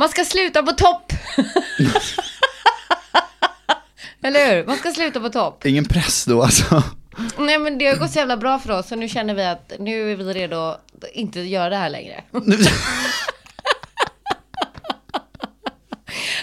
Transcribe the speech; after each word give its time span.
Man 0.00 0.08
ska 0.08 0.24
sluta 0.24 0.62
på 0.62 0.72
topp. 0.72 1.12
Eller 4.22 4.54
hur? 4.54 4.66
Man 4.66 4.76
ska 4.76 4.92
sluta 4.92 5.20
på 5.20 5.28
topp. 5.28 5.66
Ingen 5.66 5.84
press 5.84 6.24
då 6.24 6.42
alltså. 6.42 6.82
Nej 7.38 7.58
men 7.58 7.78
det 7.78 7.86
har 7.86 7.96
gått 7.96 8.10
så 8.10 8.18
jävla 8.18 8.36
bra 8.36 8.58
för 8.58 8.70
oss 8.70 8.88
så 8.88 8.96
nu 8.96 9.08
känner 9.08 9.34
vi 9.34 9.44
att 9.44 9.72
nu 9.78 10.12
är 10.12 10.16
vi 10.16 10.24
redo 10.24 10.56
att 10.56 10.82
inte 11.12 11.40
göra 11.40 11.70
det 11.70 11.76
här 11.76 11.90
längre. 11.90 12.24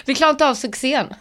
vi 0.06 0.14
klarar 0.14 0.30
inte 0.30 0.48
av 0.48 0.54
succén. 0.54 1.06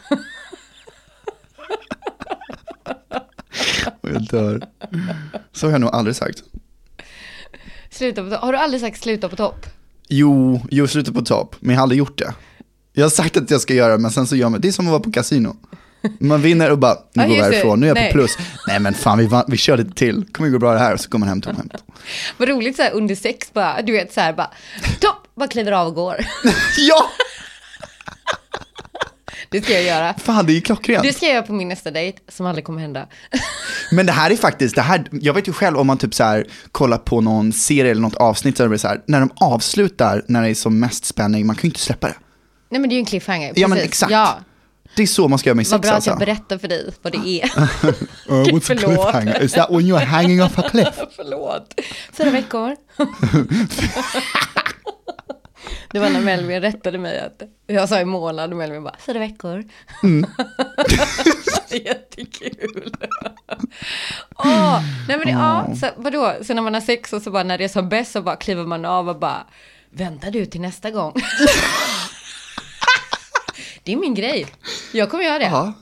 Jag 4.02 4.28
dör. 4.28 4.68
Så 5.52 5.68
har 5.68 5.72
jag 5.72 5.82
nog 5.82 5.90
aldrig 5.96 6.16
sagt. 6.16 6.44
Sluta 7.90 8.24
på 8.24 8.30
topp. 8.30 8.42
Har 8.42 8.54
du 8.54 8.60
aldrig 8.60 8.82
sagt 8.82 9.02
sluta 9.02 9.30
på 9.30 9.36
topp? 9.36 9.77
Jo, 10.08 10.62
jo, 10.72 10.88
sluta 10.88 11.12
på 11.12 11.22
topp, 11.22 11.56
men 11.60 11.74
jag 11.74 11.80
har 11.80 11.84
aldrig 11.84 12.00
gjort 12.00 12.18
det. 12.18 12.34
Jag 12.94 13.06
har 13.06 13.10
sagt 13.10 13.38
att 13.38 13.52
jag 13.52 13.62
ska 13.62 13.74
göra 13.74 13.92
det, 13.92 13.98
men 13.98 14.12
sen 14.12 14.28
så 14.28 14.36
gör 14.36 14.50
man 14.50 14.62
det 14.62 14.68
är 14.68 14.72
som 14.72 14.88
att 14.88 14.92
vara 14.92 15.04
på 15.04 15.12
kasino. 15.12 15.56
Man 16.20 16.42
vinner 16.42 16.72
och 16.72 16.78
bara, 16.78 16.98
nu 17.14 17.24
går 17.28 17.36
vi 17.36 17.42
härifrån, 17.42 17.80
nu 17.80 17.86
är 17.86 17.90
jag 17.90 17.96
Nej. 17.96 18.12
på 18.12 18.14
plus. 18.14 18.38
Nej 18.68 18.80
men 18.80 18.94
fan, 18.94 19.18
vi, 19.18 19.26
vann, 19.26 19.44
vi 19.48 19.58
kör 19.58 19.78
lite 19.78 19.92
till, 19.92 20.26
kommer 20.32 20.50
gå 20.50 20.60
bra 20.60 20.74
det 20.74 20.80
här, 20.80 20.94
och 20.94 21.00
så 21.00 21.10
går 21.10 21.20
man 21.20 21.30
hem 21.30 21.42
tomhänt. 21.42 21.74
Vad 22.38 22.50
roligt 22.50 22.76
så 22.76 22.82
här 22.82 22.92
under 22.92 23.16
sex 23.16 23.54
bara, 23.54 23.82
du 23.82 23.92
vet 23.92 24.14
så 24.14 24.22
här 24.22 24.34
bara, 24.34 24.52
topp, 25.00 25.28
bara 25.36 25.48
kliver 25.48 25.72
av 25.72 25.88
och 25.88 25.96
går. 25.96 26.16
ja! 26.78 27.10
Det 29.50 29.62
ska 29.62 29.74
jag 29.74 29.84
göra. 29.84 30.14
Fan, 30.14 30.46
det 30.46 30.52
är 30.52 30.56
ju 30.56 30.62
klockrent. 30.62 31.04
Det 31.04 31.14
ska 31.14 31.26
jag 31.26 31.34
göra 31.36 31.46
på 31.46 31.54
min 31.54 31.68
nästa 31.68 31.92
dejt, 31.92 32.20
som 32.28 32.46
aldrig 32.46 32.66
kommer 32.66 32.82
hända. 32.82 33.08
Men 33.92 34.06
det 34.06 34.12
här 34.12 34.32
är 34.32 34.36
faktiskt, 34.36 34.76
det 34.76 34.82
här, 34.82 35.08
jag 35.12 35.34
vet 35.34 35.48
ju 35.48 35.54
själv 35.54 35.78
om 35.78 35.88
man 35.88 35.98
typ 35.98 36.14
så 36.14 36.24
här 36.24 36.46
kollar 36.72 36.98
på 36.98 37.22
någon 37.22 37.54
serie 37.54 37.92
eller 37.92 38.02
något 38.02 38.16
avsnitt 38.16 38.58
så 38.58 38.68
det 38.68 38.80
så 38.80 38.88
här, 38.88 39.02
när 39.08 39.20
de 39.20 39.32
avslutar, 39.36 40.24
när 40.28 40.42
det 40.42 40.50
är 40.50 40.56
som 40.56 40.80
mest 40.80 41.06
spänning, 41.06 41.46
man 41.46 41.56
kan 41.56 41.62
ju 41.62 41.68
inte 41.68 41.80
släppa 41.80 42.08
det. 42.08 42.16
Nej 42.70 42.82
men 42.82 42.90
det 42.90 42.94
är 42.94 42.98
ju 42.98 43.00
en 43.00 43.06
cliffhanger. 43.06 43.54
Ja, 43.56 43.68
men 43.68 43.76
precis. 43.76 43.90
exakt. 43.90 44.12
Ja, 44.12 44.40
Det 44.96 45.04
är 45.04 45.08
så 45.08 45.28
man 45.28 45.40
ska 45.40 45.50
göra 45.50 45.56
med 45.56 45.66
vad 45.66 45.70
sex 45.70 45.82
bra 45.82 45.90
att 45.90 45.96
alltså. 45.96 46.10
jag 46.10 46.20
berättar 46.20 46.58
för 46.58 46.68
dig 46.68 46.94
vad 47.02 47.14
det 47.14 47.42
är. 47.42 47.46
Uh, 47.46 47.68
what's 48.28 48.58
a 48.58 48.60
Förlåt. 48.64 48.82
cliffhanger? 48.82 49.44
Is 49.44 49.52
that 49.52 49.72
when 49.72 49.82
you're 49.82 50.06
hanging 50.06 50.44
off 50.44 50.60
a 50.60 50.64
cliff? 50.72 50.88
Förlåt. 51.16 51.74
Fyra 52.14 52.30
veckor. 52.30 52.76
Det 55.92 56.00
var 56.00 56.10
när 56.10 56.22
Melvin 56.22 56.62
rättade 56.62 56.98
mig 56.98 57.20
att 57.20 57.42
jag 57.68 57.90
sa 57.90 58.00
i 58.00 58.06
månad 58.06 58.52
och 58.52 58.58
Melvin 58.58 58.84
bara 58.84 58.96
fyra 59.00 59.20
veckor. 59.20 59.64
Jättekul. 61.72 62.94
Åh, 64.36 64.82
nej 65.08 65.18
men 65.18 65.26
det, 65.28 65.32
ja, 65.32 65.68
så, 65.80 65.88
vadå, 65.96 66.34
så 66.44 66.54
när 66.54 66.62
man 66.62 66.74
har 66.74 66.82
sex 66.82 67.14
och 67.14 67.22
så 67.22 67.32
bara 67.32 67.44
när 67.44 67.58
det 67.58 67.64
är 67.64 67.68
som 67.68 67.90
bäst 67.90 68.12
så 68.12 68.22
bara 68.22 68.36
kliver 68.36 68.66
man 68.66 68.86
av 68.86 69.10
och 69.10 69.20
bara 69.20 69.48
vänta 69.90 70.32
du 70.32 70.46
till 70.46 70.62
nästa 70.62 70.92
gång. 70.92 71.14
Det 73.84 73.94
är 73.94 73.98
min 73.98 74.14
grej. 74.14 74.46
Jag 74.94 75.10
kommer 75.10 75.24
göra 75.24 75.40
det. 75.40 75.46
Ja. 75.46 75.74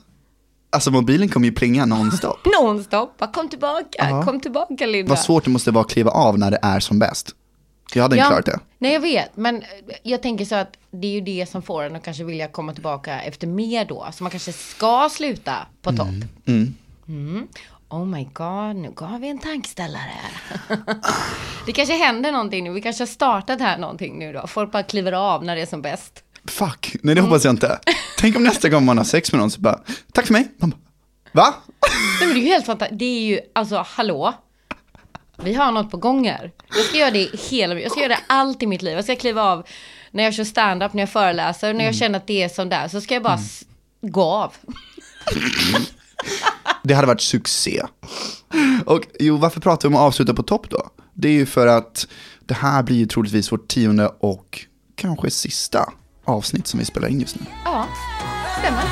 Alltså 0.70 0.90
mobilen 0.90 1.28
kommer 1.28 1.46
ju 1.46 1.52
plinga 1.52 1.86
nonstop. 1.86 2.38
Nonstop, 2.62 3.22
kom 3.34 3.48
tillbaka, 3.48 3.86
Ja. 4.10 4.24
kom 4.24 4.40
tillbaka 4.40 4.86
Linda. 4.86 5.08
Vad 5.08 5.18
svårt 5.18 5.44
det 5.44 5.50
måste 5.50 5.70
vara 5.70 5.84
att 5.84 5.90
kliva 5.90 6.10
av 6.10 6.38
när 6.38 6.50
det 6.50 6.58
är 6.62 6.80
som 6.80 6.98
bäst. 6.98 7.30
Jag 7.94 8.02
hade 8.02 8.16
inte 8.16 8.28
klarat 8.28 8.46
det. 8.46 8.60
Nej, 8.78 8.92
jag 8.92 9.00
vet. 9.00 9.36
Men 9.36 9.62
jag 10.02 10.22
tänker 10.22 10.44
så 10.44 10.54
att 10.54 10.76
det 10.90 11.06
är 11.06 11.12
ju 11.12 11.20
det 11.20 11.46
som 11.50 11.62
får 11.62 11.82
en 11.82 11.96
att 11.96 12.04
kanske 12.04 12.24
vilja 12.24 12.48
komma 12.48 12.72
tillbaka 12.72 13.20
efter 13.20 13.46
mer 13.46 13.84
då. 13.84 14.06
Så 14.12 14.24
man 14.24 14.30
kanske 14.30 14.52
ska 14.52 15.08
sluta 15.12 15.54
på 15.82 15.92
topp. 15.92 16.08
Mm. 16.46 17.48
Oh 17.88 18.06
my 18.06 18.28
god, 18.32 18.76
nu 18.76 18.92
gav 18.96 19.20
vi 19.20 19.28
en 19.28 19.38
tankeställare. 19.38 20.12
det 21.66 21.72
kanske 21.72 21.94
händer 21.94 22.32
någonting 22.32 22.64
nu. 22.64 22.70
Vi 22.70 22.80
kanske 22.80 23.02
har 23.02 23.06
startat 23.06 23.60
här 23.60 23.78
någonting 23.78 24.18
nu 24.18 24.32
då. 24.32 24.46
Folk 24.46 24.72
bara 24.72 24.82
kliver 24.82 25.12
av 25.12 25.44
när 25.44 25.56
det 25.56 25.62
är 25.62 25.66
som 25.66 25.82
bäst. 25.82 26.22
Fuck, 26.48 26.96
nej 27.02 27.14
det 27.14 27.20
hoppas 27.20 27.44
jag 27.44 27.52
inte. 27.52 27.78
Tänk 28.18 28.36
om 28.36 28.44
nästa 28.44 28.68
gång 28.68 28.84
man 28.84 28.98
har 28.98 29.04
sex 29.04 29.32
med 29.32 29.40
någon 29.40 29.50
så 29.50 29.60
bara, 29.60 29.80
tack 30.12 30.26
för 30.26 30.32
mig. 30.32 30.48
Man 30.58 30.70
bara, 30.70 30.76
Va? 31.32 31.54
Nej, 32.20 32.28
men 32.28 32.28
det 32.28 32.40
är 32.40 32.44
ju 32.44 32.48
helt 32.48 32.66
fantastiskt. 32.66 32.98
Det 32.98 33.04
är 33.04 33.20
ju, 33.20 33.40
alltså 33.54 33.84
hallå. 33.88 34.34
Vi 35.36 35.54
har 35.54 35.72
något 35.72 35.90
på 35.90 35.96
gång 35.96 36.28
här. 36.28 36.52
Jag 36.76 36.84
ska 36.84 36.98
göra 36.98 37.10
det 37.10 37.30
hela 37.50 37.74
Jag 37.80 37.90
ska 37.90 38.00
göra 38.00 38.08
det 38.12 38.20
allt 38.26 38.62
i 38.62 38.66
mitt 38.66 38.82
liv. 38.82 38.94
Jag 38.94 39.04
ska 39.04 39.16
kliva 39.16 39.42
av 39.42 39.66
när 40.10 40.24
jag 40.24 40.34
kör 40.34 40.44
stand-up, 40.44 40.92
när 40.92 41.02
jag 41.02 41.10
föreläser, 41.10 41.74
när 41.74 41.84
jag 41.84 41.94
känner 41.94 42.18
att 42.18 42.26
det 42.26 42.42
är 42.42 42.48
som 42.48 42.68
där. 42.68 42.88
Så 42.88 43.00
ska 43.00 43.14
jag 43.14 43.22
bara 43.22 43.34
s- 43.34 43.62
gå 44.00 44.22
av. 44.24 44.54
Det 46.82 46.94
hade 46.94 47.06
varit 47.06 47.20
succé. 47.20 47.82
Och 48.86 49.00
jo, 49.20 49.36
varför 49.36 49.60
pratar 49.60 49.88
vi 49.88 49.94
om 49.94 50.00
att 50.00 50.06
avsluta 50.06 50.34
på 50.34 50.42
topp 50.42 50.70
då? 50.70 50.90
Det 51.14 51.28
är 51.28 51.32
ju 51.32 51.46
för 51.46 51.66
att 51.66 52.06
det 52.46 52.54
här 52.54 52.82
blir 52.82 52.96
ju 52.96 53.06
troligtvis 53.06 53.52
vårt 53.52 53.68
tionde 53.68 54.08
och 54.20 54.60
kanske 54.94 55.30
sista 55.30 55.92
avsnitt 56.24 56.66
som 56.66 56.78
vi 56.80 56.84
spelar 56.86 57.08
in 57.08 57.20
just 57.20 57.36
nu. 57.36 57.42
Ja, 57.64 57.86
stämmer. 58.60 58.82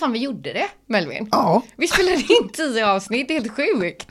Fan, 0.00 0.12
vi 0.12 0.18
gjorde 0.18 0.52
det, 0.52 0.68
Melvin. 0.86 1.28
Ja, 1.30 1.62
Vi 1.76 1.88
spelade 1.88 2.16
in 2.16 2.48
tio 2.52 2.86
avsnitt, 2.90 3.30
helt 3.30 3.52
sjukt. 3.56 4.06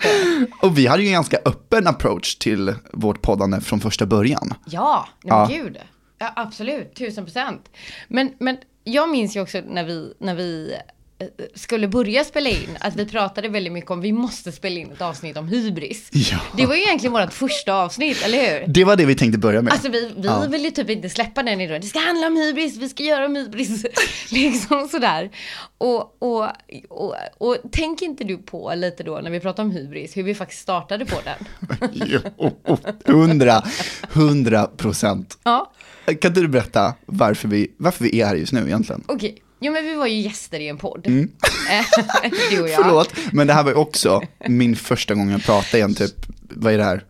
och 0.61 0.77
vi 0.77 0.87
hade 0.87 1.01
ju 1.03 1.07
en 1.07 1.13
ganska 1.13 1.37
öppen 1.45 1.87
approach 1.87 2.35
till 2.35 2.73
vårt 2.93 3.21
poddande 3.21 3.61
från 3.61 3.79
första 3.79 4.05
början. 4.05 4.53
Ja, 4.65 5.07
nej 5.23 5.37
men 5.37 5.51
Ja. 5.51 5.63
gud. 5.63 5.77
Ja, 6.21 6.33
absolut, 6.35 6.95
tusen 6.95 7.25
procent. 7.25 7.69
Men, 8.07 8.33
men 8.39 8.57
jag 8.83 9.09
minns 9.09 9.35
ju 9.35 9.41
också 9.41 9.61
när 9.67 9.83
vi, 9.83 10.13
när 10.19 10.35
vi 10.35 10.73
skulle 11.55 11.87
börja 11.87 12.23
spela 12.23 12.49
in, 12.49 12.77
att 12.79 12.95
vi 12.95 13.05
pratade 13.05 13.49
väldigt 13.49 13.73
mycket 13.73 13.91
om 13.91 14.01
vi 14.01 14.11
måste 14.11 14.51
spela 14.51 14.79
in 14.79 14.91
ett 14.91 15.01
avsnitt 15.01 15.37
om 15.37 15.47
hybris. 15.47 16.09
Ja. 16.11 16.37
Det 16.57 16.65
var 16.65 16.75
ju 16.75 16.81
egentligen 16.81 17.13
vårt 17.13 17.33
första 17.33 17.73
avsnitt, 17.73 18.23
eller 18.25 18.59
hur? 18.59 18.67
Det 18.73 18.83
var 18.83 18.95
det 18.95 19.05
vi 19.05 19.15
tänkte 19.15 19.37
börja 19.39 19.61
med. 19.61 19.73
Alltså 19.73 19.89
vi, 19.89 20.11
vi 20.17 20.27
Ja. 20.27 20.45
vill 20.49 20.63
ju 20.65 20.71
typ 20.71 20.89
inte 20.89 21.09
släppa 21.09 21.43
den 21.43 21.61
idag. 21.61 21.81
Det 21.81 21.87
ska 21.87 21.99
handla 21.99 22.27
om 22.27 22.35
hybris, 22.35 22.77
vi 22.77 22.89
ska 22.89 23.03
göra 23.03 23.25
om 23.25 23.35
hybris. 23.35 23.85
liksom 24.31 24.87
sådär. 24.87 25.29
Och, 25.77 26.17
och, 26.21 26.47
och, 26.89 27.15
och 27.37 27.57
tänk 27.71 28.01
inte 28.01 28.23
du 28.23 28.37
på 28.37 28.73
lite 28.75 29.03
då 29.03 29.19
när 29.23 29.31
vi 29.31 29.39
pratar 29.39 29.63
om 29.63 29.71
hybris, 29.71 30.17
hur 30.17 30.23
vi 30.23 30.35
faktiskt 30.35 30.61
startade 30.61 31.05
på 31.05 31.15
den? 31.23 31.47
Jo, 32.05 32.19
hundra, 33.05 33.63
hundra 34.11 34.65
procent. 34.67 35.37
Ja, 35.43 35.71
Kan 36.05 36.13
inte 36.13 36.29
du 36.41 36.47
berätta 36.47 36.93
varför 37.05 37.47
vi, 37.47 37.71
varför 37.77 38.03
vi 38.03 38.21
är 38.21 38.25
här 38.25 38.35
just 38.35 38.53
nu 38.53 38.59
egentligen? 38.65 39.03
okej. 39.07 39.41
Jo 39.59 39.73
men 39.73 39.85
vi 39.85 39.95
var 39.95 40.07
ju 40.07 40.21
gäster 40.21 40.59
i 40.59 40.67
en 40.67 40.77
podd. 40.77 41.07
Eh, 41.69 42.31
du 42.51 42.61
och 42.61 42.69
jag. 42.69 42.73
Mm. 42.79 42.83
Förlåt, 42.83 43.13
men 43.31 43.47
det 43.47 43.53
här 43.53 43.63
var 43.63 43.71
ju 43.71 43.77
också 43.77 44.21
min 44.47 44.75
första 44.75 45.13
gång 45.13 45.31
jag 45.31 45.43
pratade 45.43 45.77
igen, 45.77 45.95
typ, 45.95 46.13
vad 46.49 46.73
är 46.73 46.77
det 46.77 46.83
här? 46.83 47.03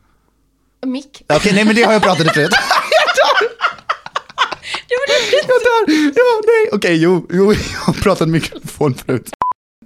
Mick. 0.86 1.24
Okej, 1.34 1.54
nej 1.54 1.66
men 1.66 1.76
det 1.76 1.84
har 1.84 1.94
jag 1.94 2.02
pratat 2.02 2.26
i 2.26 2.30
förut. 2.30 2.50
Jag 5.48 5.88
dör! 5.88 6.12
Ja, 6.16 6.42
nej, 6.48 6.70
okej, 6.72 6.96
jo, 7.02 7.28
jo, 7.30 7.54
jag 7.54 7.80
har 7.80 7.94
pratat 7.94 8.28
i 8.28 8.32
mikrofon 8.32 8.94
förut. 8.94 9.30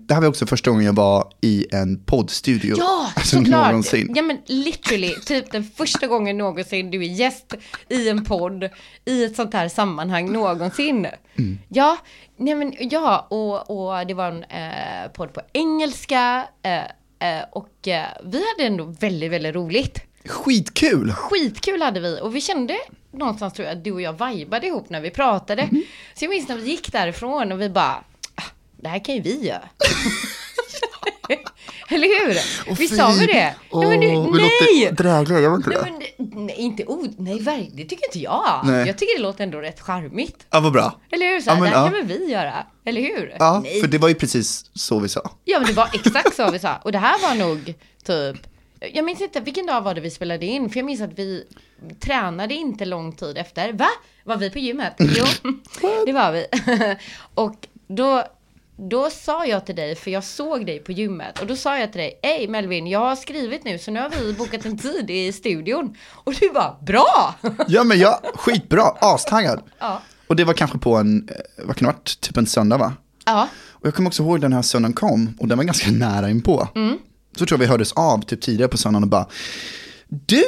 Det 0.07 0.13
här 0.13 0.21
var 0.21 0.27
också 0.27 0.45
första 0.45 0.69
gången 0.69 0.85
jag 0.85 0.93
var 0.93 1.33
i 1.41 1.65
en 1.71 2.03
poddstudio. 2.03 2.75
ja, 2.77 3.11
alltså, 3.15 3.37
såklart. 3.37 3.67
någonsin. 3.67 4.13
Ja 4.15 4.21
men 4.21 4.37
literally, 4.45 5.15
typ 5.25 5.51
den 5.51 5.63
första 5.63 6.07
gången 6.07 6.37
någonsin 6.37 6.91
du 6.91 6.97
är 6.97 7.07
gäst 7.07 7.53
i 7.89 8.09
en 8.09 8.25
podd 8.25 8.69
i 9.05 9.23
ett 9.23 9.35
sånt 9.35 9.53
här 9.53 9.69
sammanhang 9.69 10.31
någonsin. 10.31 11.07
Mm. 11.35 11.59
Ja, 11.69 11.97
nej 12.37 12.55
men 12.55 12.73
ja, 12.79 13.27
och, 13.29 13.69
och 13.69 14.07
det 14.07 14.13
var 14.13 14.27
en 14.27 14.43
eh, 14.43 15.11
podd 15.13 15.33
på 15.33 15.41
engelska 15.53 16.47
eh, 16.63 16.77
eh, 17.29 17.43
och 17.51 17.87
eh, 17.87 18.05
vi 18.23 18.43
hade 18.53 18.67
ändå 18.67 18.83
väldigt, 18.83 19.31
väldigt 19.31 19.55
roligt. 19.55 19.99
Skitkul! 20.25 21.11
Skitkul 21.11 21.81
hade 21.81 21.99
vi 21.99 22.19
och 22.21 22.35
vi 22.35 22.41
kände 22.41 22.77
någonstans 23.11 23.53
tror 23.53 23.67
jag 23.67 23.77
att 23.77 23.83
du 23.83 23.91
och 23.91 24.01
jag 24.01 24.27
vibade 24.27 24.67
ihop 24.67 24.89
när 24.89 25.01
vi 25.01 25.09
pratade. 25.09 25.61
Mm. 25.61 25.83
Så 26.13 26.25
jag 26.25 26.29
minns 26.29 26.47
när 26.47 26.57
vi 26.57 26.69
gick 26.69 26.91
därifrån 26.91 27.51
och 27.51 27.61
vi 27.61 27.69
bara, 27.69 28.03
det 28.83 28.89
här 28.89 29.05
kan 29.05 29.15
ju 29.15 29.21
vi 29.21 29.47
göra. 29.47 29.61
Eller 31.89 32.25
hur? 32.27 32.75
vi 32.75 32.87
sa 32.87 33.07
väl 33.07 33.27
det? 33.27 33.55
nej 33.73 33.87
men 33.87 33.99
du, 33.99 34.37
nej! 34.41 34.91
drägliga, 34.91 35.39
jag 35.39 35.49
var 35.49 35.57
inte 35.57 35.69
Nej, 35.69 35.77
det. 35.83 35.91
men, 35.91 35.99
det- 35.99 36.35
nej, 36.39 36.55
inte 36.55 36.85
o... 36.85 37.07
Nej, 37.17 37.39
verkligen. 37.39 37.75
Det 37.75 37.83
tycker 37.83 38.05
inte 38.05 38.19
jag. 38.19 38.61
Nej. 38.63 38.87
Jag 38.87 38.97
tycker 38.97 39.17
det 39.17 39.21
låter 39.23 39.43
ändå 39.43 39.57
rätt 39.59 39.79
charmigt. 39.81 40.45
Ja, 40.49 40.59
vad 40.59 40.71
bra. 40.73 40.99
Eller 41.11 41.25
hur? 41.33 41.41
Så 41.41 41.49
här, 41.49 41.57
Ja, 41.57 41.61
men, 41.63 41.71
det 41.71 41.77
här 41.77 41.85
ja. 41.85 41.91
kan 41.91 42.07
väl 42.07 42.17
vi 42.19 42.31
göra? 42.31 42.53
Eller 42.85 43.01
hur? 43.01 43.35
Ja, 43.39 43.61
nej. 43.63 43.81
för 43.81 43.87
det 43.87 43.97
var 43.97 44.09
ju 44.09 44.15
precis 44.15 44.65
så 44.73 44.99
vi 44.99 45.09
sa. 45.09 45.31
Ja, 45.45 45.59
men 45.59 45.67
det 45.67 45.73
var 45.73 45.89
exakt 45.93 46.35
så 46.35 46.51
vi 46.51 46.59
sa. 46.59 46.75
Och 46.83 46.91
det 46.91 46.97
här 46.97 47.21
var 47.21 47.35
nog 47.47 47.73
typ... 48.05 48.47
Jag 48.93 49.05
minns 49.05 49.21
inte, 49.21 49.39
vilken 49.39 49.65
dag 49.65 49.81
var 49.81 49.93
det 49.95 50.01
vi 50.01 50.09
spelade 50.11 50.45
in? 50.45 50.69
För 50.69 50.77
jag 50.77 50.85
minns 50.85 51.01
att 51.01 51.19
vi 51.19 51.43
tränade 51.99 52.53
inte 52.53 52.85
lång 52.85 53.15
tid 53.15 53.37
efter. 53.37 53.73
Va? 53.73 53.87
Var 54.23 54.37
vi 54.37 54.49
på 54.49 54.59
gymmet? 54.59 54.93
Jo, 54.99 55.25
det 56.05 56.11
var 56.11 56.31
vi. 56.31 56.45
Och 57.33 57.67
då 57.87 58.23
då 58.89 59.09
sa 59.09 59.45
jag 59.45 59.65
till 59.65 59.75
dig, 59.75 59.95
för 59.95 60.11
jag 60.11 60.23
såg 60.23 60.65
dig 60.65 60.79
på 60.79 60.91
gymmet, 60.91 61.39
och 61.39 61.47
då 61.47 61.55
sa 61.55 61.77
jag 61.79 61.91
till 61.91 62.01
dig, 62.01 62.19
hej 62.23 62.47
Melvin, 62.47 62.87
jag 62.87 62.99
har 62.99 63.15
skrivit 63.15 63.63
nu, 63.63 63.79
så 63.79 63.91
nu 63.91 63.99
har 63.99 64.09
vi 64.09 64.33
bokat 64.33 64.65
en 64.65 64.77
tid 64.77 65.09
i 65.09 65.31
studion. 65.33 65.95
Och 66.11 66.33
du 66.39 66.49
bara, 66.53 66.77
bra! 66.81 67.35
Ja 67.67 67.83
men 67.83 67.99
jag, 67.99 68.19
skitbra, 68.35 68.83
astaggad. 68.99 69.61
Ja. 69.79 70.01
Och 70.27 70.35
det 70.35 70.43
var 70.43 70.53
kanske 70.53 70.77
på 70.77 70.95
en, 70.95 71.29
eh, 71.29 71.65
vad 71.65 71.75
kan 71.77 71.85
det 71.87 71.93
varit, 71.93 72.21
typ 72.21 72.37
en 72.37 72.45
söndag 72.45 72.77
va? 72.77 72.93
Ja, 73.25 73.47
Och 73.69 73.87
jag 73.87 73.95
kommer 73.95 74.09
också 74.09 74.23
ihåg 74.23 74.41
den 74.41 74.53
här 74.53 74.61
söndagen 74.61 74.93
kom 74.93 75.37
och 75.39 75.47
den 75.47 75.57
var 75.57 75.65
ganska 75.65 75.91
nära 75.91 76.29
inpå. 76.29 76.67
Mm. 76.75 76.97
Så 77.35 77.45
tror 77.45 77.57
jag 77.59 77.65
vi 77.65 77.71
hördes 77.71 77.91
av 77.91 78.21
typ 78.25 78.41
tidigare 78.41 78.69
på 78.69 78.77
söndagen 78.77 79.03
och 79.03 79.09
bara, 79.09 79.27
du, 80.07 80.43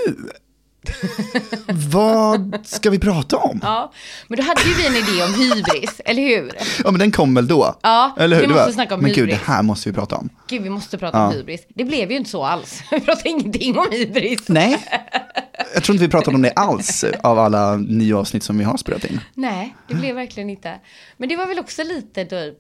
vad 1.92 2.60
ska 2.64 2.90
vi 2.90 3.00
prata 3.00 3.38
om? 3.38 3.60
ja. 3.64 3.92
Men 4.28 4.38
då 4.38 4.44
hade 4.44 4.62
ju 4.62 4.74
vi 4.74 4.88
en 4.88 4.96
idé 4.96 5.24
om 5.24 5.34
hybris, 5.34 6.02
eller 6.06 6.22
hur? 6.22 6.52
Ja 6.84 6.92
men 6.92 7.00
den 7.00 7.12
kom 7.12 7.36
väl 7.36 7.48
då? 7.48 7.76
Ja, 7.84 8.16
Eller 8.20 8.36
hur? 8.36 8.42
vi 8.44 8.48
måste 8.48 8.66
var- 8.66 8.72
snacka 8.72 8.96
om 8.96 9.02
Men 9.02 9.10
gud, 9.10 9.18
hybris. 9.18 9.40
det 9.46 9.52
här 9.52 9.64
måste 9.64 9.90
vi 9.90 9.96
prata 9.96 10.16
om. 10.16 10.30
Gud, 10.48 10.62
vi 10.62 10.70
måste 10.70 10.98
prata 10.98 11.26
om 11.26 11.32
Ja. 11.32 11.38
hybris. 11.38 11.62
Det 11.70 11.84
blev 11.84 12.12
ju 12.12 12.18
inte 12.18 12.30
så 12.30 12.44
alls. 12.44 12.82
Vi 12.92 13.00
pratade 13.00 13.30
ingenting 13.30 13.78
om 13.80 13.88
hybris. 13.92 14.40
Nej, 14.48 14.86
jag 15.74 15.84
tror 15.84 15.96
inte 15.96 16.06
vi 16.06 16.12
pratade 16.12 16.36
om 16.36 16.42
det 16.42 16.52
alls 16.52 17.06
av 17.24 17.40
alla 17.40 17.76
nio 17.78 18.16
avsnitt 18.16 18.44
som 18.44 18.58
vi 18.58 18.64
har 18.64 18.78
spelat 18.78 19.06
in. 19.06 19.20
Nej, 19.34 19.76
det 19.88 19.94
blev 19.96 20.16
verkligen 20.16 20.50
inte. 20.50 20.80
Men 21.18 21.30
det 21.30 21.36
var 21.36 21.46
väl 21.46 21.60
också 21.60 21.84
lite 21.84 22.26
typ 22.26 22.58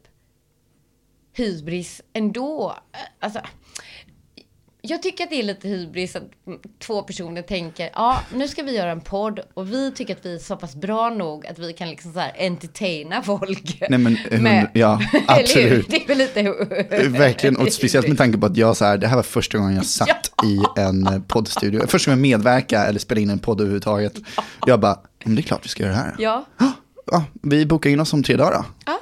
hybris 1.37 2.01
ändå. 2.13 2.75
Alltså, 3.19 3.39
jag 4.87 5.01
tycker 5.03 5.23
att 5.23 5.29
det 5.29 5.39
är 5.39 5.43
lite 5.43 5.67
hybris 5.67 6.15
att 6.15 6.23
två 6.79 7.01
personer 7.01 7.41
tänker, 7.41 7.89
ja, 7.93 8.21
nu 8.33 8.47
ska 8.47 8.63
vi 8.63 8.75
göra 8.75 8.91
en 8.91 9.01
podd 9.01 9.39
och 9.53 9.71
vi 9.71 9.91
tycker 9.91 10.15
att 10.15 10.25
vi 10.25 10.35
är 10.35 10.39
så 10.39 10.55
pass 10.55 10.75
bra 10.75 11.09
nog 11.09 11.47
att 11.47 11.59
vi 11.59 11.73
kan 11.73 11.89
liksom 11.89 12.13
så 12.13 12.19
här 12.19 12.31
entertaina 12.39 13.21
folk. 13.23 13.77
Nej 13.89 13.99
men, 13.99 14.17
Med- 14.43 14.69
ja, 14.73 14.99
absolut. 15.27 15.89
Det 15.89 16.03
är 16.03 16.07
väl 16.07 16.17
lite... 16.17 16.43
Verkligen, 17.09 17.57
och 17.57 17.73
speciellt 17.73 18.07
med 18.07 18.17
tanke 18.17 18.37
på 18.37 18.45
att 18.45 18.57
jag 18.57 18.77
så 18.77 18.85
här, 18.85 18.97
det 18.97 19.07
här 19.07 19.15
var 19.15 19.23
första 19.23 19.57
gången 19.57 19.75
jag 19.75 19.85
satt 19.85 20.31
i 20.45 20.79
en 20.81 21.07
eh, 21.07 21.19
poddstudio. 21.27 21.87
Första 21.87 22.11
gången 22.11 22.25
jag 22.29 22.39
medverkade 22.39 22.85
eller 22.85 22.99
spelade 22.99 23.21
in 23.21 23.29
en 23.29 23.39
podd 23.39 23.61
överhuvudtaget. 23.61 24.13
Jag 24.65 24.79
bara, 24.79 24.99
men 25.25 25.35
det 25.35 25.41
är 25.41 25.43
klart 25.43 25.65
vi 25.65 25.69
ska 25.69 25.83
göra 25.83 25.93
det 25.93 25.99
här. 25.99 26.15
Ja, 26.19 26.45
Ja, 27.11 27.23
vi 27.41 27.65
bokar 27.65 27.89
in 27.89 27.99
oss 27.99 28.13
om 28.13 28.23
tre 28.23 28.35
dagar 28.35 28.51
då. 28.51 28.65
Ja. 28.85 28.99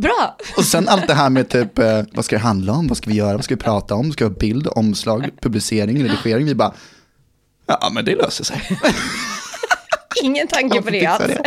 Bra. 0.00 0.36
Och 0.56 0.64
sen 0.64 0.88
allt 0.88 1.06
det 1.06 1.14
här 1.14 1.30
med 1.30 1.48
typ, 1.48 1.78
eh, 1.78 2.02
vad 2.12 2.24
ska 2.24 2.36
det 2.36 2.42
handla 2.42 2.72
om, 2.72 2.86
vad 2.88 2.96
ska 2.96 3.10
vi 3.10 3.16
göra, 3.16 3.34
vad 3.36 3.44
ska 3.44 3.54
vi 3.54 3.60
prata 3.60 3.94
om, 3.94 4.12
ska 4.12 4.24
vi 4.24 4.30
ha 4.34 4.38
bild, 4.38 4.68
omslag, 4.70 5.30
publicering, 5.42 6.02
redigering. 6.04 6.46
Vi 6.46 6.54
bara, 6.54 6.72
ja 7.66 7.90
men 7.94 8.04
det 8.04 8.14
löser 8.14 8.44
sig. 8.44 8.78
Ingen 10.22 10.48
tanke 10.48 10.82
på 10.82 10.90
det 10.90 11.06
alls. 11.06 11.26
det. 11.26 11.42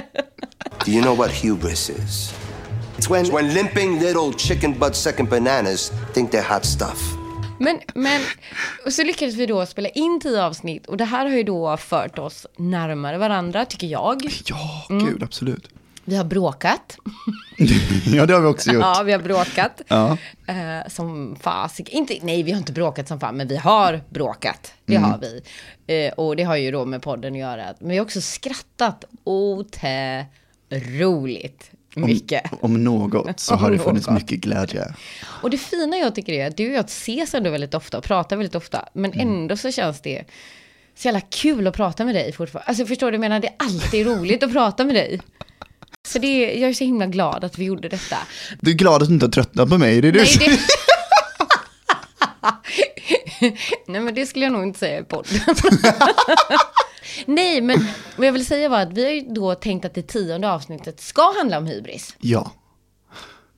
Do 0.85 0.91
you 0.91 1.01
know 1.01 1.17
what 1.17 1.31
hubris 1.43 1.89
is? 1.89 2.33
It's 2.97 3.09
when, 3.11 3.25
when 3.35 3.53
limping 3.53 3.99
little 3.99 4.33
chicken 4.37 4.79
butt 4.79 4.95
sucking 4.95 5.25
bananas 5.29 5.91
think 6.13 6.31
they're 6.31 6.53
hot 6.53 6.65
stuff. 6.65 6.99
Men, 7.59 7.79
men 7.93 8.21
och 8.85 8.93
så 8.93 9.03
lyckades 9.03 9.35
vi 9.35 9.45
då 9.45 9.65
spela 9.65 9.89
in 9.89 10.19
tio 10.23 10.43
avsnitt 10.43 10.85
och 10.87 10.97
det 10.97 11.05
här 11.05 11.25
har 11.29 11.35
ju 11.35 11.43
då 11.43 11.77
fört 11.77 12.19
oss 12.19 12.45
närmare 12.57 13.17
varandra, 13.17 13.65
tycker 13.65 13.87
jag. 13.87 14.41
Ja, 14.45 14.85
Mm. 14.89 15.05
gud 15.05 15.23
absolut. 15.23 15.69
Vi 16.05 16.15
har 16.15 16.23
bråkat. 16.23 16.97
ja, 18.05 18.25
det 18.25 18.33
har 18.33 18.41
vi 18.41 18.47
också 18.47 18.71
gjort. 18.71 18.81
Ja, 18.83 19.03
vi 19.05 19.11
har 19.11 19.19
bråkat. 19.19 19.81
Ja. 19.87 20.17
Eh, 20.47 20.87
som 20.89 21.35
fasik. 21.41 21.89
Inte, 21.89 22.17
nej, 22.21 22.43
vi 22.43 22.51
har 22.51 22.57
inte 22.57 22.71
bråkat 22.73 23.07
som 23.07 23.19
fan, 23.19 23.37
men 23.37 23.47
vi 23.47 23.57
har 23.57 24.01
bråkat. 24.09 24.73
Det 24.85 24.95
Mm. 24.95 25.09
har 25.11 25.19
vi. 25.19 25.41
Eh, 26.07 26.13
och 26.13 26.35
det 26.35 26.43
har 26.43 26.55
ju 26.55 26.71
då 26.71 26.85
med 26.85 27.01
podden 27.01 27.33
att 27.33 27.39
göra. 27.39 27.73
Men 27.79 27.89
vi 27.89 27.97
har 27.97 28.05
också 28.05 28.21
skrattat 28.21 29.05
otroligt 30.69 31.71
mycket. 31.95 32.43
Om 32.61 32.83
något 32.83 33.39
så 33.39 33.55
har 33.55 33.67
Om 33.71 33.77
det 33.77 33.83
funnits 33.83 34.09
mycket 34.09 34.39
glädje. 34.39 34.93
Och 35.25 35.49
det 35.49 35.57
fina 35.57 35.97
jag 35.97 36.15
tycker 36.15 36.33
är 36.33 36.47
att 36.47 36.57
du 36.57 36.69
och 36.69 36.75
jag 36.75 36.85
ses 36.85 37.33
ändå 37.33 37.49
väldigt 37.49 37.73
ofta 37.73 37.97
och 37.97 38.03
pratar 38.03 38.35
väldigt 38.37 38.55
ofta. 38.55 38.89
Men 38.93 39.13
Mm. 39.13 39.27
ändå 39.27 39.57
så 39.57 39.71
känns 39.71 40.01
det 40.01 40.23
så 40.95 41.07
jävla 41.07 41.21
kul 41.21 41.67
att 41.67 41.75
prata 41.75 42.05
med 42.05 42.15
dig 42.15 42.31
fortfarande. 42.33 42.67
Alltså 42.69 42.85
förstår 42.85 43.11
du, 43.11 43.15
jag 43.15 43.19
menar 43.19 43.39
det 43.39 43.47
är 43.47 43.55
alltid 43.57 44.07
roligt 44.07 44.43
att 44.43 44.51
prata 44.53 44.85
med 44.85 44.95
dig. 44.95 45.19
Så 46.07 46.19
det 46.19 46.27
är, 46.27 46.61
jag 46.61 46.69
är 46.69 46.73
så 46.73 46.83
himla 46.83 47.05
glad 47.07 47.43
att 47.43 47.57
vi 47.57 47.63
gjorde 47.65 47.89
detta. 47.89 48.17
Du 48.61 48.71
är 48.71 48.75
glad 48.75 49.01
att 49.01 49.07
du 49.07 49.13
inte 49.13 49.25
har 49.25 49.31
tröttnat 49.31 49.69
på 49.69 49.77
mig, 49.77 50.01
det 50.01 50.07
är 50.07 50.11
du 50.11 50.19
Nej, 50.19 50.37
det... 50.39 50.59
Nej, 53.87 54.01
men 54.01 54.13
det 54.13 54.25
skulle 54.25 54.45
jag 54.45 54.51
nog 54.53 54.63
inte 54.63 54.79
säga 54.79 54.99
i 54.99 55.03
podden. 55.03 55.39
Nej, 57.25 57.61
men 57.61 57.87
vad 58.15 58.27
jag 58.27 58.31
vill 58.33 58.45
säga 58.45 58.69
var 58.69 58.79
att 58.79 58.93
vi 58.93 59.03
har 59.03 59.11
ju 59.11 59.21
då 59.21 59.55
tänkt 59.55 59.85
att 59.85 59.93
det 59.93 60.01
tionde 60.01 60.51
avsnittet 60.51 61.01
ska 61.01 61.33
handla 61.37 61.57
om 61.57 61.65
hybris. 61.67 62.15
Ja. 62.19 62.51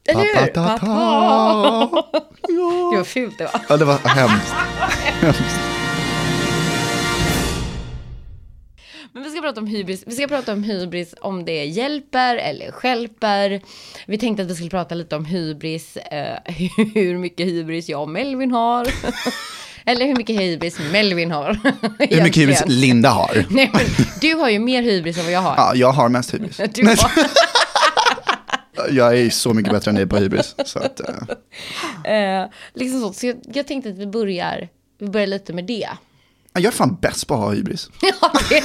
Eller 0.07 0.21
hur? 0.21 0.47
Pa-pa. 0.47 2.03
Det 2.47 2.53
Ja. 2.53 2.91
var 2.97 3.03
fult 3.03 3.37
det 3.37 3.43
var. 3.43 3.61
ja, 3.69 3.77
det 3.77 3.85
var 3.85 3.97
hemskt. 3.97 4.53
Men 9.13 9.23
vi 9.23 9.29
ska 9.29 9.41
prata 9.41 9.61
om 9.61 9.67
hybris. 9.67 10.03
Vi 10.07 10.15
ska 10.15 10.27
prata 10.27 10.53
om 10.53 10.63
hybris 10.63 11.15
om 11.21 11.45
det 11.45 11.65
hjälper 11.65 12.35
eller 12.35 12.71
stjälper. 12.71 13.61
Vi 14.07 14.17
tänkte 14.17 14.43
att 14.43 14.49
vi 14.49 14.55
skulle 14.55 14.69
prata 14.69 14.95
lite 14.95 15.15
om 15.15 15.25
hybris, 15.25 15.97
eh, 15.97 16.37
hur 16.93 17.17
mycket 17.17 17.47
hybris 17.47 17.89
jag 17.89 18.01
och 18.01 18.09
Melvin 18.09 18.51
har. 18.51 18.87
eller 19.85 20.05
hur 20.05 20.15
mycket 20.15 20.39
hybris 20.39 20.79
Melvin 20.91 21.31
har. 21.31 21.53
Hur 21.99 22.23
mycket 22.23 22.43
hybris 22.43 22.63
Linda 22.67 23.09
har. 23.09 23.45
Nej, 23.49 23.71
men 23.73 23.81
du 24.21 24.33
har 24.33 24.49
ju 24.49 24.59
mer 24.59 24.83
hybris 24.83 25.17
än 25.17 25.23
vad 25.23 25.33
jag 25.33 25.41
har. 25.41 25.55
Ja, 25.57 25.75
jag 25.75 25.91
har 25.91 26.09
mest 26.09 26.33
hybris. 26.33 26.61
Du 26.73 26.85
har. 26.85 27.11
Jag 28.89 29.19
är 29.19 29.29
så 29.29 29.53
mycket 29.53 29.73
bättre 29.73 29.89
än 29.89 29.95
dig 29.95 30.07
på 30.07 30.17
hybris. 30.17 30.55
Så 30.65 30.79
att, 30.79 30.99
eh, 30.99 32.13
Eh, 32.13 32.49
liksom 32.73 33.01
så. 33.01 33.13
Så 33.13 33.27
jag, 33.27 33.37
jag 33.53 33.67
tänkte 33.67 33.89
att 33.89 33.97
vi 33.97 34.07
börjar, 34.07 34.69
vi 34.99 35.07
börjar 35.07 35.27
lite 35.27 35.53
med 35.53 35.65
det. 35.65 35.89
Jag 36.53 36.65
är 36.65 36.71
fan 36.71 36.97
bäst 37.01 37.27
på 37.27 37.33
att 37.33 37.39
ha 37.39 37.51
hybris. 37.51 37.89
Ja, 38.01 38.31
det 38.49 38.57
är 38.57 38.63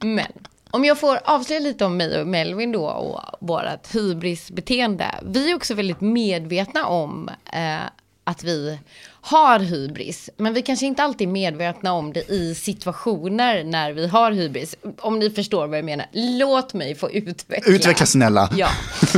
det. 0.00 0.06
Men 0.06 0.32
om 0.70 0.84
jag 0.84 0.98
får 1.00 1.18
avslöja 1.24 1.60
lite 1.60 1.84
om 1.84 1.96
mig 1.96 2.20
och 2.20 2.26
Melvin 2.26 2.72
då 2.72 2.86
och 2.86 3.20
vårt 3.48 3.94
hybrisbeteende. 3.94 5.06
Vi 5.22 5.50
är 5.50 5.54
också 5.54 5.74
väldigt 5.74 6.00
medvetna 6.00 6.86
om 6.86 7.30
eh, 7.52 7.76
att 8.24 8.44
vi 8.44 8.78
har 9.20 9.58
hybris. 9.58 10.30
Men 10.36 10.54
vi 10.54 10.62
kanske 10.62 10.86
inte 10.86 11.02
alltid 11.02 11.28
är 11.28 11.32
medvetna 11.32 11.92
om 11.92 12.12
det 12.12 12.30
i 12.30 12.54
situationer 12.54 13.64
när 13.64 13.92
vi 13.92 14.06
har 14.06 14.32
hybris. 14.32 14.76
Om 14.98 15.18
ni 15.18 15.30
förstår 15.30 15.66
vad 15.66 15.78
jag 15.78 15.84
menar. 15.84 16.06
Låt 16.12 16.74
mig 16.74 16.94
få 16.94 17.10
utveckla. 17.10 17.72
Utveckla 17.74 18.06
snälla. 18.06 18.50
Ja. 18.56 18.68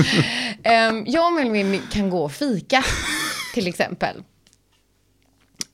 Ehm, 0.63 1.05
jag 1.07 1.27
och 1.27 1.33
Melvin 1.33 1.83
kan 1.93 2.11
gå 2.11 2.25
och 2.25 2.33
fika, 2.33 2.85
till 3.55 3.67
exempel. 3.67 4.23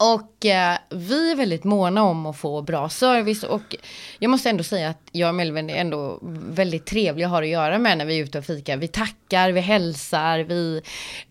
Och 0.02 0.46
eh, 0.46 0.78
vi 0.90 1.30
är 1.30 1.36
väldigt 1.36 1.64
måna 1.64 2.02
om 2.02 2.26
att 2.26 2.36
få 2.36 2.62
bra 2.62 2.88
service 2.88 3.42
och 3.42 3.76
jag 4.18 4.30
måste 4.30 4.50
ändå 4.50 4.64
säga 4.64 4.88
att 4.88 5.00
jag 5.12 5.28
och 5.28 5.34
Melvin 5.34 5.70
är 5.70 5.76
ändå 5.76 6.18
väldigt 6.48 6.86
trevliga 6.86 7.26
att 7.26 7.30
ha 7.30 7.42
att 7.42 7.48
göra 7.48 7.78
med 7.78 7.98
när 7.98 8.04
vi 8.04 8.18
är 8.18 8.24
ute 8.24 8.38
och 8.38 8.44
fikar. 8.44 8.76
Vi 8.76 8.88
tackar, 8.88 9.52
vi 9.52 9.60
hälsar, 9.60 10.38
vi... 10.38 10.82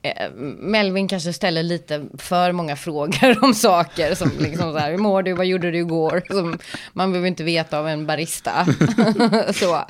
Eh, 0.02 0.32
Melvin 0.60 1.08
kanske 1.08 1.34
ställer 1.34 1.64
lite 1.64 2.06
för 2.18 2.52
många 2.52 2.76
frågor 2.88 3.44
om 3.44 3.54
saker 3.54 4.16
som 4.16 4.32
liksom 4.40 4.74
så 4.74 4.78
här, 4.78 4.92
hur 4.92 4.98
mår 4.98 5.24
du, 5.24 5.34
vad 5.34 5.46
gjorde 5.46 5.72
du 5.72 5.78
igår? 5.78 6.24
Som 6.30 6.60
man 6.94 7.12
behöver 7.12 7.28
inte 7.28 7.44
veta 7.44 7.80
av 7.80 7.88
en 7.88 8.06
barista. 8.06 8.66
så. 9.54 9.86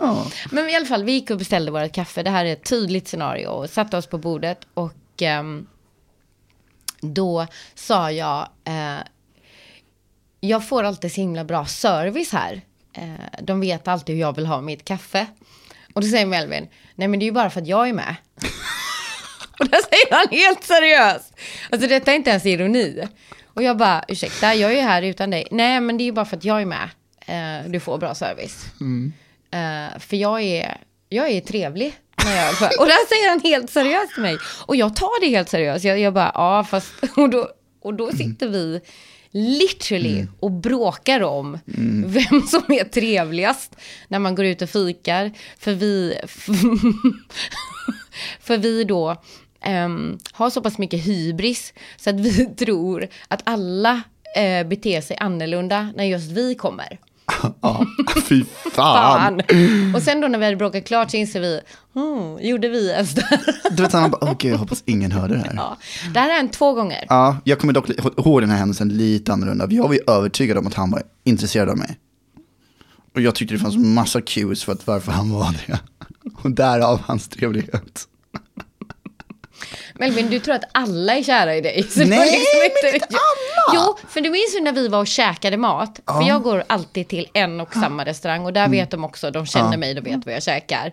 Men 0.52 0.70
i 0.70 0.76
alla 0.76 0.86
fall, 0.86 1.04
vi 1.04 1.12
gick 1.12 1.30
och 1.30 1.38
beställde 1.38 1.72
vårt 1.72 1.92
kaffe. 1.92 2.24
Det 2.24 2.30
här 2.30 2.46
är 2.46 2.54
ett 2.54 2.70
tydligt 2.70 3.08
scenario 3.08 3.48
och 3.48 3.70
satte 3.70 3.98
oss 3.98 4.08
på 4.08 4.18
bordet 4.18 4.60
och 4.74 5.22
ehm, 5.22 5.68
då 7.02 7.48
sa 7.76 8.12
jag, 8.12 8.48
eh, 8.66 9.00
jag 10.40 10.68
får 10.68 10.84
alltid 10.84 11.12
så 11.12 11.22
himla 11.22 11.44
bra 11.44 11.66
service 11.66 12.32
här. 12.32 12.62
Eh, 12.94 13.42
de 13.42 13.62
vet 13.62 13.88
alltid 13.88 14.16
hur 14.16 14.22
jag 14.22 14.36
vill 14.36 14.46
ha 14.46 14.62
mitt 14.62 14.86
kaffe. 14.86 15.28
Och 15.94 16.02
då 16.02 16.08
säger 16.08 16.26
Melvin, 16.26 16.68
nej 16.96 17.08
men 17.08 17.20
det 17.20 17.24
är 17.24 17.28
ju 17.28 17.32
bara 17.32 17.50
för 17.50 17.62
att 17.62 17.68
jag 17.68 17.90
är 17.90 17.94
med. 17.94 18.16
och 19.60 19.66
då 19.66 19.78
säger 19.90 20.16
han 20.16 20.28
helt 20.32 20.64
seriöst. 20.64 21.34
Alltså 21.70 21.88
detta 21.88 22.12
är 22.12 22.16
inte 22.16 22.30
ens 22.30 22.46
ironi. 22.46 23.08
Och 23.54 23.64
jag 23.64 23.78
bara, 23.78 24.04
ursäkta, 24.08 24.56
jag 24.56 24.72
är 24.72 24.76
ju 24.76 24.82
här 24.82 25.02
utan 25.02 25.30
dig. 25.30 25.48
Nej 25.52 25.82
men 25.82 25.98
det 25.98 26.04
är 26.04 26.06
ju 26.06 26.12
bara 26.12 26.26
för 26.26 26.38
att 26.38 26.46
jag 26.46 26.62
är 26.62 26.66
med. 26.66 26.90
Eh, 27.26 27.70
du 27.72 27.80
får 27.80 27.98
bra 27.98 28.16
service. 28.16 28.66
Eh, 29.52 30.00
för 30.00 30.18
jag 30.18 30.42
är, 30.42 30.78
jag 31.10 31.30
är 31.30 31.42
trevlig. 31.42 31.94
När 32.26 32.36
jag, 32.36 32.50
och 32.80 32.86
där 32.86 33.08
säger 33.08 33.30
han 33.30 33.40
helt 33.40 33.70
seriöst 33.70 34.14
till 34.14 34.24
mig. 34.24 34.38
Och 34.66 34.76
jag 34.76 34.96
tar 34.96 35.22
det 35.22 35.28
helt 35.28 35.50
seriöst. 35.50 35.86
Jag, 35.86 36.00
jag 36.00 36.14
bara, 36.14 36.32
ja 36.34 36.64
fast... 36.64 36.94
Och 37.16 37.30
då, 37.30 37.50
och 37.82 37.94
då 37.94 38.12
sitter 38.12 38.48
vi 38.48 38.82
literally 39.32 40.28
och 40.40 40.52
bråkar 40.52 41.22
om 41.22 41.60
vem 42.06 42.42
som 42.48 42.64
är 42.68 42.84
trevligast 42.84 43.76
när 44.08 44.20
man 44.20 44.36
går 44.36 44.46
ut 44.46 44.62
och 44.62 44.70
fikar. 44.70 45.32
För 45.60 45.74
vi... 45.74 46.16
För 48.42 48.58
vi 48.58 48.84
då 48.84 49.22
ehm, 49.62 50.20
har 50.32 50.50
så 50.50 50.62
pass 50.62 50.78
mycket 50.78 51.06
hybris 51.06 51.74
så 51.98 52.10
att 52.10 52.20
vi 52.20 52.46
tror 52.58 53.08
att 53.28 53.42
alla 53.44 54.02
eh, 54.38 54.68
beter 54.68 55.02
sig 55.02 55.18
annorlunda 55.20 55.94
när 55.96 56.04
just 56.04 56.32
vi 56.32 56.56
kommer. 56.56 57.00
Ja, 57.62 57.86
fy 58.28 58.44
fan. 58.72 59.42
Fan. 59.48 59.96
Och 59.96 60.02
sen 60.02 60.22
då 60.22 60.28
när 60.28 60.40
vi 60.40 60.46
hade 60.46 60.58
bråkat 60.58 60.86
klart 60.86 61.12
så 61.12 61.18
inser 61.18 61.40
vi, 61.40 61.60
hmm, 61.94 62.40
gjorde 62.42 62.70
vi 62.70 62.92
ens 62.92 63.16
det? 63.16 63.40
Du 63.72 63.84
vet, 63.84 63.94
han 63.94 64.12
bara, 64.12 64.24
åh 64.30 64.34
gud, 64.40 64.54
jag 64.54 64.58
hoppas 64.58 64.84
ingen 64.86 65.12
hörde 65.12 65.34
det 65.34 65.40
här. 65.40 65.54
Ja. 65.56 65.78
Det 66.14 66.20
här 66.20 66.30
har 66.30 66.36
hänt 66.36 66.54
två 66.54 66.74
gånger. 66.74 67.06
Ja, 67.10 67.38
jag 67.44 67.60
kommer 67.60 67.74
dock 67.74 67.90
ihåg 68.18 68.42
den 68.42 68.50
här 68.50 68.58
händelsen 68.58 68.90
lite 68.90 69.34
annorlunda. 69.34 69.68
Jag 69.70 69.88
var 69.88 69.94
ju 69.94 70.00
övertygad 70.08 70.58
om 70.58 70.68
att 70.68 70.74
han 70.74 70.92
var 70.92 71.04
intresserad 71.24 71.70
av 71.70 71.78
mig. 71.78 72.00
Och 73.16 73.22
jag 73.22 73.36
tyckte 73.36 73.56
det 73.56 73.60
fanns 73.60 73.78
massa 73.78 74.22
cues 74.22 74.64
för 74.64 74.72
att 74.72 74.88
varför 74.88 75.12
han 75.12 75.32
var 75.32 75.56
det. 75.68 75.80
Och 76.44 76.52
därav 76.52 77.02
hans 77.06 77.28
trevlighet. 77.28 78.08
Melvin, 80.02 80.30
du 80.30 80.40
tror 80.40 80.56
att 80.56 80.64
alla 80.72 81.16
är 81.18 81.24
kära 81.24 81.56
i 81.56 81.62
dig. 81.62 81.72
Nej, 81.72 81.82
liksom 81.82 82.08
men 82.84 82.94
inte 82.94 83.08
alla. 83.16 83.74
Jo, 83.86 83.98
för 84.10 84.22
du 84.22 84.30
minns 84.30 84.56
ju 84.56 84.62
när 84.62 84.72
vi 84.72 84.88
var 84.88 85.00
och 85.00 85.08
käkade 85.08 85.58
mat. 85.58 86.00
För 86.08 86.28
jag 86.28 86.44
går 86.44 86.64
alltid 86.68 87.08
till 87.08 87.28
en 87.34 87.60
och 87.62 87.74
samma 87.74 88.06
restaurang 88.06 88.46
och 88.46 88.54
där 88.54 88.62
Mm. 88.66 88.72
vet 88.72 88.92
de 88.92 89.04
också, 89.04 89.32
de 89.32 89.46
känner 89.46 89.78
mig, 89.78 89.94
de 89.94 90.02
vet 90.02 90.26
vad 90.26 90.36
jag 90.36 90.44
käkar. 90.44 90.92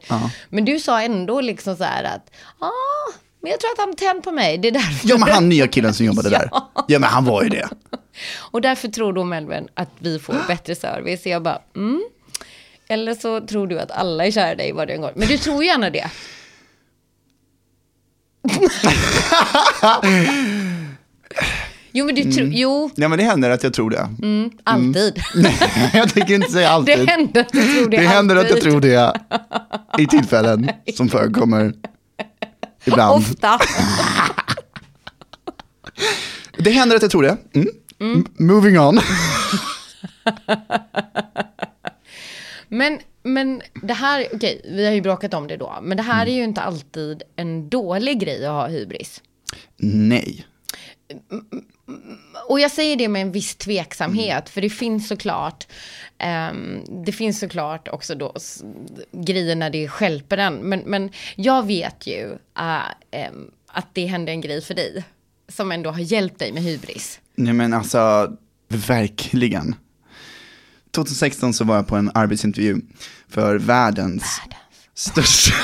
Men 0.49 0.65
du 0.65 0.81
sa 0.81 1.03
ändå 1.03 1.41
liksom 1.41 1.77
så 1.77 1.85
här 1.85 2.05
att, 2.05 2.31
ja, 2.61 2.71
men 3.43 3.51
jag 3.51 3.61
tror 3.61 3.71
att 3.73 3.79
han 3.79 3.97
tänd 3.97 4.23
på 4.25 4.31
mig, 4.33 4.59
det 4.59 4.69
är 4.69 4.73
därför. 4.73 5.09
Ja, 5.09 5.19
men 5.19 5.29
han 5.29 5.49
nya 5.49 5.67
killen 5.69 5.95
som 5.95 6.07
jobbade 6.07 6.31
där. 6.39 6.51
Ja, 6.89 6.99
men 6.99 7.03
han 7.11 7.25
var 7.25 7.43
ju 7.43 7.49
det. 7.49 7.69
Och 8.51 8.61
därför 8.61 8.89
tror 8.89 9.13
då 9.13 9.25
Melvin 9.25 9.69
att 9.75 9.91
vi 9.99 10.19
får 10.19 10.35
bättre 10.49 10.75
service. 10.75 11.23
Så 11.23 11.29
jag 11.29 11.43
bara, 11.43 11.59
mm. 11.77 12.03
Eller 12.89 13.15
så 13.15 13.41
tror 13.41 13.67
du 13.67 13.81
att 13.81 13.91
alla 13.91 14.27
är 14.27 14.31
kära 14.31 14.53
i 14.53 14.55
dig 14.55 14.73
var 14.73 14.87
det 14.87 14.93
en 14.93 15.01
gång. 15.01 15.13
Men 15.15 15.29
du 15.29 15.39
tror 15.39 15.65
gärna 15.65 15.91
det. 15.91 16.11
Jo, 21.93 22.05
men 22.07 22.15
du 22.15 22.23
tror, 22.33 22.43
Mm. 22.45 22.53
jo, 22.57 22.91
Ja, 22.97 23.09
men 23.09 23.19
det 23.19 23.25
händer 23.25 23.51
att 23.51 23.63
jag 23.63 23.73
tror 23.75 23.91
det. 23.91 24.09
alltid. 24.65 25.23
Nej, 25.35 25.59
jag 25.95 26.15
tänker 26.15 26.35
inte 26.35 26.53
säga 26.53 26.71
alltid. 26.75 26.99
Det 26.99 27.11
händer 27.11 27.41
att 27.41 27.53
du 27.53 27.75
tror 27.75 27.91
det, 27.91 27.97
Det 27.97 28.07
händer 28.07 28.37
att 28.37 28.51
jag 28.51 28.61
tror 28.61 28.81
det 28.81 29.13
i 29.99 30.07
tillfällen 30.11 30.71
som 30.97 31.09
förekommer 31.09 31.73
ibland. 32.85 33.17
Ofta. 33.17 33.59
Det 36.61 36.71
händer 36.71 36.97
att 36.97 37.03
jag 37.03 37.11
tror 37.11 37.23
det. 37.23 37.37
Mm. 38.01 38.25
Moving 38.39 38.79
on. 38.81 39.01
Men, 42.69 42.99
men 43.29 43.63
det 43.83 43.95
här, 43.95 44.27
okej, 44.33 44.61
vi 44.65 44.87
har 44.87 44.93
ju 44.93 45.01
bråkat 45.01 45.35
om 45.35 45.47
det 45.47 45.57
då. 45.57 45.79
Men 45.83 45.97
det 45.97 46.03
här 46.03 46.27
är 46.27 46.35
ju 46.35 46.45
inte 46.45 46.61
alltid 46.61 47.23
en 47.37 47.69
dålig 47.69 48.21
grej 48.21 48.47
att 48.47 48.53
ha 48.53 48.67
hybris. 48.67 49.23
Nej. 49.77 50.47
Och 52.49 52.61
jag 52.61 52.71
säger 52.71 52.97
det 52.97 53.09
med 53.09 53.23
en 53.23 53.33
viss 53.33 53.57
tveksamhet, 53.57 54.49
för 54.49 54.61
det 54.61 54.71
finns 54.71 55.09
såklart, 55.09 55.67
ehm, 56.19 57.05
det 57.05 57.13
finns 57.13 57.41
såklart 57.41 57.89
också 57.89 58.15
då 58.15 58.35
grejer 59.13 59.57
när 59.57 59.71
det 59.71 59.89
skälper 59.89 60.39
en. 60.39 60.55
Men, 60.55 60.81
men 60.81 61.11
jag 61.37 61.67
vet 61.67 62.07
ju 62.07 62.33
äh, 62.59 62.81
ehm, 63.11 63.51
att 63.67 63.87
det 63.93 64.07
hände 64.07 64.33
en 64.33 64.41
grej 64.41 64.61
för 64.61 64.75
dig, 64.75 65.05
som 65.49 65.73
ändå 65.73 65.91
har 65.91 66.01
hjälpt 66.01 66.39
dig 66.39 66.53
med 66.53 66.63
hybris. 66.63 67.21
Nej 67.35 67.53
men 67.53 67.75
alltså, 67.75 68.33
verkligen. 68.69 69.75
2016 70.99 71.55
så 71.55 71.65
var 71.65 71.77
jag 71.77 71.87
på 71.87 71.97
en 71.97 72.11
arbetsintervju 72.15 72.81
för 73.29 73.59
världens, 73.59 74.41
största... 74.95 75.55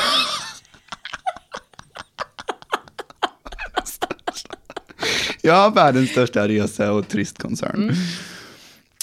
ja, 5.41 5.73
världens 5.75 6.11
största 6.11 6.49
resa 6.49 6.93
och 6.93 7.09
turistkoncern. 7.09 7.97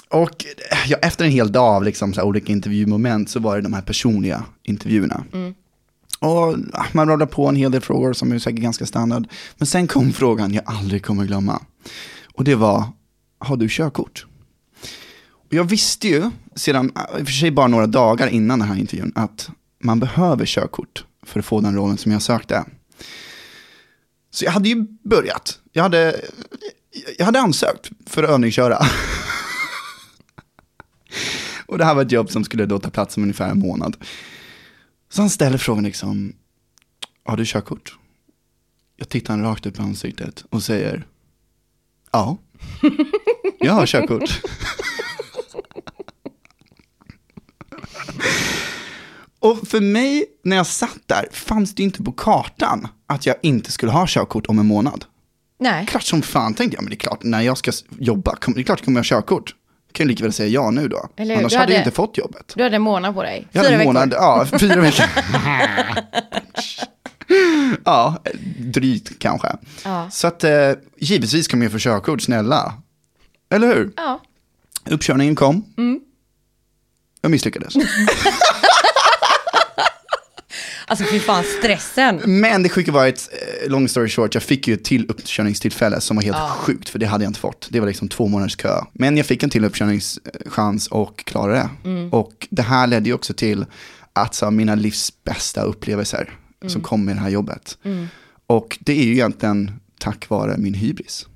Och 0.10 0.46
ja, 0.88 0.98
efter 1.02 1.26
en 1.26 1.32
hel 1.32 1.52
dag 1.52 1.76
av 1.76 1.84
liksom, 1.84 2.14
så 2.14 2.24
olika 2.24 2.52
intervjumoment 2.52 3.30
så 3.30 3.40
var 3.40 3.56
det 3.56 3.62
de 3.62 3.74
här 3.74 3.82
personliga 3.82 4.46
intervjuerna. 4.64 5.24
Och 6.20 6.56
ah, 6.74 6.86
man 6.92 7.08
radar 7.08 7.26
på 7.26 7.48
en 7.48 7.56
hel 7.56 7.72
del 7.72 7.82
frågor 7.82 8.14
som 8.14 8.32
är 8.32 8.40
säkert 8.40 8.62
ganska 8.62 8.86
standard. 8.86 9.28
Men 9.58 9.68
sen 9.68 9.88
kom 9.88 10.14
frågan 10.14 10.54
jag 10.54 10.64
aldrig 10.66 11.06
kommer 11.06 11.26
glömma. 11.26 11.62
Och 12.34 12.44
det 12.44 12.56
var, 12.56 12.84
har 13.40 13.58
du 13.58 13.68
körkort? 13.70 14.26
Jag 15.54 15.64
visste 15.64 16.08
ju, 16.08 16.32
sedan, 16.56 16.92
äh, 16.96 17.20
i 17.20 17.24
och 17.24 17.28
för 17.28 17.34
sig 17.34 17.52
bara 17.52 17.68
några 17.68 17.88
dagar 17.88 18.28
innan 18.28 18.60
den 18.60 18.68
här 18.68 18.76
intervjun, 18.76 19.12
att 19.16 19.50
man 19.80 20.00
behöver 20.00 20.46
körkort 20.46 21.06
för 21.24 21.40
att 21.40 21.46
få 21.46 21.62
den 21.62 21.76
rollen 21.76 21.98
som 21.98 22.12
jag 22.12 22.22
sökte. 22.22 22.66
Så 24.30 24.46
jag 24.46 24.52
hade 24.52 24.70
ju 24.70 24.86
börjat. 25.04 25.60
Jag 25.72 25.84
hade, 25.84 26.22
jag 27.18 27.26
hade 27.26 27.40
ansökt 27.40 27.90
för 28.06 28.24
att 28.24 28.30
övningsköra. 28.30 28.78
Och 31.66 31.78
det 31.78 31.86
här 31.86 31.96
var 31.96 32.02
ett 32.02 32.12
jobb 32.12 32.32
som 32.32 32.44
skulle 32.44 32.66
då 32.66 32.80
ta 32.80 32.90
plats 32.90 33.18
om 33.18 33.24
ungefär 33.24 33.50
en 33.50 33.60
månad. 33.60 33.98
Så 35.10 35.22
han 35.22 35.30
ställer 35.30 35.58
frågan 35.58 35.84
liksom, 35.84 36.34
har 37.26 37.38
du 37.38 37.44
körkort? 37.46 37.98
Jag 38.96 39.10
tittar 39.10 39.34
han 39.34 39.44
rakt 39.44 39.66
upp 39.66 39.80
i 39.80 39.82
ansiktet 39.82 40.46
och 40.50 40.64
säger, 40.64 41.08
ja, 42.12 42.38
jag 43.60 43.74
har 43.74 43.86
körkort. 43.86 44.42
Och 49.40 49.68
för 49.68 49.82
mig, 49.82 50.26
när 50.44 50.56
jag 50.58 50.68
satt 50.68 51.00
där, 51.06 51.26
fanns 51.32 51.76
det 51.76 51.84
inte 51.84 52.04
på 52.04 52.12
kartan 52.12 52.88
att 53.08 53.26
jag 53.26 53.36
inte 53.42 53.72
skulle 53.72 53.92
ha 53.92 54.06
körkort 54.08 54.48
om 54.48 54.60
en 54.60 54.66
månad. 54.66 55.06
Nej. 55.60 55.86
Klart 55.86 56.04
som 56.04 56.22
fan 56.22 56.54
tänkte 56.54 56.76
jag, 56.78 56.84
men 56.84 56.90
det 56.90 56.96
är 56.96 57.00
klart, 57.00 57.24
när 57.24 57.42
jag 57.42 57.58
ska 57.58 57.72
jobba, 58.00 58.38
det 58.48 58.60
är 58.62 58.64
klart 58.64 58.80
jag 58.80 58.86
kommer 58.86 59.00
ha 59.00 59.04
körkort. 59.06 59.56
Kan 59.92 60.04
jag 60.04 60.08
lika 60.08 60.24
väl 60.24 60.34
säga 60.34 60.50
ja 60.50 60.72
nu 60.72 60.88
då. 60.88 60.98
Annars 60.98 61.10
Du 61.18 61.34
hade 61.34 61.54
jag 61.54 61.60
hade- 61.60 61.78
inte 61.78 61.92
fått 61.92 62.18
jobbet. 62.18 62.54
Du 62.56 62.64
hade 62.64 62.76
en 62.76 62.82
månad 62.82 63.14
på 63.16 63.24
dig. 63.24 63.48
Jag 63.52 63.60
hade 63.64 63.70
Fyra 63.74 63.82
en 63.82 63.88
månad, 63.88 64.10
veckor. 64.10 64.24
ja, 64.24 64.46
fyra 64.60 64.82
veckor. 64.82 65.06
ja, 67.86 68.22
drygt 68.60 69.20
kanske. 69.20 69.48
Ja. 69.84 70.10
Så 70.12 70.28
att 70.28 70.44
eh, 70.44 70.72
givetvis 71.00 71.54
man 71.54 71.64
ju 71.64 71.70
få 71.70 71.80
körkort, 71.80 72.22
snälla. 72.22 72.74
Eller 73.50 73.68
hur? 73.76 73.92
Ja. 73.98 74.20
Uppkörningen 74.90 75.36
kom. 75.36 75.66
Mm. 75.78 76.00
Jag 77.22 77.32
misslyckades. 77.32 77.74
Alltså 80.88 81.06
fy 81.12 81.20
fan, 81.20 81.44
stressen. 81.60 82.22
Men 82.26 82.64
det 82.64 82.70
sjuka 82.70 82.92
var 82.92 83.08
ett, 83.08 83.30
eh, 83.64 83.70
long 83.70 83.88
story 83.88 84.10
short, 84.10 84.34
jag 84.34 84.44
fick 84.44 84.68
ju 84.68 84.74
ett 84.74 84.84
till 84.84 85.06
uppkörningstillfälle 85.10 86.02
som 86.02 86.16
var 86.18 86.24
helt 86.24 86.38
sjukt, 86.52 86.90
för 86.90 87.00
det 87.00 87.06
hade 87.06 87.24
jag 87.24 87.30
inte 87.30 87.40
fått. 87.40 87.68
Det 87.72 87.80
var 87.80 87.88
liksom 87.88 88.08
två 88.10 88.28
månaders 88.28 88.56
kö. 88.56 88.82
Men 88.94 89.18
jag 89.18 89.26
fick 89.26 89.44
en 89.44 89.50
till 89.50 89.66
uppkörningschans 89.66 90.88
och 90.88 91.26
klarade 91.26 91.70
det. 91.84 92.10
Och 92.12 92.48
det 92.50 92.62
här 92.62 92.88
ledde 92.88 93.10
ju 93.10 93.14
också 93.16 93.34
till 93.34 93.66
att 94.14 94.36
så, 94.36 94.52
mina 94.52 94.76
livs 94.76 95.14
bästa 95.24 95.62
upplevelser 95.62 96.30
som 96.68 96.82
kom 96.82 97.06
med 97.06 97.16
det 97.16 97.20
här 97.20 97.30
jobbet. 97.30 97.78
Och 98.48 98.78
det 98.82 99.00
är 99.00 99.04
ju 99.04 99.12
egentligen 99.12 99.72
tack 100.00 100.30
vare 100.30 100.58
min 100.58 100.74
hybris. 100.74 101.28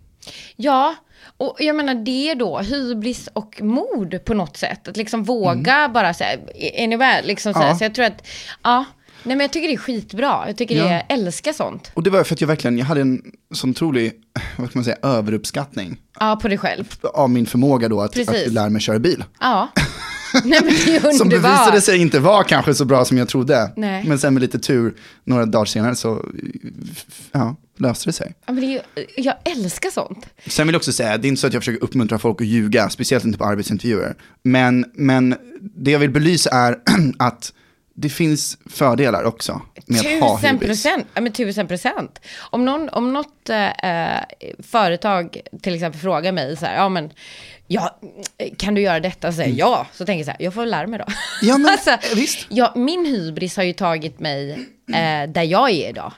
Ja, 0.56 0.96
och 1.38 1.56
jag 1.60 1.76
menar 1.76 1.96
det 1.96 2.34
då 2.34 2.60
hybris 2.60 3.30
och 3.34 3.62
mod 3.62 4.26
på 4.26 4.34
något 4.34 4.58
sätt. 4.58 4.88
Att 4.88 4.98
liksom 4.98 5.24
våga 5.24 5.90
bara 5.90 6.14
säga, 6.14 6.40
är 6.56 6.88
ni 6.88 6.98
med? 6.98 7.26
Liksom 7.26 7.54
så. 7.54 7.60
Mm. 7.60 7.70
Ja. 7.70 7.76
så 7.78 7.84
jag 7.84 7.96
tror 7.96 8.06
att, 8.06 8.28
ja, 8.64 8.86
nej 9.24 9.36
men 9.36 9.40
jag 9.40 9.52
tycker 9.52 9.68
det 9.68 9.74
är 9.74 9.78
skitbra. 9.78 10.44
Jag 10.48 10.58
tycker 10.58 10.76
det, 10.76 10.82
Ja. 10.82 10.92
jag 10.94 11.04
älskar 11.10 11.54
sånt. 11.54 11.92
Och 11.94 12.04
det 12.04 12.10
var 12.10 12.24
för 12.24 12.34
att 12.36 12.42
jag 12.42 12.48
verkligen, 12.48 12.78
jag 12.78 12.86
hade 12.86 13.02
en 13.02 13.22
sån 13.54 13.70
otrolig, 13.70 14.14
vad 14.58 14.70
ska 14.70 14.80
man 14.80 14.84
säga, 14.86 14.98
överuppskattning 15.02 15.98
Ja, 16.20 16.40
på 16.42 16.48
dig 16.48 16.58
själv. 16.58 16.96
av 17.14 17.30
min 17.30 17.46
förmåga 17.46 17.90
då 17.90 18.02
att, 18.02 18.14
Precis. 18.14 18.48
att 18.48 18.54
lära 18.54 18.70
mig 18.70 18.82
köra 18.82 19.00
bil. 19.00 19.24
Ja. 19.40 19.68
nej 20.44 20.60
men 20.64 20.74
det 20.86 20.96
är 20.96 21.12
Som 21.12 21.30
bevisade 21.30 21.82
sig 21.82 22.02
inte 22.02 22.20
vara 22.20 22.44
kanske 22.44 22.74
så 22.74 22.86
bra 22.86 23.06
som 23.06 23.18
jag 23.18 23.28
trodde. 23.28 23.72
Nej. 23.76 24.04
Men 24.08 24.20
sen 24.20 24.34
med 24.34 24.42
lite 24.42 24.60
tur, 24.60 24.96
några 25.24 25.46
dagar 25.46 25.66
senare 25.66 25.96
så 25.96 26.26
ja, 27.32 27.56
löste 27.80 28.10
det 28.10 28.14
sig. 28.14 28.34
Ja, 28.46 28.54
men 28.54 28.62
det 28.62 28.68
är 28.68 28.72
ju, 28.72 28.80
jag 29.18 29.36
älskar 29.44 29.90
sånt. 29.90 30.26
Sen 30.48 30.68
vill 30.68 30.74
jag 30.74 30.80
också 30.80 30.92
säga, 30.92 31.18
det 31.18 31.28
är 31.28 31.30
inte 31.30 31.42
så 31.42 31.48
att 31.48 31.54
jag 31.54 31.62
försöker 31.62 31.84
uppmuntra 31.84 32.20
folk 32.20 32.42
att 32.42 32.48
ljuga, 32.48 32.90
speciellt 32.90 33.26
inte 33.26 33.38
på 33.38 33.46
arbetsintervjuer. 33.46 34.16
Men, 34.44 34.86
men 34.94 35.36
det 35.62 35.92
jag 35.92 36.00
vill 36.00 36.10
belysa 36.12 36.50
är 36.50 36.80
att 37.20 37.54
det 37.98 38.10
finns 38.10 38.58
fördelar 38.70 39.24
också 39.24 39.62
med 39.86 40.00
att 40.00 40.06
ha 40.22 40.38
Tusen 40.38 40.50
hybris. 40.52 40.68
procent, 40.70 41.08
ja 41.14 41.22
men 41.22 41.32
tusen 41.32 41.68
procent. 41.68 42.20
Om, 42.40 42.66
någon, 42.66 42.90
om 42.90 43.14
något 43.14 43.50
eh, 43.50 44.18
företag 44.64 45.38
till 45.62 45.76
exempel 45.76 46.02
frågar 46.02 46.32
mig 46.32 46.58
så 46.58 46.66
här, 46.66 46.76
ja 46.76 46.90
men, 46.90 47.10
ja, 47.68 48.00
kan 48.58 48.76
du 48.76 48.82
göra 48.82 49.00
detta? 49.00 49.32
Så 49.32 49.36
säger 49.36 49.56
jag 49.56 49.70
ja, 49.70 49.88
så 49.94 50.06
tänker 50.06 50.20
jag 50.20 50.26
så 50.26 50.32
här, 50.32 50.42
jag 50.42 50.54
får 50.54 50.66
lära 50.66 50.88
mig 50.88 51.00
då. 51.00 51.06
Ja, 51.42 51.58
men, 51.58 51.72
alltså, 51.88 52.16
visst. 52.16 52.48
Ja, 52.50 52.74
min 52.76 53.06
hybris 53.06 53.58
har 53.58 53.64
ju 53.64 53.74
tagit 53.74 54.20
mig 54.20 54.68
eh, 54.94 55.32
där 55.32 55.44
jag 55.44 55.70
är 55.70 55.90
idag. 55.90 56.12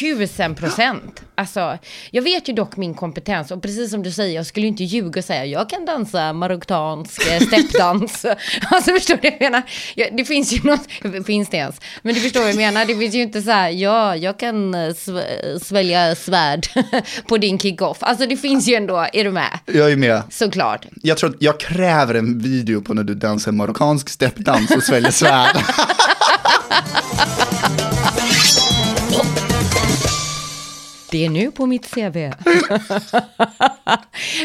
Tusen 0.00 0.54
procent. 0.54 1.22
Alltså, 1.34 1.78
jag 2.10 2.22
vet 2.22 2.48
ju 2.48 2.52
dock 2.52 2.76
min 2.76 2.94
kompetens 2.94 3.50
och 3.50 3.62
precis 3.62 3.90
som 3.90 4.02
du 4.02 4.10
säger, 4.10 4.34
jag 4.34 4.46
skulle 4.46 4.66
inte 4.66 4.84
ljuga 4.84 5.20
och 5.20 5.24
säga 5.24 5.44
jag 5.46 5.70
kan 5.70 5.84
dansa 5.86 6.32
marockansk 6.32 7.26
eh, 7.32 7.40
steppdans. 7.40 8.24
alltså 8.70 8.90
förstår 8.92 9.14
du 9.14 9.20
vad 9.22 9.32
jag 9.32 9.40
menar? 9.40 9.62
Ja, 9.94 10.06
det 10.16 10.24
finns 10.24 10.52
ju 10.52 10.60
något, 10.62 11.26
finns 11.26 11.48
det 11.48 11.56
ens? 11.56 11.80
Men 12.02 12.14
du 12.14 12.20
förstår 12.20 12.40
vad 12.40 12.48
jag 12.48 12.56
menar, 12.56 12.84
det 12.84 12.96
finns 12.96 13.14
ju 13.14 13.22
inte 13.22 13.42
så 13.42 13.50
här, 13.50 13.70
ja, 13.70 14.16
jag 14.16 14.38
kan 14.38 14.74
eh, 14.74 14.78
sv- 14.78 15.58
svälja 15.58 16.14
svärd 16.14 16.66
på 17.28 17.38
din 17.38 17.58
kick-off. 17.58 17.98
Alltså 18.00 18.26
det 18.26 18.36
finns 18.36 18.68
ju 18.68 18.74
ändå, 18.74 19.06
är 19.12 19.24
du 19.24 19.30
med? 19.30 19.58
Jag 19.66 19.92
är 19.92 19.96
med. 19.96 20.22
Såklart. 20.30 20.86
Jag 21.02 21.16
tror 21.16 21.30
att 21.30 21.36
jag 21.38 21.60
kräver 21.60 22.14
en 22.14 22.38
video 22.38 22.80
på 22.80 22.94
när 22.94 23.04
du 23.04 23.14
dansar 23.14 23.52
marockansk 23.52 24.08
steppdans 24.08 24.70
och 24.70 24.82
sväljer 24.82 25.10
svärd. 25.10 25.56
Det 31.10 31.24
är 31.24 31.30
nu 31.30 31.50
på 31.50 31.66
mitt 31.66 31.94
CV. 31.94 32.16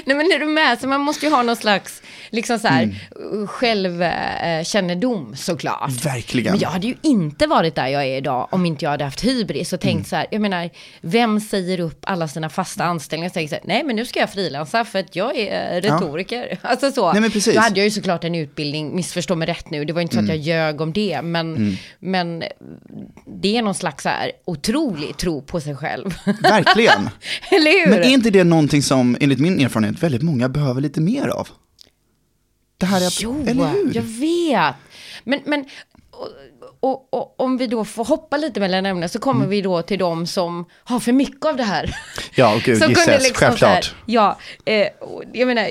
Nej 0.05 0.15
men 0.17 0.31
är 0.31 0.39
du 0.39 0.45
med? 0.45 0.79
Så 0.79 0.87
man 0.87 1.01
måste 1.01 1.25
ju 1.25 1.31
ha 1.31 1.43
någon 1.43 1.55
slags 1.55 2.01
liksom 2.29 2.59
så 2.59 2.67
här, 2.67 2.83
Mm. 2.83 3.47
självkännedom 3.47 5.35
såklart. 5.35 6.05
Verkligen. 6.05 6.51
Men 6.53 6.59
jag 6.61 6.69
hade 6.69 6.87
ju 6.87 6.95
inte 7.01 7.47
varit 7.47 7.75
där 7.75 7.87
jag 7.87 8.05
är 8.05 8.17
idag 8.17 8.47
om 8.51 8.65
inte 8.65 8.85
jag 8.85 8.89
hade 8.91 9.03
haft 9.03 9.23
hybris 9.23 9.73
och 9.73 9.79
tänkt 9.79 9.93
Mm. 9.95 10.03
så 10.05 10.15
här, 10.15 10.27
jag 10.31 10.41
menar, 10.41 10.69
vem 11.01 11.39
säger 11.39 11.79
upp 11.79 11.99
alla 12.01 12.27
sina 12.27 12.49
fasta 12.49 12.83
anställningar 12.83 13.29
och 13.29 13.33
tänker 13.33 13.49
så 13.49 13.55
här, 13.55 13.63
nej 13.67 13.83
men 13.83 13.95
nu 13.95 14.05
ska 14.05 14.19
jag 14.19 14.29
frilansa 14.29 14.85
för 14.85 14.99
att 14.99 15.15
jag 15.15 15.37
är 15.37 15.75
eh, 15.77 15.81
retoriker. 15.81 16.57
Alltså 16.69 16.91
så. 16.91 17.11
Nej, 17.11 17.21
men 17.21 17.31
precis. 17.31 17.55
Då 17.55 17.61
hade 17.61 17.79
jag 17.79 17.85
ju 17.85 17.91
såklart 17.91 18.23
en 18.23 18.35
utbildning, 18.35 18.95
missförstå 18.95 19.35
mig 19.35 19.47
rätt 19.47 19.69
nu, 19.71 19.85
det 19.85 19.93
var 19.93 20.01
inte 20.01 20.13
så 20.15 20.19
att 20.21 20.27
jag 20.27 20.35
Mm. 20.35 20.47
ljög 20.47 20.81
om 20.81 20.93
det, 20.93 21.21
men, 21.21 21.77
men 21.99 22.43
det 23.41 23.57
är 23.57 23.61
någon 23.61 23.75
slags 23.75 24.03
så 24.03 24.09
här 24.09 24.31
otrolig 24.45 25.17
tro 25.17 25.41
på 25.41 25.61
sig 25.61 25.75
själv. 25.75 26.13
Verkligen. 26.41 27.09
Eller 27.51 27.85
hur? 27.85 27.89
Men 27.91 27.99
är 28.03 28.09
inte 28.09 28.29
det 28.29 28.43
någonting 28.43 28.81
som, 28.83 29.17
enligt 29.19 29.39
min 29.39 29.59
erfarenhet, 29.59 30.03
väldigt 30.03 30.21
många 30.21 30.49
behöver 30.49 30.81
lite 30.81 31.01
mer 31.01 31.27
av? 31.27 31.47
Det 32.79 32.85
här 32.85 33.01
är, 33.01 33.13
Jo, 33.19 33.45
eller 33.47 33.67
hur? 33.67 33.91
jag 33.95 34.03
vet. 34.03 34.75
Men, 35.23 35.39
men 35.45 35.65
och, 36.11 36.29
och, 36.79 37.13
och, 37.13 37.39
om 37.39 37.57
vi 37.57 37.67
då 37.67 37.85
får 37.85 38.05
hoppa 38.05 38.37
lite 38.37 38.59
mellan 38.59 38.85
ämnen 38.85 39.09
så 39.09 39.19
kommer 39.19 39.47
vi 39.47 39.61
då 39.61 39.81
till 39.81 39.99
de 39.99 40.27
som 40.27 40.65
har 40.83 40.99
för 40.99 41.11
mycket 41.11 41.45
av 41.45 41.57
det 41.57 41.63
här. 41.63 41.83
Mm. 41.83 41.95
Ja, 42.35 42.55
och 42.55 42.61
gud, 42.61 42.83
gissas, 42.89 43.07
liksom 43.07 43.35
självklart. 43.35 43.71
Här, 43.71 43.93
ja, 44.05 44.39
eh, 44.65 44.87
jag 45.33 45.47
menar, 45.47 45.69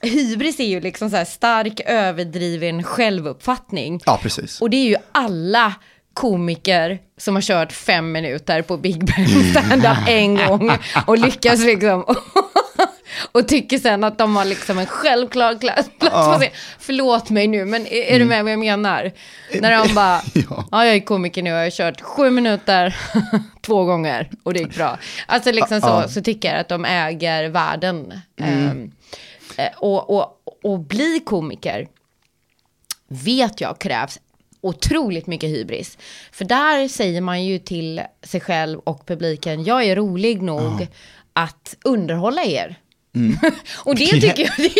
hybris 0.00 0.60
är 0.60 0.64
ju 0.64 0.80
liksom 0.80 1.10
så 1.10 1.16
här 1.16 1.24
stark 1.24 1.80
överdriven 1.86 2.82
självuppfattning. 2.82 4.00
Ja, 4.06 4.18
precis. 4.22 4.60
Och 4.60 4.70
det 4.70 4.76
är 4.76 4.88
ju 4.88 4.96
alla 5.12 5.74
komiker 6.14 6.98
som 7.18 7.34
har 7.34 7.42
kört 7.42 7.72
fem 7.72 8.12
minuter 8.12 8.62
på 8.62 8.76
Big 8.76 9.04
Ben 9.04 9.28
stand-up 9.50 10.08
en 10.08 10.36
gång 10.36 10.70
och 11.06 11.18
lyckas 11.18 11.64
liksom. 11.64 12.04
Och 13.32 13.48
tycker 13.48 13.78
sen 13.78 14.04
att 14.04 14.18
de 14.18 14.36
har 14.36 14.44
liksom 14.44 14.78
en 14.78 14.86
självklar 14.86 15.54
plats 15.54 15.90
på 15.98 16.06
scen. 16.06 16.50
Förlåt 16.78 17.30
mig 17.30 17.46
nu, 17.46 17.64
men 17.64 17.86
är, 17.86 18.02
är 18.02 18.18
du 18.18 18.24
med 18.24 18.44
vad 18.44 18.52
jag 18.52 18.58
menar? 18.58 19.12
När 19.60 19.84
de 19.86 19.94
bara, 19.94 20.20
Ja. 20.34 20.64
ja. 20.70 20.84
jag 20.86 20.94
är 20.94 21.00
komiker 21.00 21.42
nu 21.42 21.50
jag 21.50 21.62
har 21.62 21.70
kört 21.70 22.00
sju 22.00 22.30
minuter 22.30 22.96
två 23.62 23.84
gånger 23.84 24.30
och 24.42 24.54
det 24.54 24.60
gick 24.60 24.74
bra. 24.76 24.98
Alltså 25.26 25.52
liksom 25.52 25.80
så, 25.80 25.86
Ja. 25.86 26.08
så 26.08 26.20
tycker 26.22 26.48
jag 26.48 26.60
att 26.60 26.68
de 26.68 26.84
äger 26.84 27.48
världen. 27.48 28.20
Ehm, 28.40 28.92
eh, 29.56 29.68
och, 29.76 30.10
och, 30.10 30.42
och 30.62 30.78
bli 30.80 31.20
komiker 31.26 31.88
vet 33.08 33.60
jag 33.60 33.78
krävs 33.78 34.18
otroligt 34.60 35.26
mycket 35.26 35.50
hybris. 35.50 35.98
För 36.32 36.44
där 36.44 36.88
säger 36.88 37.20
man 37.20 37.44
ju 37.44 37.58
till 37.58 38.00
sig 38.22 38.40
själv 38.40 38.78
och 38.78 39.06
publiken, 39.06 39.64
jag 39.64 39.84
är 39.84 39.96
rolig 39.96 40.42
nog 40.42 40.86
att 41.32 41.76
underhålla 41.84 42.44
er. 42.44 42.76
och 43.76 43.94
det 43.94 44.06
tycker 44.10 44.26
jag, 44.42 44.52
det, 44.56 44.72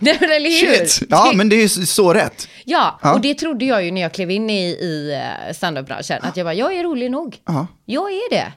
det, 0.00 0.10
eller 0.36 0.66
hur? 0.66 0.76
Shit. 0.86 1.02
Ja, 1.10 1.32
men 1.34 1.48
det 1.48 1.56
är 1.56 1.60
ju 1.60 1.68
så 1.68 2.14
rätt. 2.14 2.48
Ja, 2.64 2.98
Ja. 3.02 3.14
och 3.14 3.20
det 3.20 3.34
trodde 3.34 3.64
jag 3.64 3.84
ju 3.84 3.90
när 3.90 4.00
jag 4.00 4.12
klev 4.12 4.30
in 4.30 4.50
i, 4.50 4.62
i 4.68 5.22
eh, 5.48 5.54
standup-branschen. 5.54 6.18
Att 6.22 6.36
jag 6.36 6.46
bara, 6.46 6.54
jag 6.54 6.76
är 6.76 6.82
rolig 6.84 7.10
nog. 7.10 7.36
Ja. 7.46 7.66
Jag 7.84 8.10
är 8.10 8.30
det. 8.30 8.52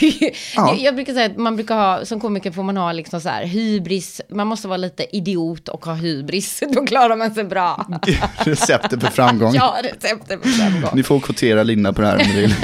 Ja. 0.00 0.28
jag, 0.56 0.78
jag 0.80 0.94
brukar 0.94 1.12
säga 1.12 1.26
att 1.26 1.36
man 1.36 1.56
brukar 1.56 1.74
ha, 1.74 2.04
som 2.04 2.20
komiker 2.20 2.50
får 2.50 2.62
man 2.62 2.76
ha 2.76 2.92
liksom 2.92 3.20
så 3.20 3.28
här 3.28 3.44
hybris. 3.44 4.20
Man 4.30 4.46
måste 4.46 4.68
vara 4.68 4.76
lite 4.76 5.16
idiot 5.16 5.68
och 5.68 5.84
ha 5.84 5.94
hybris. 5.94 6.62
Då 6.68 6.86
klarar 6.86 7.16
man 7.16 7.34
sig 7.34 7.44
bra. 7.44 7.86
Receptet 8.38 9.00
för 9.00 9.10
framgång. 9.10 9.54
Ja, 9.54 9.76
receptet 9.82 10.42
för 10.42 10.48
framgång. 10.48 10.90
Ni 10.94 11.02
får 11.02 11.20
kvotera 11.20 11.62
Linda 11.62 11.92
på 11.92 12.00
det 12.02 12.06
här 12.06 12.16
om 12.16 12.22
ni 12.34 12.40
vill. 12.40 12.54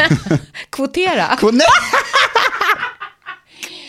Kvotera. 0.71 1.27
Kvo- 1.27 1.53
Nej! 1.53 1.67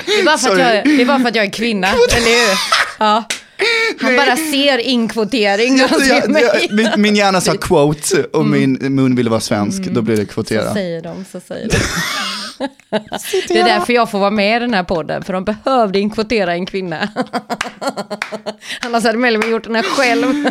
Det 0.10 0.20
är 0.22 0.26
bara 0.26 0.38
för 0.38 0.52
att 0.52 0.60
jag, 0.60 0.86
det 0.86 1.02
är, 1.02 1.06
bara 1.06 1.20
för 1.20 1.28
att 1.30 1.36
jag 1.36 1.46
är 1.46 1.50
kvinna, 1.52 1.88
eller 1.88 2.48
hur? 2.50 2.58
Ja. 3.00 3.24
Han 4.02 4.16
bara 4.16 4.38
ser 4.38 4.78
inkvotering 4.78 5.76
när 5.78 5.88
han 5.88 6.00
ser 6.00 6.28
mig. 6.28 6.68
min, 6.72 6.90
min 6.98 7.16
hjärna 7.16 7.42
sa 7.42 7.54
quote 7.54 8.24
och 8.24 8.46
min 8.46 8.74
mun 8.96 9.16
ville 9.16 9.30
vara 9.30 9.40
svensk, 9.40 9.84
då 9.84 10.02
blir 10.02 10.18
det 10.18 10.26
Så 10.26 10.34
kvotera. 10.34 10.74
säger 10.74 11.02
de, 11.02 11.26
så 11.32 11.40
säger 11.40 11.70
de. 11.70 11.76
Det 13.48 13.60
är 13.60 13.64
därför 13.64 13.94
jag 13.94 14.12
får 14.12 14.20
vara 14.20 14.32
med 14.32 14.58
i 14.58 14.60
den 14.60 14.74
här 14.74 14.84
podden, 14.84 15.24
för 15.24 15.34
de 15.34 15.44
behövde 15.44 16.00
inkvotera 16.00 16.54
en 16.54 16.66
kvinna. 16.66 17.10
Annars 18.82 19.04
hade 19.04 19.18
Melvin 19.18 19.52
gjort 19.52 19.64
den 19.64 19.76
här 19.76 19.84
själv. 19.84 20.46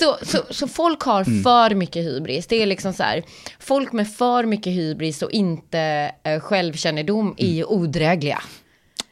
Så, 0.00 0.16
så, 0.22 0.38
så 0.50 0.68
folk 0.68 1.00
har 1.02 1.22
Mm. 1.28 1.42
för 1.42 1.74
mycket 1.74 2.02
hybris. 2.04 2.46
Det 2.46 2.62
är 2.62 2.66
liksom 2.66 2.92
så 2.92 3.02
här, 3.02 3.22
folk 3.60 3.92
med 3.92 4.10
för 4.14 4.44
mycket 4.44 4.72
hybris 4.72 5.22
och 5.22 5.30
inte 5.30 6.10
eh, 6.24 6.40
självkännedom 6.40 7.34
är 7.38 7.46
ju 7.50 7.64
odrägliga. 7.64 8.42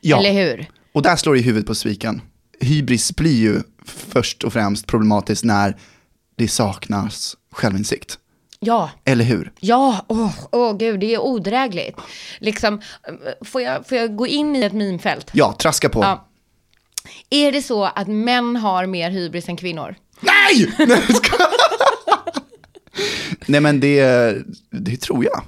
Mm. 0.05 0.11
Ja, 0.11 0.19
Eller 0.31 0.33
hur? 0.47 0.67
och 0.93 1.03
där 1.03 1.17
slår 1.17 1.35
det 1.35 1.40
i 1.40 1.43
huvudet 1.43 1.67
på 1.67 1.75
spiken. 1.75 2.23
Hybris 2.61 3.17
blir 3.17 3.37
ju 3.37 3.61
först 3.87 4.45
och 4.45 4.53
främst 4.53 4.87
problematiskt 4.87 5.45
när 5.45 5.77
det 6.37 6.49
saknas 6.49 7.37
självinsikt. 7.53 8.19
Ja, 8.61 8.90
Eller 9.05 9.25
hur? 9.25 9.53
Ja, 9.61 10.05
åh 10.09 10.31
åh, 10.53 10.77
gud, 10.77 11.01
det 11.01 11.14
är 11.14 11.23
odrägligt. 11.23 11.99
Liksom, 12.38 12.81
får 13.45 13.62
jag, 13.62 13.88
får 13.88 13.99
jag 13.99 14.17
gå 14.17 14.27
in 14.27 14.57
i 14.57 14.62
ett 14.62 14.73
minfält? 14.73 15.31
Ja, 15.35 15.53
traska 15.59 15.88
på. 15.88 16.03
Ja. 16.03 16.29
Är 17.31 17.53
det 17.53 17.62
så 17.62 17.85
att 17.85 18.09
män 18.09 18.57
har 18.57 18.87
mer 18.87 19.11
hybris 19.11 19.49
än 19.49 19.57
kvinnor? 19.57 19.95
Nej! 20.21 20.73
Nej, 23.47 23.61
men 23.61 23.81
det, 23.81 24.35
det 24.71 24.97
tror 24.97 25.25
jag, 25.25 25.43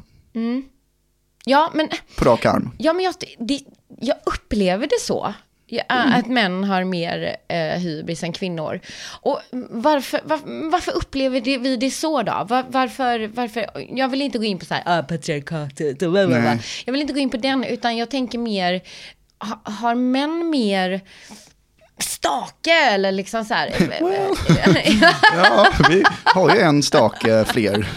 Ja, 1.48 1.70
men, 1.74 1.88
på 2.16 2.24
rak 2.24 2.44
arm. 2.46 2.70
ja, 2.78 2.92
men 2.92 3.04
jag, 3.04 3.14
det, 3.38 3.60
jag 4.00 4.16
upplever 4.24 4.86
det 4.86 5.00
så. 5.00 5.34
Ja, 5.68 5.82
Att 5.88 6.26
män 6.26 6.64
har 6.64 6.84
mer 6.84 7.36
eh, 7.48 7.58
hybris 7.58 8.22
än 8.22 8.32
kvinnor. 8.32 8.80
Och 9.20 9.40
varför, 9.70 10.20
var, 10.24 10.70
varför 10.70 10.92
upplever 10.92 11.40
det, 11.40 11.58
vi 11.58 11.76
det 11.76 11.90
så 11.90 12.22
då? 12.22 12.46
Var, 12.48 12.64
varför, 12.68 13.26
varför, 13.26 13.66
jag 13.96 14.08
vill 14.08 14.22
inte 14.22 14.38
gå 14.38 14.44
in 14.44 14.58
på 14.58 14.64
så 14.64 14.74
här, 14.74 14.82
ah, 14.86 15.02
patriarkatet 15.02 16.02
och 16.02 16.10
bla, 16.12 16.26
bla, 16.26 16.40
bla. 16.40 16.58
Jag 16.84 16.92
vill 16.92 17.00
inte 17.00 17.12
gå 17.12 17.18
in 17.18 17.30
på 17.30 17.36
den, 17.36 17.64
utan 17.64 17.96
jag 17.96 18.10
tänker 18.10 18.38
mer, 18.38 18.82
ha, 19.38 19.72
har 19.72 19.94
män 19.94 20.50
mer 20.50 21.00
stake 21.98 22.72
eller 22.72 23.12
liksom 23.12 23.44
så 23.44 23.54
här? 23.54 23.68
Ja, 25.36 25.72
vi 25.88 26.04
har 26.24 26.54
ju 26.54 26.60
en 26.60 26.82
stake 26.82 27.44
fler. 27.44 27.88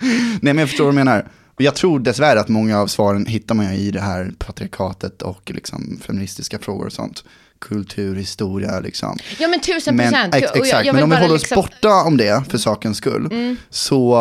Nej 0.40 0.54
men 0.54 0.58
jag 0.58 0.68
förstår 0.68 0.84
vad 0.84 0.94
du 0.94 0.96
menar. 0.96 1.28
Och 1.56 1.62
jag 1.62 1.74
tror 1.74 2.00
dessvärre 2.00 2.40
att 2.40 2.48
många 2.48 2.78
av 2.80 2.86
svaren 2.86 3.26
hittar 3.26 3.54
man 3.54 3.74
ju 3.74 3.80
i 3.80 3.90
det 3.90 4.00
här 4.00 4.32
patriarkatet 4.38 5.22
och 5.22 5.50
liksom 5.54 6.00
feministiska 6.06 6.58
frågor 6.58 6.86
och 6.86 6.92
sånt. 6.92 7.24
Kultur, 7.58 8.16
historia 8.16 8.80
liksom. 8.80 9.18
Ja 9.38 9.48
men 9.48 9.60
tusen 9.60 9.96
Men, 9.96 10.10
procent. 10.12 10.34
ex, 10.34 10.50
Och 10.50 10.56
jag- 10.56 10.66
exakt, 10.66 10.86
jag 10.86 10.94
men 10.94 11.04
om 11.04 11.10
vi 11.10 11.16
håller 11.16 11.34
oss 11.34 11.40
liksom- 11.42 11.58
Mm. 11.58 11.64
borta 11.72 12.02
om 12.02 12.16
det 12.16 12.44
för 12.50 12.58
sakens 12.58 12.96
skull. 12.96 13.56
Så 13.70 14.14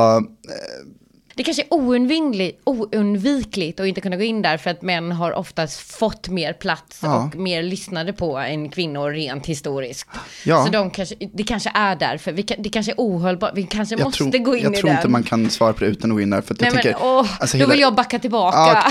Det 1.36 1.44
kanske 1.44 1.62
är 1.64 1.74
oundvikligt, 1.74 2.62
oundvikligt 2.66 3.80
att 3.80 3.88
inte 3.88 4.02
kunna 4.02 4.16
gå 4.16 4.24
in 4.24 4.42
där 4.42 4.58
för 4.58 4.70
att 4.70 4.82
män 4.82 5.12
har 5.12 5.32
oftast 5.32 5.80
fått 5.80 6.30
mer 6.30 6.54
plats 6.54 7.00
Ja. 7.04 7.24
och 7.24 7.36
mer 7.36 7.64
lyssnade 7.64 8.14
på 8.14 8.38
än 8.38 8.70
kvinnor 8.70 9.10
rent 9.12 9.46
historiskt. 9.46 10.08
Ja. 10.46 10.66
Så 10.66 10.72
de 10.72 10.90
kanske, 10.92 11.16
det 11.34 11.44
kanske 11.44 11.72
är 11.76 11.96
därför, 11.96 12.32
vi 12.32 12.44
kan, 12.44 12.58
det 12.62 12.70
kanske 12.70 12.92
är 12.92 12.96
ohållbart, 12.98 13.52
vi 13.56 13.64
kanske 13.64 13.96
jag 13.96 14.04
måste 14.06 14.18
tror, 14.24 14.32
gå 14.44 14.56
in 14.56 14.64
jag 14.64 14.74
i 14.74 14.78
tror 14.78 14.88
den. 14.90 14.98
inte 14.98 15.08
man 15.08 15.24
kan 15.24 15.50
svara 15.50 15.74
på 15.74 15.80
det 15.80 15.86
utan 15.86 16.12
att 16.12 16.16
gå 16.18 16.22
in 16.22 16.30
där. 16.30 16.42
För 16.42 16.54
Nej 16.60 16.66
jag 16.68 16.74
men 16.74 16.84
tänker, 16.84 17.00
åh, 17.04 17.28
alltså 17.40 17.58
då 17.58 17.62
hela- 17.62 17.72
vill 17.72 17.82
jag 17.82 17.96
backa 17.96 18.20
tillbaka. 18.20 18.58
Ja. 18.58 18.84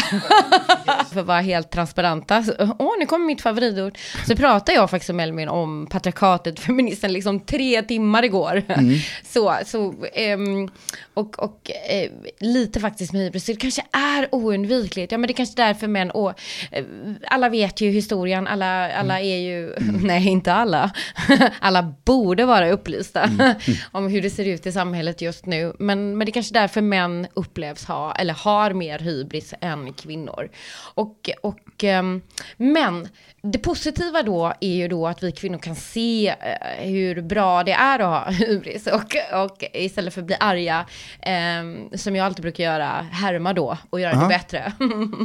För 1.13 1.21
att 1.21 1.27
vara 1.27 1.41
helt 1.41 1.71
transparenta. 1.71 2.43
Så- 2.43 2.53
Åh, 2.79 2.93
nu 2.99 3.07
kommer 3.07 3.27
mitt 3.27 3.41
favoritord. 3.43 3.99
Så 4.29 4.37
pratar 4.37 4.73
jag 4.73 4.91
faktiskt 4.91 5.15
med 5.15 5.25
Elmin 5.25 5.49
om 5.49 5.87
patriarkatet, 5.91 6.61
feministen, 6.61 7.13
liksom 7.13 7.41
tre 7.41 7.83
timmar 7.83 8.23
igår. 8.25 8.63
Mm. 8.69 8.95
Så, 9.33 9.59
så, 9.67 9.95
ehm, 10.15 10.69
och, 11.15 11.39
och 11.39 11.71
eh, 11.91 12.11
lite 12.39 12.81
faktiskt 12.81 13.13
med 13.13 13.23
hybris. 13.23 13.45
Det 13.45 13.57
kanske 13.57 13.83
är 13.93 14.35
oundvikligt. 14.35 15.13
Ja, 15.13 15.19
men 15.19 15.27
det 15.27 15.33
är 15.33 15.37
kanske 15.37 15.63
är 15.63 15.67
därför 15.67 15.89
män, 15.89 16.11
och, 16.11 16.35
eh, 16.71 16.85
alla 17.27 17.49
vet 17.49 17.81
ju 17.81 17.91
historien, 17.91 18.47
alla, 18.47 18.93
alla 18.93 19.21
är 19.21 19.37
ju, 19.37 19.75
nej 20.03 20.29
inte 20.29 20.53
alla, 20.53 20.91
alla 21.61 21.95
borde 22.05 22.45
vara 22.45 22.71
upplysta 22.71 23.31
om 23.93 24.09
hur 24.09 24.23
det 24.23 24.31
ser 24.31 24.45
ut 24.45 24.67
i 24.67 24.73
samhället 24.73 25.21
just 25.21 25.47
nu. 25.47 25.73
Men, 25.79 26.19
men 26.19 26.27
det 26.27 26.31
är 26.31 26.33
kanske 26.33 26.57
är 26.57 26.61
därför 26.61 26.81
män 26.81 27.27
upplevs 27.35 27.85
ha, 27.85 28.15
eller 28.15 28.35
har 28.35 28.73
mer 28.73 28.99
hybris 28.99 29.55
än 29.61 29.93
kvinnor. 29.93 30.49
Och, 30.95 31.31
och, 31.43 31.85
ehm, 31.85 32.23
men 32.57 33.09
det 33.43 33.59
positiva 33.59 34.23
då 34.23 34.53
är 34.61 34.75
ju 34.75 34.89
då 34.89 35.07
att 35.07 35.23
vi 35.23 35.33
kvinnor 35.33 35.59
kan 35.59 35.77
se 35.77 36.29
eh, 36.29 36.89
hur 36.89 37.23
bra 37.23 37.63
det 37.65 37.73
är 37.73 37.99
att 37.99 38.07
ha 38.27 38.31
hybris 38.47 38.87
och, 38.87 39.17
och 39.45 39.65
istället 39.75 40.15
för 40.15 40.21
att 40.21 40.27
bli 40.27 40.37
arga, 40.41 40.87
eh, 41.23 41.97
som 41.99 42.17
jag 42.17 42.27
alltid 42.27 42.43
brukar 42.43 42.65
göra, 42.65 42.89
härma 43.13 43.53
då 43.53 43.79
och 43.91 44.01
göra 44.01 44.13
Aha. 44.13 44.23
det 44.23 44.29
bättre. 44.29 44.73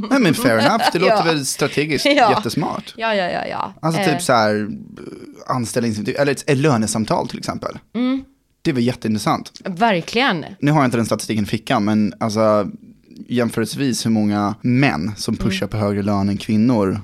Nej 0.10 0.19
men 0.19 0.34
fair 0.34 0.58
enough, 0.67 0.84
det 0.93 0.99
låter 0.99 1.15
Ja. 1.15 1.23
väl 1.23 1.45
strategiskt 1.45 2.06
Ja. 2.15 2.30
jättesmart. 2.38 2.93
ja, 2.97 3.15
ja, 3.15 3.30
ja, 3.32 3.45
ja. 3.45 3.73
Alltså 3.82 4.01
Eh, 4.01 4.08
typ 4.13 4.21
så 4.21 4.34
här 4.34 4.67
anställningsintervju, 5.47 6.17
eller 6.21 6.32
ett, 6.32 6.58
lönesamtal 6.58 7.27
till 7.27 7.39
exempel. 7.39 7.80
Mm. 7.95 8.23
Det 8.62 8.71
väl 8.73 8.84
jätteintressant. 8.84 9.51
Verkligen. 9.65 10.45
Nu 10.60 10.71
har 10.71 10.80
jag 10.80 10.88
inte 10.88 10.97
den 10.97 11.06
statistiken 11.06 11.43
i 11.43 11.47
fickan, 11.47 11.86
men 11.86 12.13
alltså 12.19 12.67
jämförelsevis 13.27 14.06
hur 14.06 14.12
många 14.12 14.56
män 14.62 15.12
som 15.17 15.34
Mm. 15.36 15.45
pushar 15.45 15.67
på 15.67 15.77
högre 15.77 16.01
lön 16.03 16.30
än 16.30 16.38
kvinnor, 16.38 16.91
eh, 16.91 16.99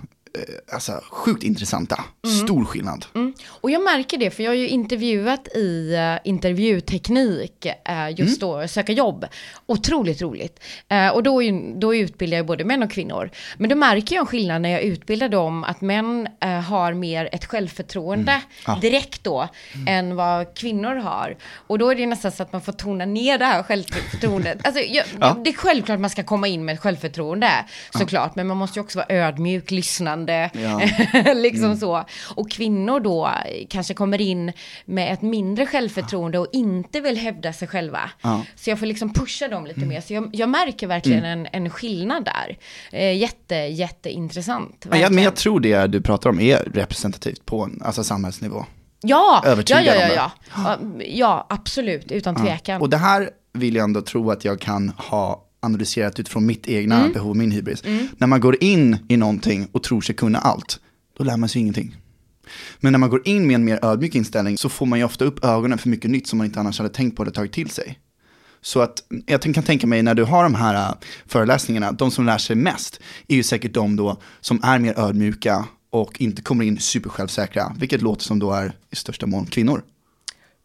alltså 0.74 1.02
sjukt 1.12 1.44
intressanta. 1.44 2.04
Mm. 2.26 2.36
Stor 2.38 2.66
skillnad. 2.66 3.06
Och 3.48 3.72
jag 3.72 3.84
märker 3.84 4.18
det, 4.18 4.32
för 4.32 4.44
jag 4.44 4.52
har 4.52 4.56
ju 4.56 4.68
intervjuat 4.68 5.48
i 5.56 5.96
uh, 5.96 6.18
intervjuteknik 6.24 7.66
eh, 7.66 8.10
just 8.20 8.42
då, 8.42 8.68
söka 8.68 8.92
jobb. 8.92 9.26
Otroligt 9.66 10.22
roligt. 10.22 10.60
Eh, 10.90 11.08
och 11.08 11.24
då, 11.24 11.42
då 11.76 11.96
utbildar 11.96 12.38
jag 12.38 12.46
både 12.46 12.64
män 12.66 12.84
och 12.84 12.92
kvinnor. 12.92 13.30
Men 13.58 13.70
då 13.70 13.76
märker 13.76 14.16
jag 14.16 14.22
en 14.22 14.28
skillnad 14.28 14.62
när 14.62 14.70
jag 14.70 14.82
utbildar 14.82 15.30
dem, 15.30 15.64
att 15.64 15.82
män 15.82 16.28
eh, 16.40 16.50
har 16.50 16.94
mer 16.94 17.30
ett 17.32 17.46
självförtroende 17.46 18.42
Ja. 18.68 18.78
direkt 18.82 19.24
då, 19.24 19.48
än 19.88 20.16
vad 20.16 20.58
kvinnor 20.58 20.96
har. 20.96 21.38
Och 21.68 21.80
då 21.80 21.90
är 21.90 21.96
det 21.96 22.06
nästan 22.06 22.32
så 22.32 22.44
att 22.44 22.52
man 22.52 22.62
får 22.62 22.72
tona 22.74 23.06
ner 23.06 23.38
det 23.38 23.46
här 23.46 23.64
självförtroendet. 23.64 24.66
Alltså, 24.68 24.82
jag, 24.82 25.06
Ja. 25.20 25.38
Det 25.44 25.50
är 25.50 25.54
självklart 25.54 25.96
att 25.96 26.02
man 26.02 26.10
ska 26.10 26.24
komma 26.24 26.48
in 26.48 26.66
med 26.66 26.80
självförtroende, 26.80 27.50
såklart. 27.98 28.36
Men 28.36 28.48
man 28.48 28.58
måste 28.58 28.80
ju 28.80 28.84
också 28.84 29.00
vara 29.00 29.08
ödmjuk, 29.10 29.72
lyssnande, 29.72 30.23
Ja. 30.54 30.82
liksom 31.36 31.78
så. 31.78 32.06
Och 32.36 32.52
kvinnor 32.52 33.00
då 33.00 33.32
kanske 33.70 33.94
kommer 33.94 34.22
in 34.22 34.52
med 34.86 35.14
ett 35.14 35.22
mindre 35.22 35.66
självförtroende 35.66 36.40
och 36.40 36.48
inte 36.52 37.02
vill 37.02 37.18
hävda 37.18 37.54
sig 37.54 37.68
själva. 37.68 38.10
Ja. 38.22 38.46
Så 38.56 38.70
jag 38.70 38.80
får 38.80 38.86
liksom 38.86 39.14
pusha 39.14 39.48
dem 39.48 39.66
lite 39.66 39.80
mer. 39.80 40.02
Så 40.02 40.14
jag, 40.14 40.30
jag 40.34 40.50
märker 40.50 40.88
verkligen 40.88 41.26
en, 41.26 41.48
en 41.52 41.70
skillnad 41.70 42.26
där. 42.26 42.58
Eh, 42.92 43.18
jätte, 43.18 43.56
jätteintressant. 43.56 44.88
Ja, 44.92 45.10
men 45.10 45.24
jag 45.24 45.36
tror 45.36 45.60
det 45.60 45.88
du 45.88 46.02
pratar 46.02 46.30
om 46.30 46.40
är 46.40 46.58
representativt 46.58 47.46
på 47.46 47.64
en 47.64 47.82
alltså 47.86 48.04
samhällsnivå. 48.04 48.66
ja, 49.02 49.42
ja, 49.44 49.50
övertygad 49.50 49.84
ja, 49.86 49.96
ja, 49.96 50.14
ja. 50.16 50.32
ja. 50.56 50.80
Ja, 51.06 51.48
absolut, 51.50 52.12
utan 52.12 52.36
tvekan. 52.36 52.82
Och 52.82 52.90
det 52.90 52.98
här 52.98 53.30
vill 53.54 53.76
jag 53.76 53.84
ändå 53.84 54.02
tro 54.02 54.32
att 54.32 54.46
jag 54.46 54.60
kan 54.60 54.90
ha 54.98 55.43
analyserat 55.64 56.20
utifrån 56.20 56.46
mitt 56.46 56.68
egna 56.68 57.00
Mm. 57.00 57.12
behov, 57.14 57.36
min 57.38 57.52
hybris. 57.52 57.84
När 58.18 58.28
man 58.28 58.40
går 58.40 58.64
in 58.64 58.98
i 59.08 59.18
någonting 59.18 59.68
och 59.72 59.84
tror 59.84 60.02
sig 60.02 60.16
kunna 60.16 60.40
allt, 60.40 60.80
då 61.18 61.24
lär 61.24 61.38
man 61.38 61.50
sig 61.50 61.62
ingenting. 61.62 61.96
Men 62.80 62.92
när 62.92 63.00
man 63.00 63.10
går 63.10 63.22
in 63.28 63.48
med 63.48 63.56
en 63.56 63.66
mer 63.66 63.80
ödmjuk 63.86 64.16
inställning 64.16 64.58
så 64.58 64.70
får 64.70 64.86
man 64.86 65.00
ju 65.00 65.06
ofta 65.06 65.26
upp 65.26 65.46
ögonen 65.46 65.78
för 65.78 65.90
mycket 65.90 66.12
nytt 66.12 66.28
som 66.28 66.38
man 66.38 66.46
inte 66.48 66.60
annars 66.60 66.78
hade 66.78 66.90
tänkt 66.90 67.16
på 67.18 67.24
eller 67.24 67.32
tagit 67.32 67.52
till 67.54 67.70
sig. 67.70 68.00
Så 68.62 68.82
att 68.82 69.04
jag 69.26 69.42
kan 69.42 69.64
tänka 69.64 69.88
mig 69.88 70.04
när 70.04 70.16
du 70.16 70.24
har 70.24 70.44
de 70.44 70.56
här 70.56 70.90
äh, 70.90 70.96
föreläsningarna, 71.26 71.92
de 71.92 72.12
som 72.12 72.26
lär 72.26 72.38
sig 72.38 72.56
mest 72.56 73.00
är 73.28 73.36
ju 73.36 73.44
säkert 73.44 73.74
de 73.74 73.96
då 73.96 74.18
som 74.42 74.60
är 74.64 74.80
mer 74.80 75.00
ödmjuka 75.00 75.66
och 75.92 76.22
inte 76.22 76.42
kommer 76.42 76.66
in 76.66 76.80
supersjälvsäkra, 76.80 77.76
vilket 77.80 78.02
låter 78.02 78.24
som 78.24 78.40
då 78.40 78.52
är 78.52 78.74
i 78.92 78.96
största 78.96 79.26
mån 79.26 79.46
kvinnor. 79.46 79.82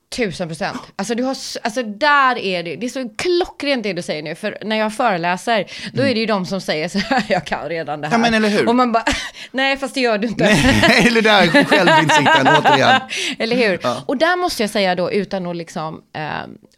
Tusen 0.08 0.48
procent. 0.48 0.80
Alltså, 0.96 1.14
du 1.14 1.22
har, 1.22 1.36
alltså 1.62 1.82
där 1.82 2.38
är 2.38 2.62
det, 2.62 2.76
det 2.76 2.86
är 2.86 2.90
så 2.90 3.08
klockrent 3.16 3.82
det 3.82 3.92
du 3.92 4.02
säger 4.02 4.22
nu, 4.22 4.34
för 4.34 4.58
när 4.64 4.76
jag 4.76 4.94
föreläser, 4.94 5.70
då 5.92 6.02
är 6.02 6.14
det 6.14 6.20
ju 6.20 6.26
de 6.26 6.46
som 6.46 6.60
säger 6.60 6.88
så 6.88 6.98
här, 6.98 7.24
jag 7.28 7.46
kan 7.46 7.68
redan 7.68 8.00
det 8.00 8.06
här. 8.08 8.14
Mm. 8.14 8.24
Ja, 8.24 8.30
men 8.30 8.44
eller 8.44 8.58
hur? 8.58 8.68
Och 8.68 8.76
man 8.76 8.92
bara, 8.92 9.04
nej 9.50 9.76
fast 9.76 9.94
det 9.94 10.00
gör 10.00 10.18
du 10.18 10.28
inte. 10.28 10.44
Eller 11.06 11.22
där 11.22 11.64
självinsikten 11.64 12.48
återigen. 12.58 13.00
Eller 13.38 13.56
hur? 13.56 13.80
Och 14.06 14.16
där 14.16 14.36
måste 14.36 14.62
jag 14.62 14.70
säga 14.70 14.94
då, 14.94 15.12
utan 15.12 15.46
att 15.46 15.56
liksom 15.56 16.02
eh, 16.12 16.22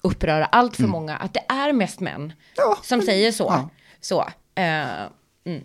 uppröra 0.03 0.45
allt 0.45 0.77
för 0.77 0.83
många, 0.87 1.17
att 1.17 1.35
det 1.35 1.45
är 1.49 1.73
mest 1.73 2.01
män 2.01 2.21
Mm. 2.21 2.33
Ja, 2.57 2.79
som 2.83 3.03
säger 3.03 3.33
så. 3.33 3.45
ja. 3.45 3.71
Så. 4.01 4.21
Eh, 4.55 4.65
mm. 5.47 5.65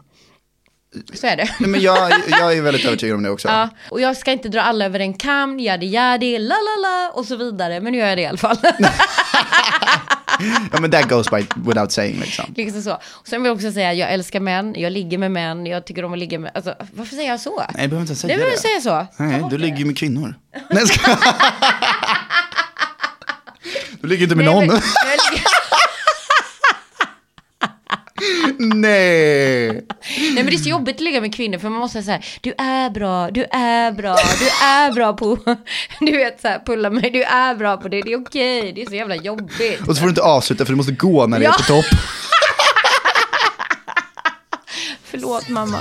Så 1.13 1.27
är 1.27 1.37
det. 1.37 1.49
Nej, 1.59 1.69
men 1.69 1.81
jag, 1.81 2.11
jag 2.27 2.53
är 2.57 2.61
väldigt 2.61 2.85
övertygad 2.85 3.15
om 3.15 3.23
det 3.23 3.29
också. 3.29 3.47
Ja, 3.47 3.69
och 3.89 4.01
jag 4.01 4.17
ska 4.17 4.31
inte 4.31 4.49
dra 4.49 4.61
alla 4.61 4.85
över 4.85 4.99
en 4.99 5.13
kam, 5.13 5.59
jadi 5.59 5.85
jadi, 5.87 6.37
la 6.39 6.55
la 6.55 6.87
la 6.87 7.11
och 7.13 7.25
så 7.25 7.35
vidare, 7.35 7.79
men 7.81 7.91
nu 7.93 7.99
gör 7.99 8.07
jag 8.07 8.17
det 8.17 8.21
i 8.21 8.25
alla 8.25 8.37
fall. 8.37 8.57
Ja 10.71 10.79
men 10.81 10.91
that 10.91 11.09
goes 11.09 11.29
by 11.31 11.45
without 11.55 11.91
saying 11.91 12.19
liksom. 12.19 12.53
liksom 12.57 12.81
så. 12.81 12.93
Och 13.11 13.27
sen 13.27 13.43
vill 13.43 13.49
jag 13.49 13.55
också 13.55 13.71
säga, 13.71 13.93
jag 13.93 14.13
älskar 14.13 14.39
män, 14.39 14.75
jag 14.77 14.91
ligger 14.91 15.17
med 15.17 15.31
män, 15.31 15.65
jag 15.65 15.85
tycker 15.85 16.05
om 16.05 16.13
att 16.13 16.19
ligga 16.19 16.39
med, 16.39 16.51
alltså 16.55 16.75
varför 16.93 17.15
säger 17.15 17.29
jag 17.29 17.39
så? 17.39 17.57
Nej, 17.57 17.67
jag 17.81 17.89
behöver 17.89 18.01
inte 18.01 18.15
säga 18.15 18.37
det. 18.37 18.43
men 18.43 18.57
säga 18.57 18.81
så. 18.81 19.23
Nej, 19.23 19.43
du 19.49 19.57
ligger 19.57 19.77
ju 19.77 19.85
med 19.85 19.97
kvinnor. 19.97 20.35
Nej, 20.69 20.87
ska... 20.87 21.17
Du 24.01 24.07
ligger 24.07 24.23
inte 24.23 24.35
med 24.35 24.45
Nej, 24.45 24.55
någon. 24.55 24.67
men- 24.67 24.81
Nej. 28.59 29.67
Nej 29.67 30.35
men 30.35 30.45
det 30.45 30.53
är 30.53 30.57
så 30.57 30.69
jobbigt 30.69 30.95
att 30.95 31.01
ligga 31.01 31.21
med 31.21 31.35
kvinnor 31.35 31.57
för 31.57 31.69
man 31.69 31.79
måste 31.79 32.03
säga 32.03 32.21
du 32.41 32.53
är 32.57 32.89
bra, 32.89 33.31
du 33.31 33.43
är 33.51 33.91
bra, 33.91 34.15
du 34.39 34.65
är 34.65 34.91
bra 34.91 35.13
på, 35.13 35.37
du 35.99 36.17
vet 36.17 36.41
så 36.41 36.47
här, 36.47 36.59
pulla 36.65 36.89
mig, 36.89 37.09
du 37.11 37.23
är 37.23 37.55
bra 37.55 37.77
på 37.77 37.87
det, 37.87 38.01
det 38.01 38.13
är 38.13 38.21
okej, 38.21 38.71
det 38.75 38.81
är 38.81 38.85
så 38.85 38.95
jävla 38.95 39.15
jobbigt. 39.15 39.79
Och 39.87 39.95
så 39.95 39.95
får 39.95 40.03
du 40.05 40.09
inte 40.09 40.21
avsluta 40.21 40.65
för 40.65 40.71
du 40.73 40.77
måste 40.77 40.91
gå 40.91 41.27
när 41.27 41.39
det 41.39 41.45
Ja. 41.45 41.51
är 41.53 41.57
på 41.57 41.63
topp. 41.63 41.85
Förlåt 45.03 45.49
mamma. 45.49 45.79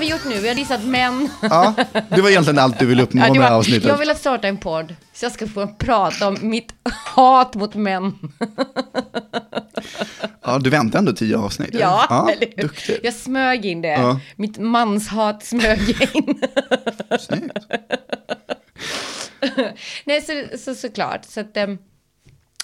Vi 0.00 0.10
gjort 0.10 0.24
nu? 0.28 0.40
Vi 0.40 0.48
har 0.48 0.54
dissat 0.54 0.84
män. 0.84 1.28
Ja, 1.42 1.74
det 2.08 2.20
var 2.20 2.30
egentligen 2.30 2.58
allt 2.58 2.78
du 2.78 2.86
ville 2.86 3.02
uppnå 3.02 3.22
Ja, 3.22 3.32
med 3.32 3.40
det 3.40 3.44
här 3.46 3.54
avsnittet. 3.54 3.84
jag 3.84 3.98
vill 3.98 4.16
starta 4.16 4.48
en 4.48 4.56
podd 4.56 4.94
så 5.14 5.24
jag 5.24 5.32
ska 5.32 5.46
få 5.46 5.66
prata 5.66 6.28
om 6.28 6.36
mitt 6.40 6.72
hat 7.14 7.54
mot 7.54 7.74
män. 7.74 8.18
Ja, 10.44 10.58
du 10.58 10.70
väntar 10.70 10.98
ändå 10.98 11.12
tio 11.12 11.38
avsnitt. 11.38 11.70
Ja, 11.72 12.06
ja 12.08 12.30
eller 12.30 12.52
hur? 12.56 12.62
duktigt. 12.62 13.00
Jag 13.02 13.14
smög 13.14 13.66
in 13.66 13.82
det. 13.82 13.88
Ja. 13.88 14.20
Mitt 14.36 14.58
manshat 14.58 15.44
smög 15.44 15.96
jag 16.00 16.16
in. 16.16 16.42
Snyggt. 17.20 17.58
Nej, 20.04 20.20
så, 20.22 20.58
så, 20.58 20.74
såklart. 20.74 21.24
Så 21.24 21.40
att, 21.40 21.56
ehm, 21.56 21.78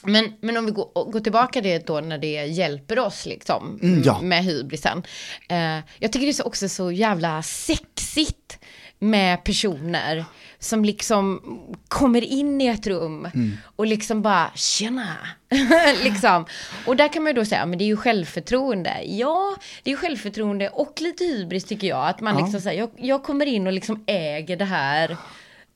men, 0.07 0.33
men 0.41 0.57
om 0.57 0.67
vi 0.67 0.73
går, 0.73 1.11
går 1.13 1.21
tillbaka 1.21 1.61
det 1.61 1.87
då 1.87 2.01
när 2.01 2.19
det 2.19 2.45
hjälper 2.47 2.99
oss 2.99 3.27
liksom 3.27 3.79
Mm, 3.83 4.03
ja. 4.05 4.21
med 4.23 4.45
hybrisen. 4.45 5.03
Eh, 5.49 5.79
jag 5.99 6.13
tycker 6.13 6.21
det 6.27 6.29
är 6.31 6.33
så 6.33 6.43
också 6.45 6.69
så 6.69 6.91
jävla 6.93 7.43
sexigt 7.43 8.59
med 8.99 9.45
personer 9.45 10.25
som 10.59 10.85
liksom 10.85 11.41
kommer 11.89 12.25
in 12.25 12.61
i 12.61 12.67
ett 12.67 12.87
rum 12.87 13.29
Mm. 13.35 13.57
och 13.77 13.87
liksom 13.87 14.23
bara 14.23 14.51
tjena. 14.55 15.17
liksom. 16.05 16.47
Och 16.87 16.97
där 16.97 17.09
kan 17.13 17.23
man 17.23 17.33
ju 17.33 17.39
då 17.41 17.45
säga, 17.45 17.67
men 17.67 17.79
det 17.79 17.85
är 17.85 17.87
ju 17.87 17.97
självförtroende. 17.97 19.03
Ja, 19.07 19.57
det 19.83 19.91
är 19.91 19.93
ju 19.93 19.99
självförtroende 20.01 20.69
och 20.69 21.01
lite 21.01 21.25
hybris 21.25 21.65
tycker 21.65 21.87
jag. 21.87 22.09
Att 22.09 22.21
man 22.21 22.35
Ja. 22.39 22.45
liksom 22.45 22.61
säger, 22.61 22.81
jag, 22.81 22.91
jag 22.97 23.23
kommer 23.25 23.47
in 23.47 23.67
och 23.67 23.73
liksom 23.73 24.05
äger 24.07 24.57
det 24.57 24.65
här 24.65 25.17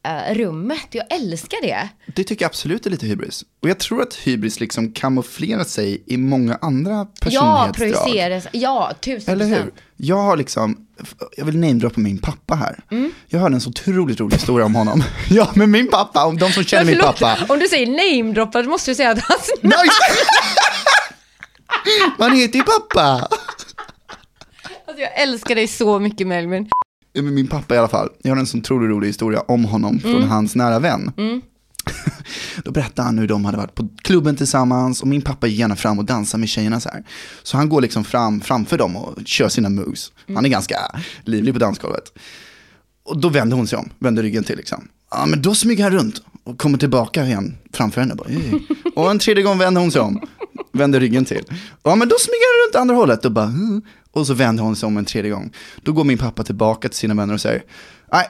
eh, 0.06 0.34
rummet. 0.34 0.86
Jag 0.90 1.12
älskar 1.12 1.62
det. 1.62 1.88
Det 2.14 2.24
tycker 2.24 2.44
jag 2.44 2.48
absolut 2.48 2.86
är 2.86 2.90
lite 2.90 3.06
hybris. 3.06 3.44
Och 3.62 3.68
jag 3.68 3.78
tror 3.78 4.02
att 4.02 4.14
hybris 4.14 4.60
liksom 4.60 4.92
kamouflerar 4.92 5.64
sig 5.64 6.02
i 6.06 6.16
många 6.16 6.58
andra 6.62 6.92
Ja, 6.92 7.06
personlighetsdrag. 7.20 7.74
projiceras. 7.74 8.46
Ja, 8.52 8.92
tusen 9.00 9.32
Eller 9.34 9.44
hur? 9.46 9.70
Jag 9.96 10.16
har 10.16 10.36
liksom, 10.36 10.86
jag 11.36 11.44
vill 11.44 11.58
namedroppa 11.58 12.00
min 12.00 12.18
pappa 12.18 12.54
här. 12.54 12.78
Mm. 12.90 13.12
Jag 13.28 13.40
hörde 13.40 13.54
en 13.54 13.60
så 13.60 13.70
otroligt 13.70 14.20
rolig 14.20 14.36
historia 14.36 14.66
om 14.66 14.74
honom. 14.74 15.02
ja, 15.30 15.50
men 15.54 15.70
min 15.70 15.88
pappa, 15.88 16.26
om 16.26 16.38
de 16.38 16.52
som 16.52 16.64
känner 16.64 16.84
min 16.84 16.98
pappa. 16.98 17.38
Om 17.48 17.58
du 17.58 17.68
säger 17.68 17.86
namedroppar 17.86 18.62
så 18.62 18.68
måste 18.68 18.90
du 18.90 18.94
säga 18.94 19.10
att 19.10 19.20
hans 19.20 19.50
Nej! 19.60 19.88
Man 22.18 22.36
heter 22.36 22.58
ju 22.58 22.62
pappa. 22.64 23.28
Alltså 24.86 25.02
jag 25.02 25.18
älskar 25.22 25.54
dig 25.54 25.66
så 25.68 25.98
mycket 25.98 26.26
Melvin. 26.26 26.68
Min 27.14 27.46
pappa 27.46 27.74
i 27.74 27.78
alla 27.78 27.88
fall, 27.88 28.08
jag 28.22 28.30
har 28.30 28.36
en 28.36 28.46
så 28.46 28.58
otroligt 28.58 28.90
rolig 28.90 29.06
historia 29.08 29.40
om 29.40 29.64
honom 29.64 30.00
från 30.00 30.16
Mm. 30.16 30.28
hans 30.28 30.54
nära 30.56 30.78
vän. 30.78 31.12
Då 32.64 32.70
berättade 32.70 33.06
han 33.06 33.18
hur 33.18 33.28
de 33.28 33.44
hade 33.44 33.56
varit 33.58 33.74
på 33.74 33.88
klubben 34.02 34.36
tillsammans 34.36 35.02
och 35.02 35.08
min 35.08 35.22
pappa 35.22 35.46
gick 35.46 35.58
gärna 35.58 35.76
fram 35.76 35.98
och 35.98 36.04
dansade 36.04 36.40
med 36.40 36.48
tjejerna 36.48 36.80
så 36.80 36.88
här. 36.88 37.04
Så 37.42 37.56
han 37.56 37.68
går 37.68 37.80
liksom 37.80 38.04
fram 38.04 38.40
framför 38.40 38.78
dem 38.78 38.96
och 38.96 39.18
kör 39.26 39.48
sina 39.48 39.68
moves. 39.68 40.12
Han 40.34 40.44
är 40.44 40.48
ganska 40.48 40.76
livlig 41.24 41.54
på 41.54 41.60
dansgolvet. 41.60 42.04
Och 43.02 43.20
då 43.20 43.28
vänder 43.28 43.56
hon 43.56 43.66
sig 43.66 43.78
om, 43.78 43.88
vänder 43.98 44.22
ryggen 44.22 44.44
till 44.44 44.56
liksom. 44.56 44.88
Ja 45.10 45.26
men 45.26 45.42
då 45.42 45.54
smyger 45.54 45.84
han 45.84 45.92
runt 45.92 46.22
och 46.44 46.58
kommer 46.58 46.78
tillbaka 46.78 47.24
igen 47.26 47.56
framför 47.72 48.00
henne. 48.00 48.14
Bara, 48.14 48.28
och 48.94 49.10
en 49.10 49.18
tredje 49.18 49.42
gång 49.44 49.58
vänder 49.58 49.80
hon 49.80 49.90
sig 49.92 50.00
om, 50.00 50.20
vänder 50.72 51.00
ryggen 51.00 51.24
till. 51.24 51.44
Ja 51.82 51.94
men 51.94 52.08
då 52.08 52.16
smyger 52.18 52.62
han 52.62 52.66
runt 52.68 52.76
andra 52.82 52.94
hållet 52.94 53.24
och 53.24 53.32
bara, 53.32 53.44
"Mm." 53.46 53.82
och 54.12 54.26
så 54.26 54.34
vänder 54.34 54.62
hon 54.62 54.76
sig 54.76 54.86
om 54.86 54.96
en 54.96 55.04
tredje 55.04 55.30
gång. 55.30 55.52
Då 55.82 55.92
går 55.92 56.04
min 56.04 56.18
pappa 56.18 56.42
tillbaka 56.42 56.88
till 56.88 56.98
sina 56.98 57.14
vänner 57.14 57.34
och 57.34 57.40
säger, 57.40 57.62
nej, 58.12 58.26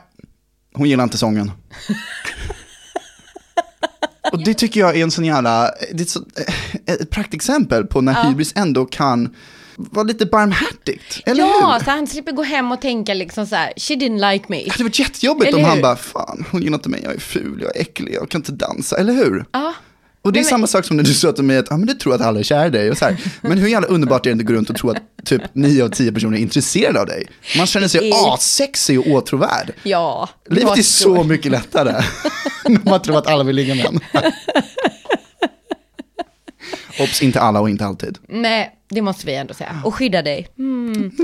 hon 0.75 0.89
gillar 0.89 1.05
inte 1.05 1.19
sången. 1.19 1.53
Och 4.33 4.45
det 4.45 4.55
tycker 4.55 4.81
jag 4.81 4.97
är 4.99 5.03
en 5.03 5.11
sån 5.11 5.25
jävla, 5.25 5.71
det 5.93 6.03
är 6.03 6.07
så, 6.07 6.21
ett 6.87 7.11
praktexempel 7.11 7.87
på 7.87 8.01
när 8.01 8.25
hybris 8.29 8.53
ändå 8.57 8.85
kan 8.87 9.35
vara 9.77 10.03
lite 10.05 10.27
barmhärtigt. 10.27 11.21
Eller 11.27 11.45
Ja, 11.45 11.77
hur? 11.79 11.85
så 11.85 11.91
han 11.91 12.07
slipper 12.07 12.33
gå 12.33 12.43
hem 12.43 12.73
och 12.73 12.81
tänka 12.81 13.15
liksom 13.15 13.47
så 13.47 13.55
här, 13.57 13.73
she 13.77 13.95
didn't 13.95 14.33
like 14.33 14.45
me. 14.49 14.63
Det 14.65 14.71
hade 14.71 14.85
varit 14.85 14.99
jättejobbigt 14.99 15.49
Eller 15.49 15.59
om 15.59 15.65
han 15.65 15.77
hur? 15.77 15.83
bara, 15.83 15.97
fan 15.97 16.45
hon 16.51 16.63
gillar 16.63 16.75
inte 16.79 16.89
mig, 16.89 17.01
jag 17.05 17.15
är 17.15 17.21
ful, 17.21 17.61
jag 17.63 17.77
är 17.77 17.81
äcklig, 17.81 18.15
jag 18.15 18.29
kan 18.31 18.39
inte 18.39 18.53
dansa, 18.53 18.97
eller 18.99 19.13
hur? 19.13 19.45
Ja. 19.53 19.75
Och 20.23 20.33
det 20.33 20.39
är 20.39 20.43
men- 20.43 20.49
samma 20.51 20.67
sak 20.67 20.85
som 20.85 20.97
när 20.97 21.05
du 21.05 21.15
sa 21.15 21.33
till 21.33 21.45
mig 21.45 21.57
att, 21.59 21.67
ja 21.71 21.77
men 21.77 21.87
du 21.87 21.95
tror 21.95 22.15
att 22.15 22.21
alla 22.21 22.39
är 22.39 22.43
kära 22.43 22.67
i 22.67 22.71
dig. 22.71 22.91
Och 22.91 22.99
så 22.99 23.05
här. 23.05 23.17
Men 23.41 23.59
hur 23.59 23.69
jävla 23.69 23.89
underbart 23.89 24.27
är 24.27 24.31
det 24.31 24.33
inte 24.33 24.43
att 24.43 24.47
gå 24.47 24.53
runt 24.53 24.71
och 24.71 24.77
tro 24.77 24.91
att 24.91 24.97
typ 25.25 25.43
9 25.53 25.85
av 25.85 25.89
10 25.89 26.13
personer 26.13 26.37
är 26.39 26.41
intresserade 26.41 27.01
av 27.01 27.07
dig? 27.07 27.27
Man 27.57 27.67
känner 27.67 27.89
sig 27.89 28.11
är- 28.11 28.35
assexig 28.35 29.01
och 29.01 29.07
åtråvärd. 29.07 29.73
Ja. 29.83 30.29
Livet 30.51 30.79
är 30.79 30.83
så 30.83 31.25
mycket 31.25 31.53
lättare 31.53 31.93
när 32.69 32.91
man 32.91 33.03
tror 33.03 33.19
att 33.19 33.27
alla 33.27 33.45
vill 33.45 33.57
ligga 33.57 33.75
med 33.75 33.85
en. 33.87 34.01
Obs, 37.03 37.23
inte 37.23 37.41
alla 37.41 37.61
och 37.61 37.71
inte 37.71 37.85
alltid. 37.87 38.19
Nej, 38.29 38.77
det 38.89 39.03
måste 39.03 39.27
vi 39.27 39.35
ändå 39.35 39.55
säga. 39.55 39.83
Och 39.85 39.95
skydda 39.95 40.23
dig. 40.23 40.49
Mm. 40.59 41.11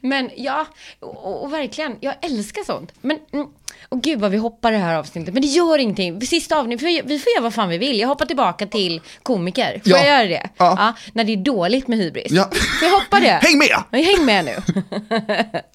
Men 0.00 0.30
ja, 0.36 0.66
och, 1.00 1.42
och 1.44 1.52
verkligen, 1.52 1.96
jag 2.00 2.14
älskar 2.22 2.64
sånt. 2.64 2.92
Men, 3.00 3.18
mm, 3.32 3.46
och 3.88 4.02
gud 4.02 4.20
vad 4.20 4.30
vi 4.30 4.36
hoppar 4.36 4.72
det 4.72 4.78
här 4.78 4.94
avsnittet. 4.94 5.34
Men 5.34 5.42
det 5.42 5.48
gör 5.48 5.78
ingenting. 5.78 6.20
Sista 6.20 6.56
avsnittet, 6.58 6.88
vi 6.88 7.00
får, 7.00 7.08
vi 7.08 7.18
får 7.18 7.32
göra 7.32 7.42
vad 7.42 7.54
fan 7.54 7.68
vi 7.68 7.78
vill. 7.78 8.00
Jag 8.00 8.08
hoppar 8.08 8.26
tillbaka 8.26 8.66
till 8.66 9.00
komiker. 9.22 9.72
Får 9.84 9.92
Ja. 9.92 9.98
jag 9.98 10.06
göra 10.06 10.24
det? 10.28 10.48
Ja. 10.56 10.94
när 11.12 11.24
det 11.24 11.32
är 11.32 11.36
dåligt 11.36 11.88
med 11.88 11.98
hybris. 11.98 12.32
Ja. 12.32 12.50
Får 12.78 12.88
jag 12.88 12.94
hoppa 12.94 13.20
det? 13.20 13.26
Häng 13.42 13.58
med! 13.58 13.68
Ja, 13.70 13.84
Häng 13.90 14.24
med 14.24 14.44
nu. 14.44 14.54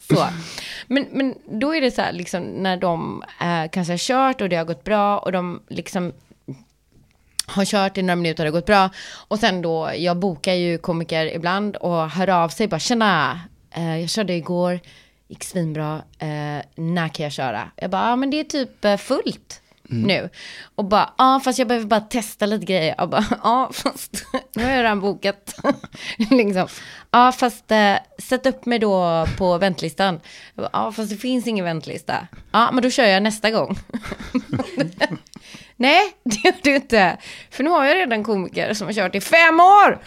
så. 0.16 0.28
Men, 0.88 1.06
men 1.12 1.36
då 1.52 1.76
är 1.76 1.82
det 1.82 1.92
så 1.92 2.02
här, 2.02 2.14
liksom, 2.14 2.42
när 2.44 2.78
de 2.78 3.24
eh, 3.42 3.70
kanske 3.72 3.94
har 3.94 3.98
kört 3.98 4.42
och 4.42 4.50
det 4.50 4.56
har 4.56 4.66
gått 4.66 4.84
bra 4.84 5.18
och 5.20 5.32
de 5.32 5.62
liksom 5.70 6.14
har 7.46 7.66
kört 7.66 7.98
i 7.98 8.02
några 8.02 8.16
minuter 8.16 8.44
det 8.44 8.50
har 8.50 8.58
gått 8.58 8.66
bra. 8.66 8.90
Och 9.28 9.40
sen 9.40 9.62
då, 9.62 9.92
jag 9.96 10.18
bokar 10.18 10.54
ju 10.54 10.78
komiker 10.78 11.36
ibland 11.36 11.76
och 11.76 12.10
hör 12.10 12.30
av 12.30 12.50
sig 12.50 12.68
bara, 12.68 12.80
tjena, 12.80 13.40
eh, 13.72 14.00
jag 14.00 14.10
körde 14.10 14.34
igår, 14.34 14.80
gick 15.28 15.44
svinbra, 15.44 16.02
eh, 16.20 16.66
när 16.76 17.08
kan 17.08 17.24
jag 17.24 17.32
köra? 17.32 17.72
Jag 17.76 17.92
bara, 17.92 18.10
ja 18.10 18.16
men 18.16 18.30
det 18.30 18.40
är 18.40 18.44
typ 18.44 18.86
eh, 18.86 18.98
fullt 18.98 19.62
nu. 19.92 20.30
Och 20.76 20.86
bara, 20.86 21.14
ja 21.18 21.42
fast 21.44 21.60
jag 21.60 21.68
behöver 21.68 21.88
bara 21.88 22.00
testa 22.00 22.46
lite 22.46 22.66
grejer. 22.66 22.96
Jag 22.98 23.10
bara, 23.10 23.26
ja 23.44 23.70
fast 23.74 24.26
nu 24.56 24.64
har 24.64 24.72
jag 24.72 24.80
redan 24.80 25.00
bokat. 25.00 25.56
liksom. 26.30 26.68
Ja 27.12 27.32
fast 27.32 27.72
eh, 27.72 27.96
sätt 28.18 28.46
upp 28.46 28.66
mig 28.66 28.80
då 28.80 29.26
på 29.38 29.58
väntlistan. 29.58 30.20
Ja 30.56 30.92
fast 30.92 31.10
det 31.10 31.18
finns 31.18 31.48
ingen 31.48 31.66
väntlista. 31.66 32.28
Ja 32.52 32.72
men 32.72 32.84
då 32.84 32.90
kör 32.90 33.06
jag 33.06 33.24
nästa 33.24 33.52
gång. 33.52 33.78
Nej, 35.82 36.02
det 36.24 36.44
gör 36.44 36.54
du 36.64 36.76
inte. 36.76 37.18
För 37.52 37.64
nu 37.64 37.70
har 37.70 37.86
jag 37.86 37.96
redan 37.96 38.24
komiker 38.24 38.74
som 38.74 38.88
har 38.88 38.94
kört 38.94 39.16
i 39.16 39.22
fem 39.22 39.60
år. 39.60 40.00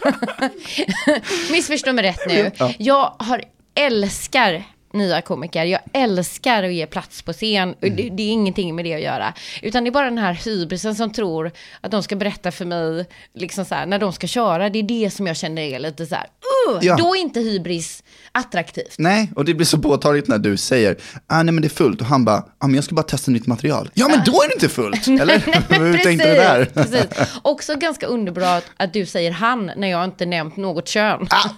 Missförstå 1.51 1.93
mig 1.93 2.03
rätt 2.03 2.27
nu. 2.27 2.51
Jag 2.77 3.15
har, 3.19 3.43
älskar 3.75 4.63
nya 4.95 5.21
komiker. 5.21 5.65
Jag 5.65 5.79
älskar 5.93 6.63
att 6.63 6.73
ge 6.73 6.85
plats 6.87 7.21
på 7.21 7.33
scen. 7.33 7.69
Och 7.69 7.75
Det, 7.91 8.09
det 8.09 8.23
är 8.23 8.31
ingenting 8.31 8.75
med 8.75 8.85
det 8.85 8.93
att 8.93 9.01
göra. 9.01 9.33
Utan 9.61 9.83
det 9.83 9.89
är 9.89 9.91
bara 9.91 10.05
den 10.05 10.17
här 10.17 10.33
hybrisen 10.45 10.95
som 10.95 11.11
tror 11.13 11.51
att 11.81 11.91
de 11.91 12.03
ska 12.03 12.15
berätta 12.15 12.51
för 12.51 12.65
mig, 12.65 13.05
liksom 13.33 13.65
så 13.65 13.75
här, 13.75 13.85
när 13.85 13.99
de 13.99 14.13
ska 14.13 14.27
köra. 14.27 14.69
Det 14.69 14.79
är 14.79 14.83
det 14.83 15.09
som 15.13 15.27
jag 15.27 15.37
känner 15.37 15.61
är 15.61 15.79
lite 15.79 16.05
så 16.05 16.15
här, 16.15 16.23
uh, 16.69 16.79
Ja. 16.81 16.95
då 16.95 17.15
är 17.15 17.19
inte 17.19 17.39
hybris 17.39 18.03
attraktivt. 18.31 18.95
Nej, 18.97 19.31
och 19.35 19.45
det 19.45 19.53
blir 19.53 19.65
så 19.65 19.77
påtagligt 19.77 20.27
när 20.27 20.37
du 20.37 20.57
säger, 20.57 20.95
ah, 21.27 21.43
nej 21.43 21.53
men 21.53 21.61
det 21.61 21.67
är 21.67 21.69
fullt. 21.69 22.01
Och 22.01 22.07
han 22.07 22.25
bara, 22.25 22.37
ah, 22.37 22.67
men 22.67 22.75
jag 22.75 22.83
ska 22.83 22.95
bara 22.95 23.03
testa 23.03 23.31
nytt 23.31 23.47
material. 23.47 23.89
Ja 23.93 24.07
men 24.07 24.19
då 24.25 24.31
är 24.31 24.47
det 24.47 24.53
inte 24.53 24.69
fullt, 24.69 25.07
eller? 25.21 25.39
Hur 25.79 25.97
tänkte 25.97 26.27
du 26.29 26.33
där? 26.35 26.65
precis. 26.65 27.05
Också 27.41 27.75
ganska 27.75 28.05
underbart 28.07 28.63
att 28.77 28.93
du 28.93 29.05
säger 29.05 29.31
han 29.31 29.71
när 29.77 29.87
jag 29.87 30.03
inte 30.05 30.25
nämnt 30.25 30.57
något 30.57 30.87
kön. 30.87 31.27
Ah. 31.29 31.49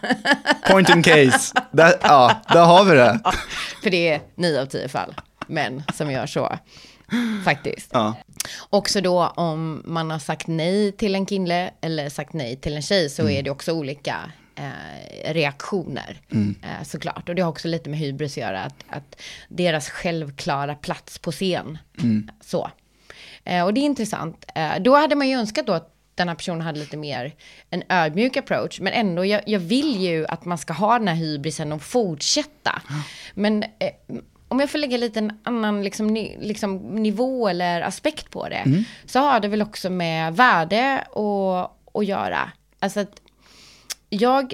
Point 0.71 0.89
in 0.89 1.03
case. 1.03 1.53
Där, 1.71 1.93
ja, 2.01 2.41
där 2.53 2.65
har 2.65 2.85
vi 2.85 2.95
det. 2.95 3.19
För 3.83 3.89
det 3.89 4.09
är 4.09 4.21
nio 4.35 4.61
av 4.61 4.65
tio 4.65 4.87
fall 4.87 5.15
män 5.47 5.83
som 5.93 6.11
gör 6.11 6.25
så. 6.25 6.57
Faktiskt. 7.45 7.89
Ja. 7.93 8.15
Också 8.69 9.01
då 9.01 9.27
om 9.27 9.81
man 9.85 10.11
har 10.11 10.19
sagt 10.19 10.47
nej 10.47 10.91
till 10.91 11.15
en 11.15 11.25
kille 11.25 11.71
eller 11.81 12.09
sagt 12.09 12.33
nej 12.33 12.55
till 12.55 12.75
en 12.75 12.81
tjej 12.81 13.09
så 13.09 13.29
är 13.29 13.43
det 13.43 13.49
också 13.49 13.71
olika 13.71 14.31
eh, 14.55 15.33
reaktioner. 15.33 16.21
Eh, 16.63 16.83
såklart. 16.83 17.29
Och 17.29 17.35
det 17.35 17.41
har 17.41 17.49
också 17.49 17.67
lite 17.67 17.89
med 17.89 17.99
hybris 17.99 18.31
att 18.31 18.37
göra. 18.37 18.63
Att, 18.63 18.83
att 18.89 19.21
deras 19.49 19.89
självklara 19.89 20.75
plats 20.75 21.19
på 21.19 21.31
scen. 21.31 21.77
Så. 22.41 22.71
Eh, 23.43 23.63
och 23.63 23.73
det 23.73 23.79
är 23.79 23.85
intressant. 23.85 24.45
Eh, 24.55 24.79
då 24.79 24.95
hade 24.95 25.15
man 25.15 25.29
ju 25.29 25.35
önskat 25.35 25.67
då 25.67 25.73
att 25.73 25.96
den 26.17 26.27
här 26.27 26.35
personen 26.35 26.61
hade 26.61 26.79
lite 26.79 26.97
mer 26.97 27.35
en 27.69 27.83
ödmjuk 27.89 28.37
approach. 28.37 28.79
Men 28.79 28.93
ändå, 28.93 29.25
jag, 29.25 29.41
jag 29.45 29.59
vill 29.59 30.01
ju 30.01 30.25
att 30.27 30.45
man 30.45 30.57
ska 30.57 30.73
ha 30.73 30.99
den 30.99 31.07
här 31.07 31.15
hybrisen 31.15 31.71
och 31.71 31.81
fortsätta. 31.81 32.81
Men 33.33 33.63
eh, 33.63 33.69
om 34.47 34.59
jag 34.59 34.69
får 34.69 34.77
lägga 34.79 34.97
lite 34.97 35.19
en 35.19 35.39
annan 35.43 35.83
liksom, 35.83 36.07
ni, 36.07 36.37
liksom, 36.41 36.77
nivå 36.77 37.47
eller 37.47 37.81
aspekt 37.81 38.31
på 38.31 38.49
det. 38.49 38.83
Så 39.05 39.19
har 39.19 39.39
det 39.39 39.47
väl 39.47 39.61
också 39.61 39.89
med 39.89 40.35
värde 40.35 40.99
att, 40.99 41.71
att 41.93 42.05
göra. 42.05 42.51
Alltså 42.79 42.99
att 42.99 43.21
jag, 44.09 44.53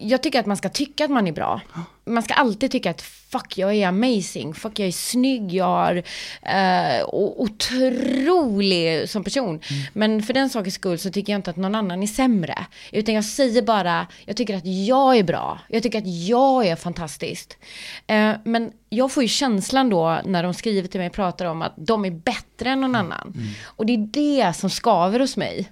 jag 0.00 0.22
tycker 0.22 0.40
att 0.40 0.46
man 0.46 0.56
ska 0.56 0.68
tycka 0.68 1.04
att 1.04 1.10
man 1.10 1.26
är 1.26 1.32
bra. 1.32 1.60
Man 2.04 2.22
ska 2.22 2.34
alltid 2.34 2.70
tycka 2.70 2.90
att 2.90 3.02
fuck 3.02 3.58
jag 3.58 3.74
är 3.74 3.88
amazing, 3.88 4.54
fuck 4.54 4.78
jag 4.78 4.88
är 4.88 4.92
snygg, 4.92 5.52
jag 5.52 6.02
är 6.42 6.98
eh, 7.00 7.04
otrolig 7.12 9.08
som 9.08 9.24
person. 9.24 9.60
Men 9.92 10.22
för 10.22 10.34
den 10.34 10.50
sakens 10.50 10.74
skull 10.74 10.98
så 10.98 11.10
tycker 11.10 11.32
jag 11.32 11.38
inte 11.38 11.50
att 11.50 11.56
någon 11.56 11.74
annan 11.74 12.02
är 12.02 12.06
sämre. 12.06 12.66
Utan 12.92 13.14
jag 13.14 13.24
säger 13.24 13.62
bara, 13.62 14.06
jag 14.24 14.36
tycker 14.36 14.56
att 14.56 14.66
jag 14.66 15.16
är 15.16 15.22
bra, 15.22 15.58
jag 15.68 15.82
tycker 15.82 15.98
att 15.98 16.26
jag 16.26 16.66
är 16.66 16.76
fantastisk. 16.76 17.58
Eh, 18.06 18.32
men 18.44 18.72
jag 18.88 19.12
får 19.12 19.22
ju 19.22 19.28
känslan 19.28 19.90
då 19.90 20.20
när 20.24 20.42
de 20.42 20.54
skriver 20.54 20.88
till 20.88 21.00
mig 21.00 21.06
och 21.06 21.14
pratar 21.14 21.46
om 21.46 21.62
att 21.62 21.74
de 21.76 22.04
är 22.04 22.10
bättre 22.10 22.70
än 22.70 22.80
någon 22.80 22.94
annan. 22.94 23.34
Och 23.64 23.86
det 23.86 23.92
är 23.92 23.98
det 23.98 24.56
som 24.56 24.70
skaver 24.70 25.20
hos 25.20 25.36
mig. 25.36 25.70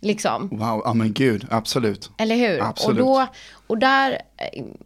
Liksom. 0.00 0.48
Wow, 0.48 0.82
ja 0.84 0.94
men 0.94 1.12
gud, 1.12 1.46
absolut. 1.50 2.10
Eller 2.16 2.36
hur? 2.36 2.62
Absolut. 2.62 3.00
Och, 3.00 3.06
då, 3.06 3.26
och, 3.66 3.78
där, 3.78 4.18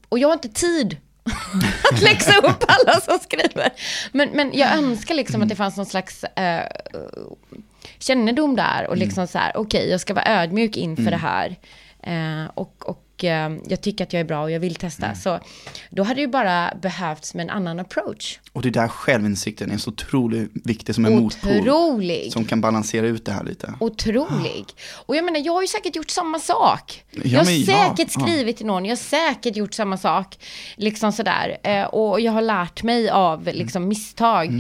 och 0.09 0.19
jag 0.19 0.29
har 0.29 0.33
inte 0.33 0.49
tid 0.49 0.97
att 1.93 2.03
läxa 2.03 2.39
upp 2.39 2.65
alla 2.69 3.01
som 3.01 3.19
skriver. 3.19 3.73
Men, 4.13 4.29
men 4.31 4.51
jag 4.55 4.77
önskar 4.77 5.15
liksom 5.15 5.43
att 5.43 5.49
det 5.49 5.57
fanns 5.57 5.77
någon 5.77 5.87
slags 5.87 6.25
eh, 6.25 6.67
kännedom 7.99 8.57
där. 8.57 8.87
Och 8.89 8.97
liksom 8.97 9.27
så 9.27 9.39
här, 9.39 9.57
okej, 9.57 9.91
jag 9.91 10.01
ska 10.01 10.15
vara 10.15 10.43
ödmjuk 10.43 10.77
inför 10.77 11.11
det 11.11 11.17
här. 11.17 11.57
Eh, 12.03 12.51
och 12.55 12.89
och 12.89 13.04
eh, 13.25 13.53
jag 13.67 13.81
tycker 13.81 14.05
att 14.05 14.13
jag 14.13 14.21
är 14.21 14.25
bra 14.25 14.43
och 14.43 14.51
jag 14.51 14.61
vill 14.61 14.75
testa. 14.75 15.15
Så 15.15 15.41
då 15.91 16.03
hade 16.03 16.15
det 16.15 16.21
ju 16.21 16.29
bara 16.29 16.73
behövts 16.83 17.35
med 17.35 17.45
en 17.45 17.51
annan 17.51 17.81
approach. 17.81 18.39
Och 18.53 18.63
det 18.63 18.71
där 18.71 18.89
självinsikten 18.89 19.71
är 19.71 19.79
så 19.79 19.91
otroligt 19.91 20.51
viktig 20.55 20.95
som 20.95 21.05
en 21.05 21.17
motpol. 21.23 21.53
Otrolig. 21.61 22.33
Som 22.33 22.45
kan 22.45 22.61
balansera 22.61 23.07
ut 23.07 23.25
det 23.25 23.33
här 23.33 23.45
lite. 23.45 23.75
Otrolig. 23.81 24.65
Och 25.07 25.17
jag 25.17 25.25
menar, 25.25 25.41
jag 25.45 25.53
har 25.53 25.63
ju 25.63 25.69
säkert 25.69 25.97
gjort 25.97 26.11
samma 26.11 26.39
sak. 26.39 27.05
Ja, 27.11 27.21
jag 27.25 27.39
har 27.39 27.47
men 27.47 27.65
säkert 27.65 28.15
ja. 28.17 28.21
skrivit 28.21 28.57
till 28.57 28.67
någon, 28.67 28.85
jag 28.85 28.91
har 28.93 28.97
säkert 28.97 29.57
gjort 29.57 29.75
samma 29.75 29.97
sak. 29.97 30.39
Liksom 30.77 31.13
sådär. 31.13 31.59
Eh, 31.63 31.85
och 31.85 32.21
jag 32.21 32.33
har 32.33 32.43
lärt 32.43 32.83
mig 32.83 33.11
av 33.11 33.45
Mm. 33.49 33.57
liksom, 33.57 33.89
misstag. 33.89 34.51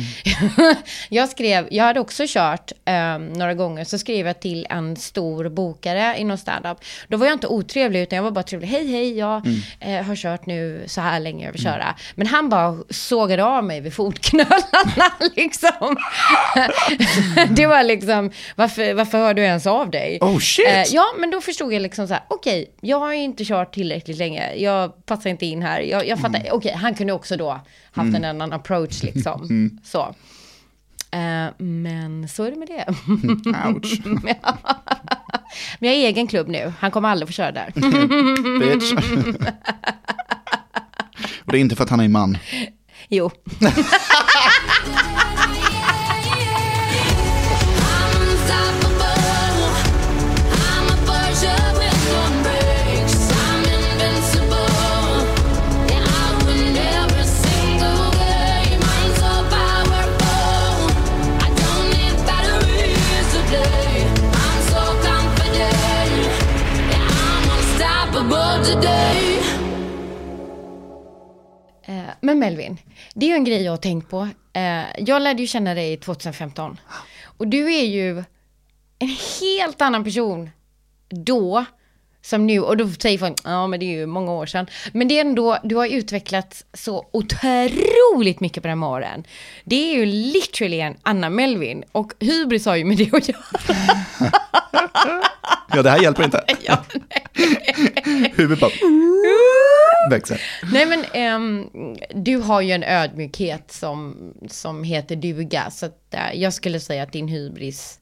jag 1.09 1.29
skrev, 1.29 1.69
jag 1.71 1.85
hade 1.85 2.01
också 2.01 2.25
kört 2.27 2.73
eh, 2.85 3.19
några 3.19 3.55
gånger, 3.55 3.85
så 3.85 3.99
skrev 3.99 4.27
jag 4.27 4.41
till 4.41 4.67
en 4.71 4.97
stor 4.97 5.49
bokare 5.49 6.15
inom 6.19 6.39
standup. 6.39 6.79
Då 7.09 7.17
var 7.17 7.27
jag 7.27 7.35
inte 7.35 7.47
otrevlig, 7.47 8.03
utan 8.03 8.17
jag 8.17 8.23
var 8.23 8.31
bara 8.31 8.44
trevlig. 8.47 8.69
Hej, 8.69 8.87
hej, 8.87 9.19
jag 9.19 9.47
Mm. 9.47 9.61
eh, 10.01 10.07
har 10.07 10.17
kört 10.17 10.47
nu 10.47 10.85
så 10.87 11.01
här 11.01 11.21
länge, 11.21 11.45
jag 11.45 11.53
vill 11.53 11.63
köra. 11.63 11.95
Men 12.15 12.27
han 12.27 12.49
bara 12.49 12.77
sågade 12.91 13.45
av 13.45 13.65
mig 13.65 13.81
vid 13.81 13.95
fotknölarna 13.95 15.13
liksom. 15.37 15.97
det 17.51 17.67
var 17.67 17.83
liksom, 17.83 18.31
varför, 18.57 18.95
varför 18.95 19.19
hör 19.19 19.35
du 19.35 19.43
ens 19.43 19.67
av 19.67 19.91
dig? 19.91 20.19
Oh, 20.21 20.39
shit. 20.39 20.67
Eh, 20.69 20.83
ja, 20.83 21.05
men 21.19 21.31
då 21.31 21.41
förstod 21.41 21.73
jag 21.73 21.83
liksom 21.83 22.09
så 22.09 22.15
här, 22.15 22.23
okej, 22.29 22.71
jag 22.81 22.99
har 23.01 23.13
inte 23.13 23.45
kört 23.45 23.75
tillräckligt 23.75 24.19
länge, 24.19 24.55
jag 24.55 25.07
passar 25.07 25.31
inte 25.31 25.47
in 25.47 25.63
här. 25.63 25.81
Jag, 25.81 26.07
jag 26.09 26.21
fattar, 26.21 26.43
okej, 26.53 26.73
han 26.73 26.95
kunde 26.95 27.13
också 27.13 27.37
då 27.37 27.61
haft 27.93 28.17
en 28.17 28.25
annan 28.25 28.53
approach 28.53 29.03
liksom. 29.03 29.71
Så. 29.85 30.15
Eh, 31.11 31.53
men 31.59 32.29
så 32.29 32.45
är 32.45 32.51
det 32.51 32.57
med 32.57 32.69
det. 32.69 32.87
Ouch. 33.69 34.01
Men 35.79 35.91
jag 35.91 35.97
har 35.99 36.05
egen 36.09 36.27
klubb 36.27 36.49
nu. 36.49 36.73
Han 36.79 36.91
kommer 36.91 37.09
aldrig 37.09 37.29
få 37.29 37.33
köra 37.33 37.53
där. 37.53 37.73
Bitch. 38.59 38.93
Och 41.45 41.53
det 41.53 41.59
är 41.59 41.61
inte 41.61 41.77
för 41.77 41.85
att 41.85 41.91
han 41.91 42.01
är 42.01 42.09
man. 42.09 42.39
Jo. 43.09 43.31
Men 72.25 72.39
Melvin, 72.39 72.77
det 73.15 73.27
är 73.27 73.31
ju 73.31 73.35
en 73.37 73.45
grej 73.45 73.63
jag 73.63 73.73
har 73.73 73.77
tänkt 73.77 74.11
på. 74.11 74.29
Eh, 74.53 74.83
Jag 74.99 75.23
lärde 75.23 75.41
ju 75.43 75.47
känna 75.47 75.75
dig 75.75 75.97
2015. 75.97 76.81
Och 77.39 77.49
du 77.49 77.75
är 77.75 77.85
ju 77.85 78.19
en 78.99 79.17
helt 79.41 79.83
annan 79.83 80.05
person 80.05 80.51
då 81.11 81.65
som 82.23 82.47
nu. 82.47 82.61
Och 82.61 82.77
då 82.77 82.89
säger 82.89 83.19
folk, 83.19 83.35
ja 83.45 83.67
men 83.67 83.81
det 83.81 83.87
är 83.87 83.97
ju 83.99 84.07
många 84.07 84.33
år 84.33 84.47
sedan. 84.47 84.67
Men 84.93 85.09
det 85.09 85.17
är 85.17 85.21
ändå, 85.21 85.59
du 85.65 85.77
har 85.77 85.87
utvecklats 85.87 86.65
så 86.73 87.07
otroligt 87.13 88.41
mycket 88.41 88.63
på 88.63 88.69
de 88.69 88.83
här 88.83 88.91
åren. 88.91 89.25
Det 89.65 89.77
är 89.77 89.95
ju 89.99 90.07
literally 90.07 90.81
en 90.81 90.97
annan 91.03 91.35
Melvin. 91.35 91.85
Och 91.93 92.13
hybris 92.21 92.67
har 92.67 92.77
ju 92.77 92.85
med 92.85 92.97
det 92.97 93.13
att 93.15 93.29
göra. 93.29 93.43
Ja, 95.77 95.83
det 95.83 95.91
här 95.91 96.03
hjälper 96.03 96.25
inte. 96.25 96.45
Ja, 96.63 96.85
Huvudet 98.35 98.61
bara 98.61 98.71
växer. 100.11 100.41
Nej 100.73 100.87
men 100.87 101.05
ehm, 101.13 101.69
du 102.15 102.37
har 102.37 102.61
ju 102.61 102.73
en 102.73 102.85
ödmjukhet 102.85 103.73
som, 103.73 104.17
som 104.49 104.85
heter 104.85 105.17
duga. 105.17 105.71
Så 105.71 105.87
att, 105.87 106.15
eh, 106.15 106.41
jag 106.41 106.53
skulle 106.53 106.81
säga 106.81 107.03
att 107.03 107.13
din 107.13 107.29
hybris 107.29 108.01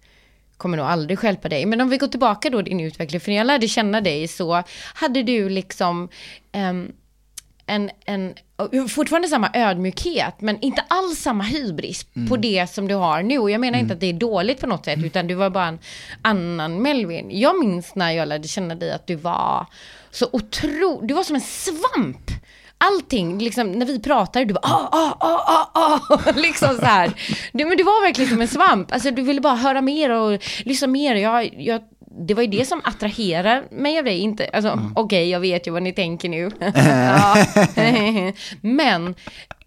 kommer 0.56 0.76
nog 0.76 0.86
aldrig 0.86 1.18
stjälpa 1.18 1.48
dig. 1.48 1.66
Men 1.66 1.80
om 1.80 1.88
vi 1.88 1.96
går 1.96 2.08
tillbaka 2.08 2.50
då 2.50 2.62
din 2.62 2.80
utveckling. 2.80 3.20
För 3.20 3.30
när 3.30 3.38
jag 3.38 3.46
lärde 3.46 3.68
känna 3.68 4.00
dig 4.00 4.28
så 4.28 4.62
hade 4.94 5.22
du 5.22 5.48
liksom 5.48 6.08
ehm, 6.52 6.92
en, 7.66 7.90
en, 8.04 8.34
fortfarande 8.88 9.28
samma 9.28 9.50
ödmjukhet, 9.54 10.34
men 10.40 10.60
inte 10.60 10.84
alls 10.88 11.18
samma 11.18 11.44
hybris 11.44 12.06
på 12.28 12.36
det 12.36 12.70
som 12.70 12.88
du 12.88 12.94
har 12.94 13.22
nu. 13.22 13.38
Och 13.38 13.50
jag 13.50 13.60
menar 13.60 13.78
inte 13.78 13.94
att 13.94 14.00
det 14.00 14.06
är 14.06 14.12
dåligt 14.12 14.60
på 14.60 14.66
något 14.66 14.84
sätt, 14.84 14.98
utan 15.04 15.26
du 15.26 15.34
var 15.34 15.50
bara 15.50 15.66
en 15.66 15.78
annan 16.22 16.82
Melvin. 16.82 17.28
Jag 17.30 17.58
minns 17.58 17.94
när 17.94 18.10
jag 18.10 18.28
lärde 18.28 18.48
känna 18.48 18.74
dig 18.74 18.92
att 18.92 19.06
du 19.06 19.14
var 19.14 19.66
så 20.12 20.28
otro... 20.32 21.00
Du 21.06 21.14
var 21.14 21.22
som 21.22 21.34
en 21.34 21.40
svamp. 21.40 22.30
Allting, 22.78 23.38
liksom 23.38 23.72
när 23.72 23.86
vi 23.86 24.00
pratade, 24.00 24.44
du 24.44 24.54
bara 24.54 24.66
ah, 24.66 24.88
ah, 24.92 25.16
ah, 25.20 25.70
ah, 25.74 26.00
ah, 26.00 26.32
liksom 26.36 26.76
så 26.76 26.84
här. 26.84 27.12
Du, 27.52 27.64
men 27.64 27.76
du 27.76 27.84
var 27.84 28.06
verkligen 28.06 28.30
som 28.30 28.40
en 28.40 28.48
svamp. 28.48 28.92
Alltså 28.92 29.10
du 29.10 29.22
ville 29.22 29.40
bara 29.40 29.54
höra 29.54 29.80
mer 29.80 30.10
och 30.10 30.42
lyssna 30.64 30.88
mer. 30.88 31.14
Jag, 31.14 31.54
jag, 31.58 31.82
det 32.18 32.34
var 32.34 32.42
ju 32.42 32.48
det 32.48 32.64
som 32.64 32.80
attraherar 32.84 33.64
mig 33.70 33.98
av 33.98 34.04
dig, 34.04 34.18
inte, 34.18 34.50
alltså 34.52 34.80
okej, 34.94 35.30
jag 35.30 35.40
vet 35.40 35.66
ju 35.66 35.70
vad 35.70 35.82
ni 35.82 35.92
tänker 35.92 36.28
nu. 36.28 36.50
Men 38.60 39.14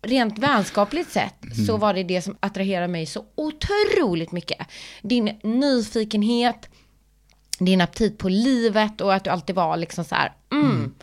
rent 0.01 0.39
vänskapligt 0.39 1.12
sett 1.12 1.36
så 1.67 1.77
var 1.77 1.93
det 1.93 2.03
det 2.03 2.21
som 2.21 2.38
attraherade 2.39 2.88
mig 2.88 3.05
så 3.05 3.23
otroligt 3.36 4.31
mycket. 4.31 4.67
Din 5.01 5.39
nyfikenhet, 5.43 6.69
din 7.59 7.81
aptit 7.81 8.17
på 8.17 8.29
livet 8.29 9.01
och 9.01 9.13
att 9.13 9.23
du 9.23 9.29
alltid 9.29 9.55
var 9.55 9.77
liksom 9.77 10.03
så 10.05 10.15
här, 10.15 10.31
mm. 10.51 10.93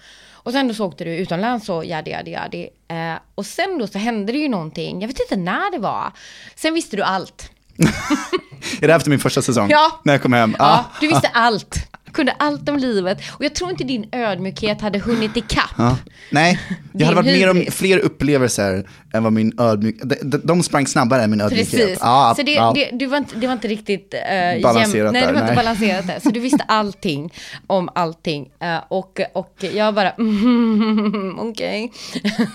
Och 0.45 0.53
sen 0.53 0.69
då 0.69 0.75
så 0.75 0.87
åkte 0.87 1.05
du 1.05 1.17
utomlands 1.17 1.69
och 1.69 1.85
jadi, 1.85 2.11
jadi, 2.11 2.31
jadi. 2.31 2.69
Eh, 2.89 3.15
och 3.35 3.47
sen 3.47 3.79
då 3.79 3.87
så 3.87 3.99
hände 3.99 4.33
det 4.33 4.39
ju 4.39 4.49
någonting, 4.49 5.01
jag 5.01 5.09
vet 5.09 5.21
inte 5.21 5.37
när 5.37 5.73
det 5.73 5.79
var. 5.79 6.13
Sen 6.57 6.75
visste 6.75 6.97
du 6.97 7.03
allt. 7.03 7.51
Är 8.81 8.87
det 8.89 8.95
efter 8.95 9.11
min 9.11 9.19
första 9.19 9.43
säsong? 9.43 9.69
Ja. 9.71 10.01
När 10.05 10.13
jag 10.13 10.23
kom 10.23 10.33
hem? 10.33 10.57
Ja, 10.59 10.65
Ah. 10.65 10.85
du 11.01 11.09
visste 11.09 11.29
allt. 11.29 11.77
Kunde 12.13 12.33
allt 12.33 12.69
om 12.69 12.79
livet. 12.79 13.19
Och 13.31 13.45
jag 13.45 13.55
tror 13.55 13.71
inte 13.71 13.85
din 13.85 14.09
ödmjukhet 14.13 14.81
hade 14.81 14.99
hunnit 14.99 15.37
ikapp. 15.37 15.71
Ja. 15.79 15.97
Nej, 16.31 16.61
jag 16.93 17.07
hade 17.07 17.17
varit 17.17 17.39
med 17.39 17.51
om 17.51 17.73
fler 17.73 17.99
upplevelser 17.99 18.89
än 19.13 19.23
vad 19.23 19.33
min 19.33 19.61
ödmjuk... 19.61 19.97
De, 20.03 20.37
de, 20.45 20.63
sprang 20.63 20.87
snabbare 20.87 21.23
än 21.23 21.31
min 21.31 21.41
ödmjukhet. 21.41 21.71
Precis. 21.71 21.99
Ja, 22.01 22.35
så 22.37 22.43
det, 22.43 22.53
ja. 22.53 22.73
det, 22.75 22.91
du 22.93 23.07
var 23.07 23.19
inte, 23.19 23.37
det 23.37 23.47
var 23.47 23.53
inte 23.53 23.69
riktigt 23.69 24.15
uh, 24.15 24.63
Balanserat 24.63 25.13
Nej, 25.13 25.27
det 25.27 25.33
var 25.33 25.41
inte 25.41 25.47
nej. 25.47 25.57
balanserat 25.57 26.07
där. 26.07 26.21
Så 26.21 26.31
du 26.31 26.41
visste 26.41 26.65
allting 26.69 27.33
om 27.67 27.89
allting. 27.95 28.51
Eh, 28.61 28.79
och, 28.89 29.21
och 29.33 29.65
jag 29.75 29.95
bara, 29.95 30.11
mm, 30.19 31.39
okej. 31.39 31.93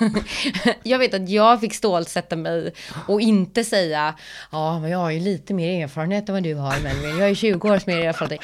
jag 0.84 1.00
vet 1.00 1.14
att 1.14 1.30
jag 1.30 1.60
fick 1.60 1.74
stålsätta 1.74 2.36
mig 2.36 2.74
och 3.08 3.22
inte 3.22 3.64
säga, 3.64 4.14
ja, 4.52 4.80
men 4.80 4.92
jag 4.92 5.00
har 5.00 5.12
ju 5.12 5.20
lite 5.20 5.54
mer 5.54 5.84
erfarenhet 5.84 6.30
än 6.30 6.36
vad 6.36 6.44
du 6.44 6.56
har, 6.56 6.80
Melvin. 6.84 7.18
Jag 7.20 7.30
ju 7.30 7.36
20 7.36 7.70
års 7.70 7.86
mer 7.86 7.98
erfarenhet. 7.98 8.42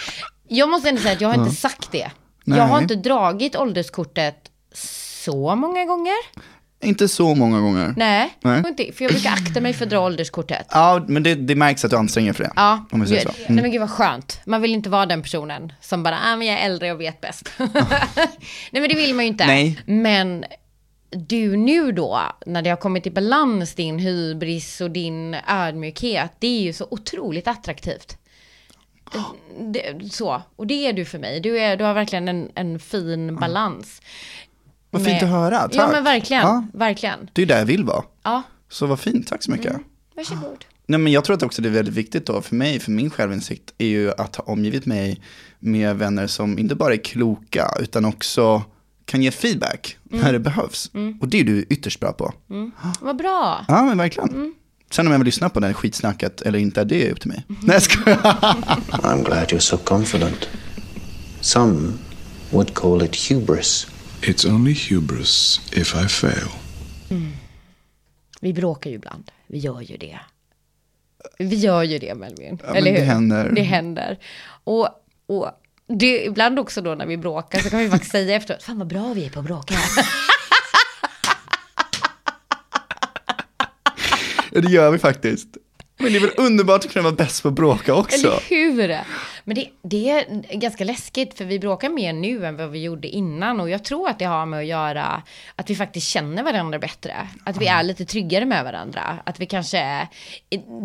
Jag 0.47 0.69
måste 0.69 0.89
ändå 0.89 1.01
säga 1.01 1.13
att 1.13 1.21
jag 1.21 1.29
har 1.29 1.43
inte 1.43 1.55
sagt 1.55 1.91
det. 1.91 2.11
Jag 2.45 2.63
har 2.63 2.73
Nej. 2.73 2.83
inte 2.83 2.95
dragit 2.95 3.55
ålderskortet 3.55 4.35
så 4.73 5.55
många 5.55 5.85
gånger. 5.85 6.13
Inte 6.83 7.07
så 7.07 7.35
många 7.35 7.59
gånger. 7.59 7.93
Nej, 7.97 8.37
Nej. 8.41 8.63
inte, 8.67 8.91
för 8.93 9.03
jag 9.05 9.11
brukar 9.13 9.31
akta 9.31 9.61
mig 9.61 9.73
för 9.73 9.85
att 9.85 9.89
dra 9.89 9.99
ålderskortet. 9.99 10.67
Ja, 10.71 11.05
men 11.07 11.23
det, 11.23 11.35
det 11.35 11.55
märks 11.55 11.85
att 11.85 11.91
du 11.91 11.97
anstränger 11.97 12.33
för 12.33 12.43
det. 12.43 12.51
Ja, 12.55 12.85
Om 12.91 13.01
vi 13.01 13.07
säger 13.07 13.21
så. 13.21 13.31
nej 13.47 13.61
men 13.61 13.71
gud 13.71 13.81
vad 13.81 13.89
skönt. 13.89 14.39
Man 14.45 14.61
vill 14.61 14.73
inte 14.73 14.89
vara 14.89 15.05
den 15.05 15.21
personen 15.21 15.73
som 15.81 16.03
bara, 16.03 16.19
ah, 16.23 16.35
men 16.35 16.47
jag 16.47 16.59
är 16.59 16.65
äldre 16.65 16.91
och 16.91 17.01
vet 17.01 17.21
bäst. 17.21 17.49
nej 17.57 17.67
men 18.71 18.89
det 18.89 18.95
vill 18.95 19.15
man 19.15 19.25
ju 19.25 19.31
inte. 19.31 19.45
Nej. 19.45 19.79
Men 19.85 20.45
du 21.09 21.57
nu 21.57 21.91
då, 21.91 22.21
när 22.45 22.61
det 22.61 22.69
har 22.69 22.77
kommit 22.77 23.07
i 23.07 23.11
balans, 23.11 23.75
din 23.75 23.99
hybris 23.99 24.81
och 24.81 24.91
din 24.91 25.35
ödmjukhet, 25.47 26.31
det 26.39 26.47
är 26.47 26.61
ju 26.61 26.73
så 26.73 26.87
otroligt 26.91 27.47
attraktivt. 27.47 28.17
Det, 29.73 30.11
så, 30.11 30.41
och 30.55 30.67
det 30.67 30.87
är 30.87 30.93
du 30.93 31.05
för 31.05 31.19
mig. 31.19 31.39
Du, 31.39 31.59
är, 31.59 31.77
du 31.77 31.83
har 31.83 31.93
verkligen 31.93 32.27
en, 32.27 32.49
en 32.55 32.79
fin 32.79 33.35
balans. 33.35 34.01
Vad 34.89 35.05
fint 35.05 35.21
Med- 35.21 35.23
att 35.23 35.29
höra, 35.29 35.59
tack. 35.59 35.75
Ja 35.75 35.89
men 35.91 36.03
verkligen, 36.03 36.41
Ja. 36.43 36.65
verkligen. 36.73 37.29
Det 37.33 37.41
är 37.41 37.45
där 37.45 37.57
jag 37.59 37.65
vill 37.65 37.83
vara. 37.83 38.03
Ja, 38.23 38.43
Så 38.69 38.85
vad 38.85 38.99
fint, 38.99 39.27
tack 39.27 39.43
så 39.43 39.51
mycket. 39.51 39.75
varsågod. 40.15 40.65
Nej, 40.85 40.99
men 40.99 41.13
jag 41.13 41.23
tror 41.25 41.35
att 41.35 41.43
också 41.43 41.61
det 41.61 41.69
är 41.69 41.73
väldigt 41.73 41.93
viktigt 41.93 42.25
då 42.25 42.41
för 42.41 42.55
mig, 42.55 42.79
för 42.79 42.91
min 42.91 43.09
självinsikt, 43.09 43.73
är 43.77 43.85
ju 43.87 44.11
att 44.11 44.35
ha 44.35 44.43
omgivit 44.43 44.85
mig 44.85 45.21
med 45.59 45.95
vänner 45.97 46.27
som 46.27 46.59
inte 46.59 46.75
bara 46.75 46.93
är 46.93 46.97
kloka, 47.03 47.67
utan 47.79 48.05
också 48.05 48.63
kan 49.05 49.23
ge 49.23 49.31
feedback 49.31 49.97
Mm. 50.11 50.25
när 50.25 50.33
det 50.33 50.39
behövs. 50.39 50.91
Och 51.21 51.27
det 51.27 51.39
är 51.39 51.43
du 51.43 51.65
ytterst 51.69 51.99
bra 51.99 52.11
på. 52.13 52.33
Vad 53.01 53.15
bra. 53.17 53.65
Ja, 53.67 53.81
men 53.83 53.97
verkligen. 53.97 54.29
Mm. 54.29 54.53
Sen 54.93 55.07
om 55.07 55.11
jag 55.11 55.19
vill 55.19 55.25
lyssna 55.25 55.49
på 55.49 55.59
det 55.59 55.67
här 55.67 55.73
skitsnacket 55.73 56.41
eller 56.41 56.59
inte, 56.59 56.83
det 56.83 57.07
är 57.07 57.11
upp 57.11 57.19
till 57.19 57.29
mig. 57.29 57.45
Mm. 57.49 57.61
Nej, 57.63 57.75
jag 57.75 57.83
skojar. 57.83 58.17
I'm 58.91 59.23
glad 59.23 59.47
you're 59.47 59.59
so 59.59 59.77
confident. 59.77 60.49
Some 61.41 61.93
would 62.51 62.73
call 62.73 63.03
it 63.03 63.29
hubris. 63.29 63.87
It's 64.21 64.53
only 64.53 64.75
hubris 64.89 65.61
if 65.71 65.95
I 65.95 66.07
fail. 66.07 66.47
Vi 68.41 68.53
bråkar 68.53 68.89
ju 68.89 68.95
ibland. 68.95 69.31
Vi 69.47 69.57
gör 69.57 69.81
ju 69.81 69.97
det. 69.97 70.19
Vi 71.37 71.55
gör 71.55 71.83
ju 71.83 71.99
det 71.99 72.15
Melvin. 72.15 72.59
men 72.63 72.75
eller 72.75 72.91
hur? 72.91 72.97
det 72.97 73.05
händer. 73.05 73.51
Det 73.55 73.61
händer. 73.61 74.19
Och, 74.63 74.89
och 75.27 75.51
det, 75.87 76.25
ibland 76.25 76.59
också 76.59 76.81
då 76.81 76.95
när 76.95 77.05
vi 77.05 77.17
bråkar 77.17 77.59
så 77.59 77.69
kan 77.69 77.79
vi 77.79 77.89
faktiskt 77.89 78.11
säga 78.11 78.35
efteråt, 78.35 78.63
fan 78.63 78.77
vad 78.77 78.87
bra 78.87 79.13
vi 79.13 79.25
är 79.25 79.29
på 79.29 79.39
att 79.39 79.45
bråka. 79.45 79.75
det 84.61 84.71
gör 84.71 84.91
vi 84.91 84.97
faktiskt. 84.97 85.47
Men 85.99 86.11
det 86.11 86.17
är 86.17 86.21
väl 86.21 86.31
underbart 86.37 86.85
att 86.85 86.91
kunna 86.91 87.03
vara 87.03 87.15
bäst 87.15 87.41
på 87.41 87.47
att 87.47 87.53
bråka 87.53 87.93
också. 87.93 88.27
Eller 88.27 88.39
hur? 88.49 88.97
Men 89.45 89.55
det, 89.55 89.67
det 89.83 90.09
är 90.09 90.57
ganska 90.57 90.83
läskigt 90.83 91.37
för 91.37 91.45
vi 91.45 91.59
bråkar 91.59 91.89
mer 91.89 92.13
nu 92.13 92.45
än 92.45 92.57
vad 92.57 92.69
vi 92.71 92.83
gjorde 92.83 93.07
innan 93.07 93.59
och 93.59 93.69
jag 93.69 93.83
tror 93.83 94.09
att 94.09 94.19
det 94.19 94.25
har 94.25 94.45
med 94.45 94.59
att 94.59 94.65
göra 94.65 95.23
att 95.55 95.69
vi 95.69 95.75
faktiskt 95.75 96.07
känner 96.07 96.43
varandra 96.43 96.79
bättre. 96.79 97.15
Att 97.43 97.57
vi 97.57 97.67
är 97.67 97.83
lite 97.83 98.05
tryggare 98.05 98.45
med 98.45 98.63
varandra. 98.63 99.01
Att 99.23 99.39
vi 99.39 99.45
kanske 99.45 99.77
är 99.77 100.07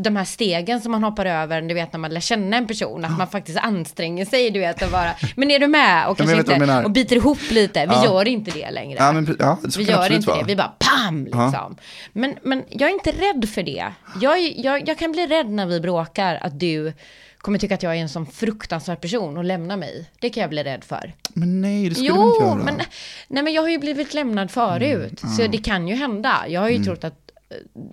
de 0.03 0.17
här 0.17 0.25
stegen 0.25 0.81
som 0.81 0.93
man 0.93 1.05
hoppar 1.05 1.27
över, 1.27 1.63
du 1.63 1.75
vet 1.75 1.93
när 1.93 2.01
man 2.01 2.15
lär 2.15 2.21
känna 2.21 2.57
en 2.57 2.67
person, 2.67 3.05
att 3.05 3.19
man 3.19 3.27
faktiskt 3.29 3.59
anstränger 3.59 4.25
sig, 4.25 4.51
du 4.51 4.61
vet, 4.61 4.83
och 4.83 4.91
bara, 4.91 5.11
men 5.37 5.51
är 5.51 5.59
du 5.59 5.67
med? 5.67 6.09
Och 6.09 6.17
kanske 6.17 6.37
inte, 6.37 6.83
och 6.85 6.91
biter 6.91 7.17
ihop 7.17 7.51
lite. 7.51 7.87
Vi 7.87 7.93
Ja. 7.95 8.05
gör 8.05 8.29
inte 8.29 8.51
det 8.51 8.71
längre. 8.71 8.97
Ja, 9.01 9.13
men, 9.13 9.37
ja, 9.39 9.59
Vi 9.79 9.85
gör 9.85 10.13
inte 10.13 10.27
vara. 10.29 10.39
det, 10.39 10.45
vi 10.47 10.57
bara 10.57 10.73
pam 10.79 11.25
liksom. 11.25 11.77
Men, 12.13 12.35
men 12.43 12.65
jag 12.71 12.89
är 12.89 12.93
inte 12.95 13.11
rädd 13.13 13.49
för 13.49 13.63
det. 13.63 13.93
Jag, 14.21 14.39
jag, 14.41 14.89
jag 14.89 14.99
kan 14.99 15.13
bli 15.13 15.27
rädd 15.27 15.47
när 15.51 15.67
vi 15.67 15.81
bråkar 15.81 16.35
att 16.43 16.61
du 16.61 16.93
kommer 17.39 17.59
tycka 17.59 17.75
att 17.75 17.83
jag 17.83 17.97
är 17.97 18.01
en 18.01 18.09
sån 18.09 18.27
fruktansvärd 18.27 19.01
person 19.01 19.37
och 19.37 19.45
lämna 19.45 19.77
mig. 19.77 20.11
Det 20.21 20.31
kan 20.31 20.41
jag 20.41 20.51
bli 20.51 20.63
rädd 20.63 20.85
för. 20.85 21.13
Men 21.35 21.61
nej, 21.61 21.89
det 21.89 21.95
skulle 21.95 22.09
du 22.09 22.15
inte 22.15 22.37
Jo, 22.41 22.47
göra. 22.47 22.55
men, 22.55 22.81
nej, 23.29 23.43
men 23.43 23.53
jag 23.53 23.63
har 23.63 23.69
ju 23.69 23.79
blivit 23.79 24.15
lämnad 24.15 24.51
förut. 24.51 25.21
Så 25.37 25.47
det 25.47 25.59
kan 25.59 25.89
ju 25.89 25.95
hända. 25.95 26.45
Jag 26.49 26.61
har 26.61 26.69
ju 26.69 26.85
trott 26.85 27.05
att 27.05 27.29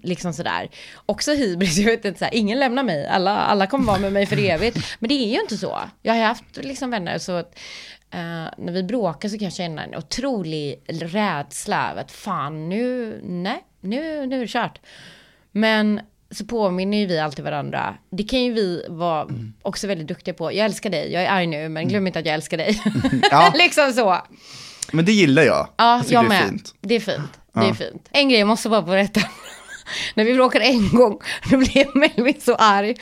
liksom 0.04 0.34
sådär. 0.34 0.70
Också 1.06 1.32
hybris, 1.32 1.78
jag 1.78 1.86
vet 1.86 2.06
inte, 2.06 2.20
så 2.20 2.26
här, 2.26 2.36
ingen 2.36 2.60
lämnar 2.60 2.84
mig, 2.84 3.08
alla, 3.08 3.38
alla 3.38 3.68
kommer 3.68 3.86
vara 3.86 4.00
med 4.00 4.14
mig 4.14 4.26
för 4.26 4.38
evigt. 4.50 4.78
Men 5.00 5.08
det 5.10 5.14
är 5.16 5.34
ju 5.34 5.42
inte 5.42 5.58
så. 5.58 5.80
Jag 6.02 6.14
har 6.14 6.22
haft 6.22 6.58
liksom 6.58 6.90
vänner 6.92 7.18
så 7.18 7.32
att 7.32 7.58
eh, 8.12 8.46
när 8.58 8.72
vi 8.72 8.84
bråkar 8.84 9.30
så 9.30 9.38
kan 9.38 9.44
jag 9.46 9.54
känna 9.54 9.84
en 9.84 9.96
otrolig 9.96 10.84
rädsla 10.88 11.92
över 11.92 12.02
att 12.02 12.12
fan 12.12 12.70
nu, 12.70 13.20
nej, 13.24 13.64
nu, 13.82 14.26
nu 14.28 14.36
är 14.36 14.40
det 14.40 14.48
kört. 14.48 14.80
Men 15.52 16.02
så 16.32 16.46
påminner 16.46 16.98
ju 16.98 17.06
vi 17.06 17.20
alltid 17.20 17.46
varandra. 17.46 17.96
Det 18.12 18.24
kan 18.24 18.44
ju 18.44 18.54
vi 18.54 18.86
vara 18.90 19.28
också 19.62 19.88
väldigt 19.88 20.08
duktiga 20.08 20.34
på. 20.34 20.54
Jag 20.54 20.66
älskar 20.66 20.90
dig, 20.90 21.12
jag 21.14 21.24
är 21.24 21.30
arg 21.30 21.48
nu, 21.48 21.70
men 21.70 21.88
glöm 21.88 22.08
inte 22.08 22.20
att 22.20 22.26
jag 22.26 22.36
älskar 22.36 22.58
dig. 22.58 22.82
Ja. 23.32 23.52
liksom 23.58 23.94
så. 23.94 24.18
Men 24.92 25.06
det 25.06 25.12
gillar 25.12 25.44
jag. 25.44 25.68
Ja, 25.78 26.02
tycker 26.04 26.14
jag 26.14 26.24
det 26.24 26.36
är 26.36 26.42
med. 26.42 26.50
fint. 26.50 26.76
Det 26.82 26.96
är 26.96 27.00
fint. 27.00 27.40
Det 27.54 27.60
är 27.68 27.74
fint. 27.74 28.08
En 28.12 28.30
grej 28.30 28.40
jag 28.40 28.48
måste 28.48 28.70
bara 28.70 28.82
berätta. 28.82 29.22
När 30.16 30.24
vi 30.24 30.34
bråkade 30.34 30.66
en 30.66 30.90
gång, 30.90 31.20
då 31.52 31.58
blev 31.58 31.88
Melvin 31.96 32.42
så 32.42 32.56
arg. 32.56 32.96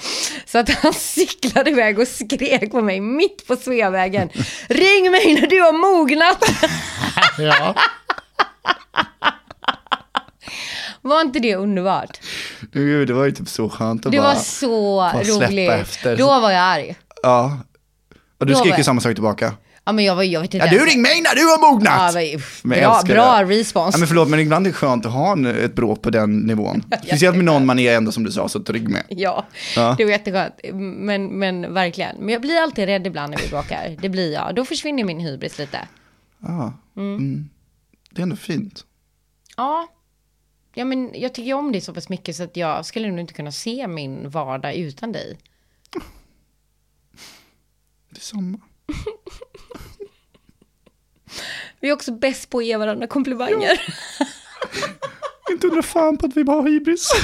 Så 0.46 0.58
att 0.58 0.70
han 0.70 0.94
cyklade 0.94 1.70
iväg 1.70 2.00
och 2.00 2.08
skrek 2.08 2.72
på 2.72 2.82
mig 2.82 3.00
mitt 3.00 3.48
på 3.48 3.56
Sveavägen. 3.56 4.30
Ring 4.68 5.12
mig 5.12 5.34
när 5.42 5.48
du 5.48 5.60
har 5.62 5.74
mognat! 5.74 6.44
Ja. 7.38 7.76
Var 11.04 11.22
inte 11.22 11.40
det 11.40 11.56
underbart? 11.56 12.20
Gud, 12.72 13.08
det 13.08 13.14
var 13.14 13.26
ju 13.26 13.32
typ 13.32 13.50
så 13.50 13.70
skönt 13.70 14.06
att 14.06 14.12
Det 14.12 14.18
bara... 14.18 14.28
var 14.34 14.36
så 14.36 15.02
roligt. 15.48 15.70
efter. 15.72 16.18
Då 16.18 16.26
var 16.28 16.52
jag 16.52 16.62
arg. 16.62 16.96
Ja. 17.24 17.60
Och 18.40 18.46
du 18.46 18.54
Då 18.54 18.60
skrek 18.60 18.72
var 18.72 18.78
ju 18.78 18.80
jag- 18.80 18.86
samma 18.86 19.02
sak 19.02 19.14
tillbaka. 19.14 19.54
Ja 19.86 19.92
men 19.92 20.06
jag 20.06 20.16
var 20.16 20.24
jag 20.24 20.42
vet 20.42 20.54
inte. 20.54 20.66
Ja, 20.66 20.72
du 20.72 20.78
ens- 20.78 20.94
ring 20.94 21.02
mig 21.02 21.22
när 21.22 21.36
du 21.36 21.42
har 21.42 21.72
mognat! 21.72 22.14
Ja, 22.16 22.20
men, 22.22 22.36
uff, 22.36 22.62
Men 22.64 22.80
jag 22.80 22.90
bra, 22.92 22.98
älskar 23.00 23.14
bra 23.16 23.44
respons. 23.44 23.96
Ja, 23.96 24.00
men 24.00 24.08
förlåt, 24.08 24.30
men 24.30 24.40
ibland 24.40 24.68
är 24.68 24.72
det 24.72 24.76
skönt 24.76 25.06
att 25.06 25.12
ha 25.12 25.32
en, 25.32 25.46
ett 25.46 25.76
bråk 25.76 26.02
på 26.02 26.10
den 26.10 26.40
nivån. 26.40 26.84
Speciellt 27.04 27.36
med 27.36 27.46
någon 27.46 27.66
man 27.66 27.80
är 27.80 27.96
ändå 27.98 28.12
som 28.12 28.24
du 28.24 28.32
sa, 28.32 28.50
så 28.50 28.60
ring 28.60 28.92
med. 28.92 29.04
Ja, 29.10 29.46
Ja. 29.76 29.96
det 29.98 30.04
var 30.06 30.12
jätteskönt. 30.12 30.54
Men, 30.74 31.26
men 31.40 31.74
verkligen. 31.74 32.16
Men 32.20 32.30
jag 32.30 32.42
blir 32.42 32.62
alltid 32.62 32.86
rädd 32.86 33.08
ibland 33.08 33.32
när 33.32 33.38
vi 33.38 33.48
bråkar. 33.50 33.98
Det 34.02 34.10
blir 34.10 34.34
jag. 34.34 34.56
Då 34.56 34.66
försvinner 34.66 35.04
min 35.04 35.20
hybris 35.20 35.58
lite. 35.60 35.80
Ja. 36.42 36.74
Mm. 36.98 37.50
Det 38.12 38.22
är 38.22 38.24
ändå 38.24 38.36
fint. 38.36 38.86
Ja. 39.58 39.88
Ja, 40.74 40.86
men 40.86 41.12
jag 41.22 41.34
tycker 41.34 41.54
om 41.54 41.72
dig 41.72 41.82
så 41.82 41.94
pass 41.94 42.10
mycket 42.10 42.36
så 42.36 42.44
att 42.44 42.58
jag 42.58 42.86
skulle 42.86 43.10
nog 43.10 43.20
inte 43.20 43.34
kunna 43.34 43.52
se 43.52 43.88
min 43.88 44.30
vardag 44.30 44.76
utan 44.76 45.12
dig. 45.12 45.38
Det 48.10 48.18
är 48.18 48.22
samma. 48.22 48.60
Vi 51.80 51.90
är 51.90 51.94
också 51.94 52.12
bäst 52.12 52.50
på 52.50 52.58
att 52.58 52.66
ge 52.66 52.78
varandra 52.78 53.08
komplimanger. 53.08 53.82
Inte 55.52 55.68
undra 55.68 55.82
fan 55.82 56.18
på 56.18 56.26
att 56.26 56.38
vi 56.38 56.44
bara 56.44 56.62
har 56.62 56.70
hybris. 56.70 57.10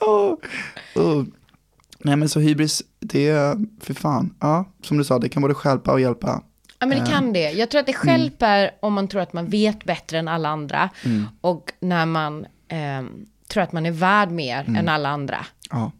Åh, 0.00 0.34
åh. 0.94 1.24
Nej 1.98 2.16
men 2.16 2.28
så 2.28 2.40
hybris, 2.40 2.82
det 2.98 3.28
är, 3.28 3.56
för 3.80 3.94
fan, 3.94 4.34
ja, 4.40 4.72
som 4.82 4.98
du 4.98 5.04
sa, 5.04 5.18
det 5.18 5.28
kan 5.28 5.42
både 5.42 5.54
stjälpa 5.54 5.92
och 5.92 6.00
hjälpa. 6.00 6.42
Ja, 6.78 6.86
men 6.86 6.98
det 7.04 7.10
kan 7.10 7.32
det. 7.32 7.50
Jag 7.50 7.70
tror 7.70 7.80
att 7.80 7.86
det 7.86 7.92
stjälper 7.92 8.70
om 8.80 8.94
man 8.94 9.08
tror 9.08 9.20
att 9.22 9.32
man 9.32 9.48
vet 9.48 9.84
bättre 9.84 10.18
än 10.18 10.28
alla 10.28 10.48
andra. 10.48 10.90
Och 11.40 11.72
när 11.80 12.06
man 12.06 12.46
ehm, 12.68 13.26
tror 13.48 13.62
att 13.62 13.72
man 13.72 13.86
är 13.86 13.90
värd 13.90 14.30
mer 14.30 14.64
än 14.78 14.88
alla 14.88 15.08
andra. 15.08 15.46
Ja, 15.70 15.90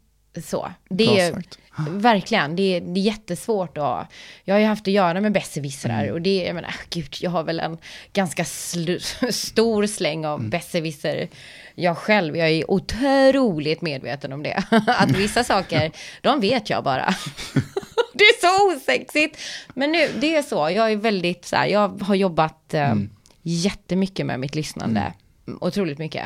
Så. 0.45 0.73
Det 0.89 1.21
är. 1.21 1.43
Verkligen, 1.91 2.57
det 2.57 2.63
är, 2.77 2.81
det 2.81 3.01
är 3.01 3.05
jättesvårt 3.05 3.79
att... 3.79 4.07
Jag 4.45 4.55
har 4.55 4.61
ju 4.61 4.67
haft 4.67 4.89
att 4.89 4.93
göra 4.95 5.21
med 5.21 5.33
besserwissrar 5.33 6.03
Mm. 6.03 6.15
och 6.15 6.23
det, 6.23 6.45
jag 6.45 6.55
menar, 6.55 6.75
gud, 6.91 7.17
jag 7.21 7.31
har 7.31 7.43
väl 7.43 7.61
en 7.61 7.79
ganska 8.13 8.45
slu, 8.45 8.99
stor 9.31 9.87
släng 9.87 10.27
av 10.27 10.39
Mm. 10.39 10.51
besserwisser. 10.51 11.29
Jag 11.75 11.99
själv, 11.99 12.37
jag 12.37 12.49
är 12.51 12.71
otroligt 12.71 13.81
medveten 13.83 14.33
om 14.33 14.43
det. 14.43 14.63
Att 14.87 15.11
vissa 15.11 15.45
saker, 15.45 15.91
de 16.21 16.41
vet 16.41 16.71
jag 16.71 16.85
bara. 16.85 17.15
Det 18.15 18.25
är 18.25 18.41
så 18.41 18.77
osexigt. 18.77 19.39
Men 19.75 19.93
nu, 19.93 20.09
det 20.21 20.37
är 20.37 20.43
så, 20.43 20.57
jag 20.71 20.93
är 20.93 20.97
väldigt 20.97 21.45
så 21.45 21.57
här, 21.57 21.67
jag 21.67 22.03
har 22.03 22.15
jobbat 22.15 22.75
eh, 22.75 22.91
Mm. 22.91 23.11
jättemycket 23.43 24.27
med 24.27 24.41
mitt 24.41 24.55
lyssnande. 24.55 25.13
Otroligt 25.61 25.99
mycket. 25.99 26.25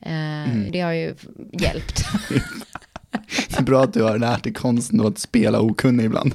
Eh, 0.00 0.12
Mm. 0.44 0.70
Det 0.72 0.80
har 0.80 0.92
ju 0.92 1.14
hjälpt. 1.52 2.04
Det 3.48 3.58
är 3.58 3.62
bra 3.62 3.82
att 3.82 3.92
du 3.92 4.02
har 4.02 4.18
lärt 4.18 4.44
dig 4.44 4.52
konsten 4.52 5.06
att 5.06 5.18
spela 5.18 5.60
okunnig 5.60 6.04
ibland. 6.04 6.34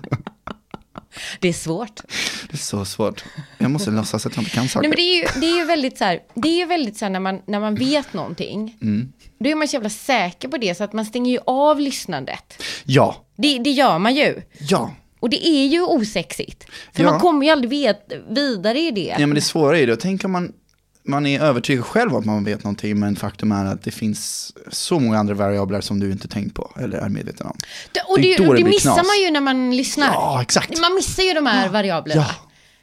Det 1.40 1.50
är 1.50 1.54
svårt. 1.54 2.02
Det 2.50 2.54
är 2.54 2.58
så 2.58 2.86
svårt. 2.86 3.24
Jag 3.58 3.72
måste 3.72 3.92
låtsas 3.92 4.26
att 4.26 4.36
jag 4.36 4.42
inte 4.44 4.52
kan 4.56 4.68
saker. 4.70 4.82
Nej 4.82 4.90
men 4.90 4.96
det 4.96 5.02
är 5.02 5.16
ju, 5.36 5.42
det 5.42 5.48
är 5.48 5.58
ju 5.60 5.66
väldigt 5.66 5.98
så 5.98 6.04
här, 6.04 6.20
det 6.36 6.48
är 6.48 6.58
ju 6.58 6.66
väldigt 6.66 6.98
så 6.98 7.06
här 7.06 7.10
när 7.10 7.20
man, 7.20 7.42
när 7.48 7.60
man 7.60 7.76
vet 7.76 8.14
någonting. 8.14 8.78
Mm. 8.82 9.12
Då 9.40 9.50
är 9.50 9.56
man 9.56 9.68
så 9.68 9.76
jävla 9.76 9.90
säker 9.90 10.48
på 10.48 10.58
det 10.58 10.76
så 10.76 10.84
att 10.84 10.94
man 10.94 11.06
stänger 11.06 11.32
ju 11.32 11.40
av 11.46 11.80
lyssnandet. 11.80 12.64
Ja, 12.84 13.26
Det, 13.38 13.60
det 13.60 13.72
gör 13.72 14.00
man 14.00 14.16
ju. 14.16 14.42
ja. 14.60 14.92
Och 15.22 15.30
det 15.30 15.48
är 15.48 15.66
ju 15.68 15.82
osexigt. 15.82 16.66
För 16.94 17.04
Ja. 17.04 17.12
man 17.12 17.20
kommer 17.20 17.46
ju 17.46 17.52
aldrig 17.52 17.70
vet, 17.70 18.12
vidare 18.30 18.80
i 18.80 18.92
det. 18.92 19.16
Ja 19.20 19.28
men 19.28 19.36
det 19.36 19.42
svåra 19.42 19.78
är 19.78 19.82
ju 19.82 19.86
då, 19.86 19.96
tänk 19.96 20.26
om 20.26 20.32
man, 20.32 20.52
man 21.10 21.26
är 21.26 21.42
övertygad 21.42 21.86
själv 21.86 22.14
om 22.14 22.20
att 22.20 22.26
man 22.26 22.44
vet 22.44 22.64
någonting, 22.64 23.00
men 23.00 23.16
faktum 23.16 23.52
är 23.52 23.66
att 23.66 23.84
det 23.84 23.92
finns 23.92 24.54
så 24.72 25.00
många 25.00 25.18
andra 25.18 25.34
variabler 25.34 25.82
som 25.82 26.00
du 26.00 26.12
inte 26.12 26.28
tänkt 26.28 26.56
på 26.56 26.72
eller 26.80 26.98
är 26.98 27.10
medveten 27.10 27.48
om. 27.48 27.58
Det- 27.92 28.02
och 28.02 28.18
det 28.22 28.38
det, 28.38 28.44
då 28.46 28.54
det 28.54 28.60
det 28.64 28.70
missar 28.70 28.94
knas. 28.94 29.08
man 29.08 29.26
ju 29.26 29.32
när 29.32 29.42
man 29.42 29.78
lyssnar. 29.78 30.08
Ja, 30.14 30.42
exakt. 30.42 30.82
Man 30.82 30.96
missar 30.96 31.24
ju 31.24 31.34
de 31.34 31.46
här 31.46 31.70
variablerna. 31.70 32.22
Ja. 32.30 32.36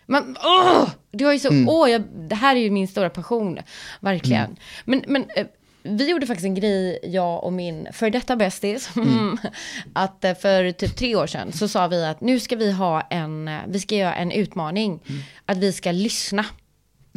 Man, 0.08 0.36
åh, 0.44 0.88
du 1.12 1.24
har 1.24 1.32
ju 1.32 1.38
så, 1.38 1.48
Mm. 1.48 1.68
åh, 1.68 1.90
jag, 1.90 2.02
det 2.28 2.34
här 2.34 2.56
är 2.56 2.60
ju 2.60 2.70
min 2.70 2.88
stora 2.88 3.10
passion, 3.10 3.58
verkligen. 4.00 4.56
Men, 4.84 5.02
men 5.06 5.24
eh, 5.36 5.46
vi 5.82 6.10
gjorde 6.10 6.26
faktiskt 6.26 6.44
en 6.44 6.54
grej, 6.54 6.98
jag 7.02 7.44
och 7.44 7.52
min 7.52 7.88
för 7.92 8.10
detta 8.10 8.36
bästis, 8.36 8.88
Mm. 8.96 9.38
att 9.92 10.24
eh, 10.24 10.34
för 10.34 10.72
typ 10.72 10.96
tre 10.96 11.16
år 11.16 11.26
sedan 11.26 11.52
så 11.52 11.68
sa 11.68 11.86
vi 11.86 12.04
att 12.04 12.20
nu 12.20 12.40
ska 12.40 12.56
vi 12.56 12.72
ha 12.72 13.00
en, 13.00 13.48
eh, 13.48 13.58
vi 13.68 13.80
ska 13.80 13.94
göra 13.94 14.14
en 14.14 14.30
utmaning, 14.32 15.00
Mm. 15.08 15.22
att 15.46 15.56
vi 15.58 15.72
ska 15.72 15.92
lyssna. 15.92 16.44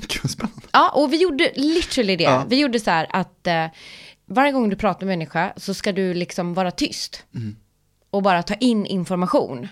Gud 0.21 0.31
spännande. 0.31 0.61
Ja, 0.71 0.89
och 0.89 1.13
vi 1.13 1.21
gjorde 1.21 1.51
literally 1.55 2.15
det. 2.15 2.23
Ja. 2.23 2.45
Vi 2.49 2.59
gjorde 2.59 2.79
så 2.79 2.91
här 2.91 3.07
att 3.09 3.47
eh, 3.47 3.65
varje 4.25 4.51
gång 4.51 4.69
du 4.69 4.75
pratar 4.75 5.05
med 5.05 5.13
en 5.13 5.19
människa 5.19 5.53
så 5.57 5.73
ska 5.73 5.91
du 5.91 6.13
liksom 6.13 6.53
vara 6.53 6.71
tyst. 6.71 7.23
Och 8.11 8.23
bara 8.23 8.43
ta 8.43 8.53
in 8.53 8.85
information. 8.85 9.67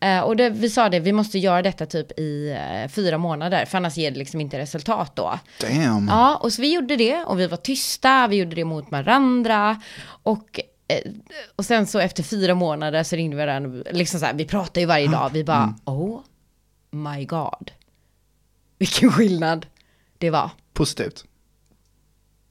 Eh, 0.00 0.20
och 0.20 0.36
det, 0.36 0.50
vi 0.50 0.70
sa 0.70 0.88
det, 0.88 1.00
vi 1.00 1.12
måste 1.12 1.38
göra 1.38 1.62
detta 1.62 1.86
typ 1.86 2.18
i 2.18 2.50
eh, 2.50 2.88
fyra 2.90 3.18
månader, 3.18 3.64
för 3.64 3.78
annars 3.78 3.96
ger 3.96 4.10
det 4.10 4.18
liksom 4.18 4.40
inte 4.40 4.58
resultat 4.58 5.16
då. 5.16 5.38
Damn. 5.60 6.08
Ja, 6.08 6.36
och 6.36 6.52
så 6.52 6.62
vi 6.62 6.74
gjorde 6.74 6.96
det 6.96 7.24
och 7.24 7.40
vi 7.40 7.46
var 7.46 7.56
tysta, 7.56 8.26
vi 8.28 8.36
gjorde 8.36 8.56
det 8.56 8.64
mot 8.64 8.90
varandra. 8.90 9.80
Och, 10.06 10.60
eh, 10.88 11.12
och 11.56 11.64
sen 11.64 11.86
så 11.86 11.98
efter 11.98 12.22
fyra 12.22 12.54
månader 12.54 13.02
så 13.02 13.16
ringde 13.16 13.36
vi 13.36 13.42
varandra, 13.42 13.82
liksom 13.90 14.20
så 14.20 14.26
här, 14.26 14.34
vi 14.34 14.44
pratar 14.44 14.80
ju 14.80 14.86
varje 14.86 15.08
dag, 15.08 15.30
vi 15.32 15.44
bara, 15.44 15.74
oh 15.84 16.20
my 16.90 17.24
god. 17.24 17.70
Vilken 18.78 19.12
skillnad 19.12 19.66
det 20.18 20.30
var. 20.30 20.50
Positivt. 20.72 21.24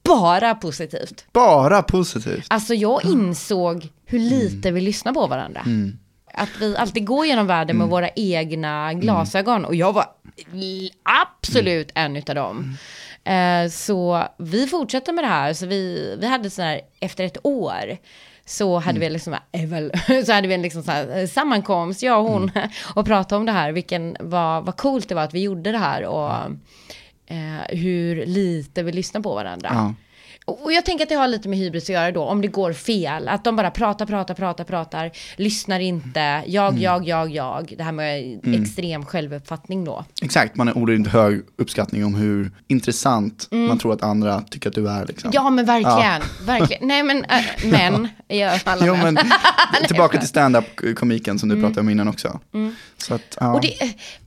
Bara 0.02 0.54
positivt. 0.54 1.24
Bara 1.32 1.82
positivt. 1.82 2.46
Alltså 2.48 2.74
jag 2.74 3.04
insåg 3.04 3.88
hur 4.04 4.18
lite 4.18 4.70
vi 4.70 4.80
lyssnar 4.80 5.12
på 5.12 5.26
varandra. 5.26 5.64
Att 6.34 6.48
vi 6.60 6.76
alltid 6.76 7.06
går 7.06 7.26
genom 7.26 7.46
världen 7.46 7.76
med 7.76 7.88
våra 7.88 8.08
egna 8.16 8.94
glasögon. 8.94 9.64
Och 9.64 9.74
jag 9.74 9.92
var 9.92 10.06
absolut 11.02 11.90
en 11.94 12.16
utav 12.16 12.34
dem. 12.34 12.76
Eh, 13.24 13.70
så 13.70 14.24
vi 14.38 14.66
fortsätter 14.66 15.12
med 15.12 15.24
det 15.24 15.28
här. 15.28 15.52
Så 15.52 15.66
vi, 15.66 16.16
vi 16.20 16.26
hade 16.26 16.50
så 16.50 16.62
här, 16.62 16.80
efter 17.00 17.24
ett 17.24 17.38
år. 17.42 17.98
Så 18.48 18.78
hade 18.78 19.00
vi 19.00 19.10
liksom, 19.10 19.34
eh, 19.52 20.22
så 20.24 20.32
hade 20.32 20.48
vi 20.48 20.54
en 20.54 20.62
liksom 20.62 20.82
så 20.82 20.92
eh, 20.92 21.26
sammankomst, 21.26 22.02
jag 22.02 22.20
och 22.20 22.30
hon, 22.30 22.50
och 22.94 23.06
pratade 23.06 23.38
om 23.38 23.46
det 23.46 23.52
här. 23.52 23.72
Vilken, 23.72 24.16
vad, 24.20 24.64
vad 24.64 24.76
coolt 24.76 25.08
det 25.08 25.14
var 25.14 25.22
att 25.22 25.34
vi 25.34 25.42
gjorde 25.42 25.72
det 25.72 25.78
här. 25.78 26.04
Och 26.04 26.32
eh, 27.26 27.76
hur 27.76 28.26
lite 28.26 28.82
vi 28.82 28.92
lyssnar 28.92 29.20
på 29.20 29.34
varandra. 29.34 29.70
Ja. 29.72 29.94
Och 30.48 30.72
jag 30.72 30.84
tänker 30.84 31.04
att 31.04 31.08
det 31.08 31.14
har 31.14 31.28
lite 31.28 31.48
med 31.48 31.58
hybris 31.58 31.84
att 31.84 31.88
göra 31.88 32.12
då, 32.12 32.22
om 32.22 32.40
det 32.42 32.48
går 32.48 32.72
fel. 32.72 33.28
Att 33.28 33.44
de 33.44 33.56
bara 33.56 33.70
pratar, 33.70 34.06
pratar, 34.06 34.34
pratar, 34.34 34.64
pratar, 34.64 35.10
lyssnar 35.36 35.80
inte, 35.80 36.42
jag, 36.46 36.78
jag, 36.78 37.08
jag, 37.08 37.30
jag. 37.30 37.74
Det 37.78 37.84
här 37.84 37.92
med 37.92 38.40
extrem 38.62 39.04
självuppfattning 39.04 39.84
då. 39.84 40.04
Exakt, 40.22 40.56
man 40.56 40.68
har 40.68 40.78
orimligt 40.78 41.12
hög 41.12 41.42
uppskattning 41.58 42.04
om 42.04 42.14
hur 42.14 42.50
intressant 42.68 43.48
man 43.50 43.78
tror 43.78 43.92
att 43.92 44.02
andra 44.02 44.40
tycker 44.40 44.68
att 44.68 44.74
du 44.74 44.88
är. 44.88 45.06
Liksom. 45.06 45.30
Ja 45.34 45.50
men 45.50 45.64
verkligen, 45.64 46.22
verkligen. 46.46 46.88
Nej 46.88 47.02
men, 47.02 47.24
äh, 47.24 47.44
men, 47.64 48.08
ja, 48.38 48.58
alla 48.64 48.86
Jo, 48.86 48.96
män. 48.96 49.14
men 49.14 49.26
tillbaka 49.86 50.18
till 50.18 50.28
stand-up-komiken 50.28 51.38
som 51.38 51.48
du 51.48 51.60
pratade 51.60 51.80
om 51.80 51.88
innan 51.88 52.08
också. 52.08 52.40
Så 52.98 53.14
att, 53.14 53.36
ja. 53.40 53.54
Och 53.54 53.60
det, 53.60 53.74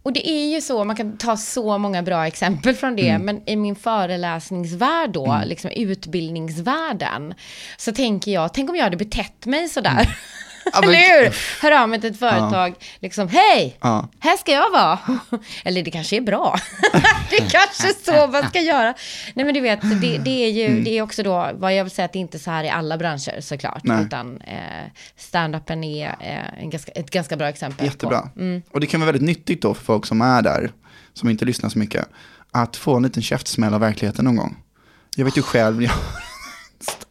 och 0.09 0.13
det 0.13 0.29
är 0.29 0.53
ju 0.55 0.61
så, 0.61 0.83
man 0.83 0.95
kan 0.95 1.17
ta 1.17 1.37
så 1.37 1.77
många 1.77 2.03
bra 2.03 2.27
exempel 2.27 2.75
från 2.75 2.95
det, 2.95 3.17
men 3.19 3.41
i 3.49 3.55
min 3.55 3.75
föreläsningsvärld 3.75 5.09
då, 5.11 5.41
liksom 5.45 5.71
utbildningsvärlden, 5.71 7.33
så 7.77 7.91
tänker 7.91 8.31
jag, 8.31 8.53
tänk 8.53 8.69
om 8.69 8.75
jag 8.75 8.83
hade 8.83 8.97
betett 8.97 9.45
mig 9.45 9.69
sådär. 9.69 9.93
Men- 9.95 10.05
Eller 10.83 11.23
hur? 11.23 11.35
Hör 11.61 11.71
av 11.83 11.89
mig 11.89 12.01
till 12.01 12.11
ett 12.11 12.19
företag, 12.19 12.73
liksom 12.99 13.27
hej, 13.27 13.77
Ja. 13.81 14.09
här 14.19 14.37
ska 14.37 14.51
jag 14.51 14.69
vara. 14.71 14.99
Eller 15.63 15.83
det 15.83 15.91
kanske 15.91 16.17
är 16.17 16.21
bra. 16.21 16.59
det 17.29 17.35
är 17.37 17.49
kanske 17.49 17.93
så 18.05 18.27
man 18.27 18.49
ska 18.49 18.59
göra. 18.61 18.93
Nej 19.33 19.45
men 19.45 19.53
du 19.53 19.59
vet, 19.61 19.79
det, 20.01 20.17
det 20.17 20.45
är 20.45 20.49
ju, 20.49 20.65
Mm. 20.65 20.83
det 20.83 20.97
är 20.97 21.01
också 21.01 21.23
då, 21.23 21.49
vad 21.53 21.75
jag 21.75 21.83
vill 21.83 21.91
säga 21.91 22.05
att 22.05 22.13
det 22.13 22.19
är 22.19 22.21
inte 22.21 22.39
så 22.39 22.51
här 22.51 22.63
i 22.63 22.69
alla 22.69 22.97
branscher 22.97 23.41
såklart. 23.41 23.81
Nej. 23.83 24.03
Utan 24.05 24.41
eh, 24.41 24.57
stand-upen 25.17 25.83
är 25.83 26.07
eh, 26.19 26.63
en 26.63 26.69
ganska, 26.69 26.91
ett 26.91 27.11
ganska 27.11 27.35
bra 27.37 27.47
exempel. 27.49 27.85
Jättebra. 27.85 28.21
På. 28.21 28.39
Mm. 28.39 28.61
Och 28.71 28.79
det 28.79 28.87
kan 28.87 28.99
vara 28.99 29.11
väldigt 29.11 29.27
nyttigt 29.27 29.61
då 29.61 29.73
för 29.73 29.83
folk 29.83 30.05
som 30.05 30.21
är 30.21 30.41
där, 30.41 30.71
som 31.13 31.29
inte 31.29 31.45
lyssnar 31.45 31.69
så 31.69 31.79
mycket, 31.79 32.05
att 32.51 32.75
få 32.75 32.95
en 32.95 33.03
liten 33.03 33.23
käftsmäll 33.23 33.73
av 33.73 33.79
verkligheten 33.79 34.25
någon 34.25 34.35
gång. 34.35 34.57
Jag 35.15 35.25
vet 35.25 35.37
ju 35.37 35.41
själv, 35.41 35.83
jag, 35.83 35.91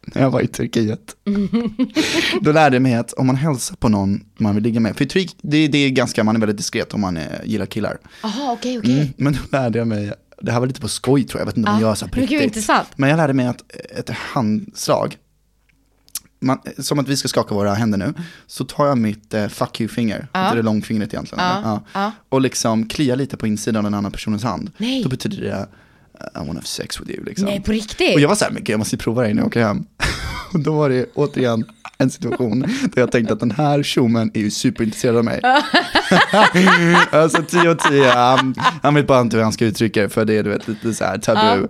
när 0.01 0.21
jag 0.21 0.31
var 0.31 0.41
i 0.41 0.47
Turkiet, 0.47 1.15
då 2.41 2.51
lärde 2.51 2.75
jag 2.75 2.81
mig 2.83 2.93
att 2.95 3.13
om 3.13 3.27
man 3.27 3.35
hälsar 3.35 3.75
på 3.75 3.89
någon 3.89 4.25
man 4.37 4.55
vill 4.55 4.63
ligga 4.63 4.79
med, 4.79 4.95
för 4.97 5.05
i 5.05 5.07
Turkiet, 5.07 5.35
det, 5.41 5.67
det 5.67 5.77
är 5.77 5.89
ganska, 5.89 6.23
man 6.23 6.35
är 6.35 6.39
väldigt 6.39 6.57
diskret 6.57 6.93
om 6.93 7.01
man 7.01 7.17
eh, 7.17 7.23
gillar 7.43 7.65
killar. 7.65 7.97
Jaha, 8.23 8.51
okej, 8.51 8.79
okej. 8.79 8.93
Mm, 8.93 9.07
men 9.17 9.33
då 9.33 9.39
lärde 9.57 9.79
jag 9.79 9.87
mig, 9.87 10.13
det 10.41 10.51
här 10.51 10.59
var 10.59 10.67
lite 10.67 10.81
på 10.81 10.87
skoj 10.87 11.23
tror 11.23 11.39
jag, 11.39 11.41
jag 11.41 11.45
vet 11.45 11.57
inte 11.57 11.69
om 11.69 11.75
Ja, 11.75 11.81
jag 11.81 11.89
gör 11.89 11.95
så 11.95 12.05
här 12.05 12.11
på 12.11 12.19
men 12.19 12.27
riktigt. 12.27 12.69
Men 12.95 13.09
jag 13.09 13.17
lärde 13.17 13.33
mig 13.33 13.45
att 13.47 13.63
ett 13.97 14.09
handslag, 14.09 15.17
man, 16.41 16.59
som 16.77 16.99
att 16.99 17.07
vi 17.07 17.17
ska 17.17 17.27
skaka 17.27 17.55
våra 17.55 17.73
händer 17.73 17.97
nu, 17.97 18.13
så 18.47 18.65
tar 18.65 18.87
jag 18.87 18.97
mitt 18.97 19.33
eh, 19.33 19.47
fuck 19.47 19.81
you-finger, 19.81 20.19
inte 20.19 20.55
det 20.55 20.61
långfingret 20.61 21.13
egentligen, 21.13 21.43
Ja, 21.45 21.57
eller? 21.59 21.79
ja. 21.93 22.11
och 22.29 22.41
liksom 22.41 22.87
kliar 22.87 23.15
lite 23.15 23.37
på 23.37 23.47
insidan 23.47 23.77
av 23.77 23.83
den 23.83 23.93
andra 23.93 24.11
personens 24.11 24.43
hand. 24.43 24.71
Nej. 24.77 25.03
Då 25.03 25.09
betyder 25.09 25.41
det, 25.41 25.67
I 26.35 26.37
wanna 26.39 26.53
have 26.53 26.65
sex 26.65 27.01
with 27.01 27.11
you. 27.11 27.23
Liksom. 27.25 27.45
Nej, 27.45 27.61
på 27.61 27.71
riktigt? 27.71 28.15
Och 28.15 28.21
jag 28.21 28.27
var 28.27 28.35
så 28.35 28.45
här, 28.45 28.51
men 28.51 28.63
gud, 28.63 28.73
jag 28.73 28.77
måste 28.77 28.95
ju 28.95 28.99
prova 28.99 29.21
det 29.21 29.29
innan 29.29 29.37
jag 29.37 29.47
åker 29.47 29.63
hem. 29.63 29.85
Och 30.53 30.59
då 30.59 30.73
var 30.73 30.89
det 30.89 31.05
återigen 31.13 31.65
en 31.97 32.09
situation 32.09 32.59
där 32.59 33.01
jag 33.01 33.11
tänkte 33.11 33.33
att 33.33 33.39
den 33.39 33.51
här 33.51 33.83
tjommen 33.83 34.31
är 34.33 34.39
ju 34.39 34.51
superintresserad 34.51 35.17
av 35.17 35.25
mig. 35.25 35.41
alltså 37.11 37.43
10 37.43 37.69
och 37.69 37.79
10, 37.79 38.09
han, 38.09 38.55
han 38.83 38.95
vet 38.95 39.07
bara 39.07 39.21
inte 39.21 39.37
hur 39.37 39.43
han 39.43 39.53
ska 39.53 39.65
uttrycka 39.65 40.01
det 40.01 40.09
för 40.09 40.25
det 40.25 40.33
är 40.33 40.43
du 40.43 40.49
vet, 40.49 40.67
lite 40.67 40.93
så 40.93 41.03
här 41.03 41.17
tabu. 41.17 41.67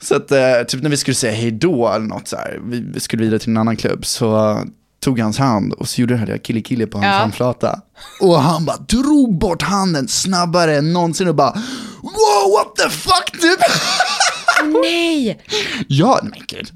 Så 0.00 0.16
att 0.16 0.32
eh, 0.32 0.62
typ 0.68 0.82
när 0.82 0.90
vi 0.90 0.96
skulle 0.96 1.14
säga 1.14 1.32
hej 1.32 1.50
då 1.50 1.88
eller 1.88 2.06
något 2.06 2.28
så 2.28 2.36
här, 2.36 2.60
vi, 2.64 2.80
vi 2.80 3.00
skulle 3.00 3.22
vidare 3.22 3.38
till 3.38 3.50
en 3.50 3.56
annan 3.56 3.76
klubb 3.76 4.06
så 4.06 4.58
tog 5.06 5.20
hans 5.20 5.38
hand 5.38 5.72
och 5.72 5.88
så 5.88 6.00
gjorde 6.00 6.14
det 6.14 6.32
här 6.32 6.38
kille 6.38 6.60
kille 6.60 6.86
på 6.86 6.98
hans 6.98 7.06
Ja. 7.06 7.18
handflata. 7.18 7.80
Och 8.20 8.40
han 8.42 8.64
bara 8.64 8.76
drog 8.76 9.38
bort 9.38 9.62
handen 9.62 10.08
snabbare 10.08 10.76
än 10.76 10.92
någonsin 10.92 11.28
och 11.28 11.34
bara 11.34 11.52
wow 12.02 12.52
what 12.52 12.76
the 12.76 12.90
fuck 12.90 13.40
typ. 13.40 13.60
Nej! 14.82 15.38
ja, 15.88 16.20
men 16.22 16.32
gud. 16.48 16.68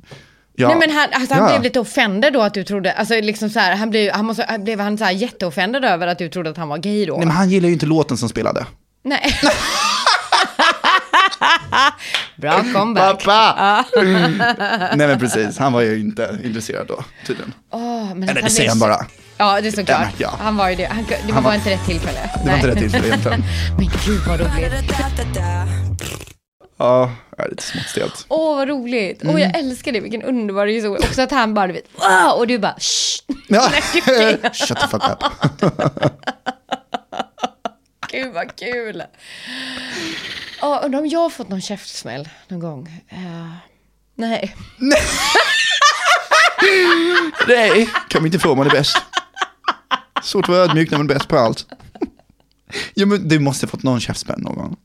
Ja. 0.54 0.68
Nej 0.68 0.76
men 0.78 0.90
han, 0.90 1.08
alltså, 1.12 1.34
han 1.34 1.42
Ja. 1.42 1.48
blev 1.50 1.62
lite 1.62 1.80
offended 1.80 2.32
då 2.32 2.42
att 2.42 2.54
du 2.54 2.64
trodde, 2.64 2.92
alltså 2.92 3.14
liksom 3.14 3.50
så 3.50 3.58
här, 3.58 3.76
han 3.76 3.90
blev, 3.90 4.12
han 4.12 4.24
måste, 4.24 4.58
blev 4.64 4.80
han 4.80 4.98
så 4.98 5.04
här 5.04 5.12
jätteoffended 5.12 5.84
över 5.84 6.06
att 6.06 6.18
du 6.18 6.28
trodde 6.28 6.50
att 6.50 6.56
han 6.56 6.68
var 6.68 6.78
gay 6.78 7.06
då? 7.06 7.16
Nej 7.16 7.26
men 7.26 7.36
han 7.36 7.50
gillar 7.50 7.66
ju 7.66 7.72
inte 7.72 7.86
låten 7.86 8.16
som 8.16 8.28
spelade. 8.28 8.66
Nej. 9.04 9.34
Bra 12.36 12.64
comeback. 12.74 13.24
Pappa! 13.24 13.84
Nej 14.96 15.06
men 15.08 15.18
precis, 15.18 15.58
han 15.58 15.72
var 15.72 15.80
ju 15.80 16.00
inte 16.00 16.38
intresserad 16.44 16.86
då 16.86 17.04
tydligen. 17.26 17.54
Åh, 17.72 18.14
men 18.14 18.28
Eller 18.28 18.42
det 18.42 18.50
säger 18.50 18.68
han 18.68 18.78
bara. 18.78 19.06
Ja, 19.36 19.60
det 19.60 19.68
är 19.68 19.72
såklart. 19.72 20.00
Ja, 20.18 20.30
ja. 20.32 20.34
Han 20.44 20.56
var 20.56 20.68
ju 20.70 20.76
det. 20.76 20.84
Han, 20.84 21.04
det 21.08 21.14
var 21.26 21.32
Han 21.32 21.34
var- 21.34 21.42
bara 21.42 21.54
inte 21.54 21.70
rätt 21.70 21.86
tillfälle. 21.86 22.30
Det 22.44 22.48
var 22.50 22.56
inte 22.56 22.68
rätt 22.68 22.78
tillfälle 22.78 23.06
egentligen. 23.06 23.44
men 23.78 23.90
gud 24.06 24.20
vad 24.28 24.40
roligt. 24.40 24.72
Ja, 26.78 27.10
det 27.36 27.42
är 27.42 27.48
lite 27.48 27.62
smått 27.62 27.84
stelt. 27.88 28.24
Åh, 28.28 28.56
vad 28.56 28.68
roligt. 28.68 29.22
Mm. 29.22 29.38
jag 29.38 29.58
älskar 29.58 29.92
det. 29.92 30.00
Vilken 30.00 30.22
underbar 30.22 30.66
historia. 30.66 31.06
Också 31.08 31.22
att 31.22 31.30
han 31.30 31.54
bara, 31.54 31.66
du 31.66 31.72
vet, 31.72 31.84
wow, 31.94 32.38
och 32.38 32.46
du 32.46 32.58
bara, 32.58 32.74
shh. 32.78 33.22
Ja. 33.48 33.62
Shut 34.52 34.78
the 34.80 34.88
fuck 34.88 35.02
up. 35.10 35.24
Gud 38.10 38.32
vad 38.34 38.56
kul. 38.56 39.02
Ja, 40.60 40.80
undrar 40.84 40.98
om 41.00 41.06
jag 41.06 41.20
har 41.20 41.30
fått 41.30 41.48
någon 41.48 41.60
käftsmäll 41.60 42.28
någon 42.48 42.60
gång. 42.60 43.04
Eh, 43.08 43.52
nej. 44.14 44.54
Nej, 47.48 47.88
kan 48.08 48.22
vi 48.22 48.26
inte 48.28 48.38
få 48.38 48.54
man 48.54 48.66
är 48.66 48.70
bäst. 48.70 48.96
Svårt 50.22 50.44
att 50.44 50.48
vara 50.48 50.58
ödmjuk 50.64 50.90
när 50.90 50.98
man 50.98 51.10
är 51.10 51.14
bäst 51.14 51.28
på 51.28 51.38
allt. 51.38 51.66
Ja 52.94 53.06
men 53.06 53.28
du 53.28 53.38
måste 53.38 53.66
ha 53.66 53.70
fått 53.70 53.82
någon 53.82 54.00
käftsmäll 54.00 54.40
någon 54.40 54.54
gång. 54.54 54.76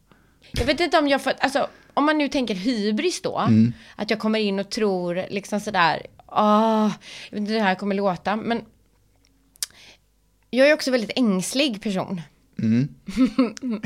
Jag 0.51 0.65
vet 0.65 0.79
inte 0.79 0.97
om 0.97 1.07
jag 1.07 1.21
fått, 1.23 1.35
alltså 1.39 1.67
om 1.93 2.05
man 2.05 2.17
nu 2.17 2.27
tänker 2.29 2.55
hybris 2.55 3.21
då, 3.21 3.39
Mm. 3.39 3.73
att 3.95 4.09
jag 4.09 4.19
kommer 4.19 4.39
in 4.39 4.59
och 4.59 4.69
tror 4.69 5.25
liksom 5.29 5.59
sådär, 5.59 6.05
ah, 6.25 6.83
jag 7.29 7.31
vet 7.31 7.39
inte 7.39 7.51
hur 7.51 7.59
det 7.59 7.65
här 7.65 7.75
kommer 7.75 7.95
låta, 7.95 8.35
men 8.35 8.61
jag 10.49 10.69
är 10.69 10.73
också 10.73 10.91
väldigt 10.91 11.11
ängslig 11.15 11.81
person. 11.83 12.21
Mm. 12.61 12.87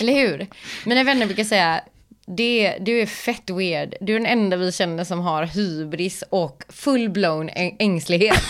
Eller 0.00 0.12
hur? 0.12 0.46
Mina 0.86 1.04
vänner 1.04 1.26
brukar 1.26 1.44
säga, 1.44 1.80
det, 2.26 2.78
du 2.80 3.00
är 3.00 3.06
fett 3.06 3.50
weird. 3.50 3.94
Du 4.00 4.14
är 4.14 4.18
den 4.20 4.26
enda 4.26 4.56
vi 4.56 4.72
känner 4.72 5.04
som 5.04 5.20
har 5.20 5.44
hybris 5.44 6.24
och 6.30 6.62
full-blown 6.68 7.50
äng- 7.50 7.76
ängslighet. 7.78 8.42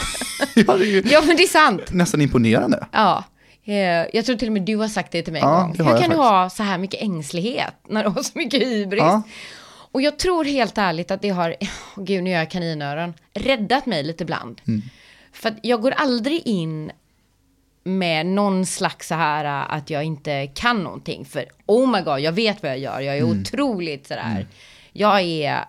Ja, 0.54 0.76
det 0.76 0.84
är 0.84 0.86
ju 0.86 1.02
ja, 1.10 1.22
men 1.26 1.36
det 1.36 1.42
är 1.42 1.46
sant. 1.48 1.82
nästan 1.92 2.20
imponerande. 2.20 2.86
Ja. 2.92 3.24
Eh, 3.64 3.74
Jag 4.12 4.24
tror 4.26 4.36
till 4.36 4.48
och 4.48 4.52
med 4.52 4.62
du 4.62 4.76
har 4.76 4.88
sagt 4.88 5.12
det 5.12 5.22
till 5.22 5.32
mig 5.32 5.42
Ja, 5.42 5.64
en 5.64 5.74
gång. 5.84 5.86
Hur 5.92 5.98
kan 6.00 6.10
du 6.10 6.16
ha 6.16 6.50
så 6.50 6.62
här 6.62 6.78
mycket 6.78 7.02
ängslighet 7.02 7.74
när 7.88 8.04
du 8.04 8.10
har 8.10 8.22
så 8.22 8.38
mycket 8.38 8.62
hybris? 8.62 9.00
Ja. 9.00 9.22
Och 9.92 10.02
jag 10.02 10.18
tror 10.18 10.44
helt 10.44 10.78
ärligt 10.78 11.10
att 11.10 11.22
det 11.22 11.28
har, 11.28 11.50
oh, 11.60 12.04
gud 12.04 12.22
nu 12.24 12.30
gör 12.30 12.38
jag 12.38 12.50
kaninöron, 12.50 13.14
räddat 13.34 13.86
mig 13.86 14.02
lite 14.02 14.22
ibland. 14.24 14.60
Mm. 14.68 14.82
För 15.32 15.48
att 15.48 15.56
jag 15.62 15.82
går 15.82 15.90
aldrig 15.90 16.42
in 16.46 16.90
med 17.88 18.26
någon 18.26 18.66
slags 18.66 19.08
så 19.08 19.14
här 19.14 19.44
äh, 19.44 19.74
att 19.74 19.90
jag 19.90 20.04
inte 20.04 20.46
kan 20.46 20.82
någonting. 20.84 21.24
För 21.24 21.44
oh 21.66 21.90
my 21.90 22.00
god, 22.00 22.20
jag 22.20 22.32
vet 22.32 22.62
vad 22.62 22.72
jag 22.72 22.78
gör. 22.78 23.00
Jag 23.00 23.16
är 23.16 23.22
Mm. 23.22 23.40
otroligt 23.40 24.06
sådär. 24.06 24.46
Jag 24.92 25.20
är 25.20 25.64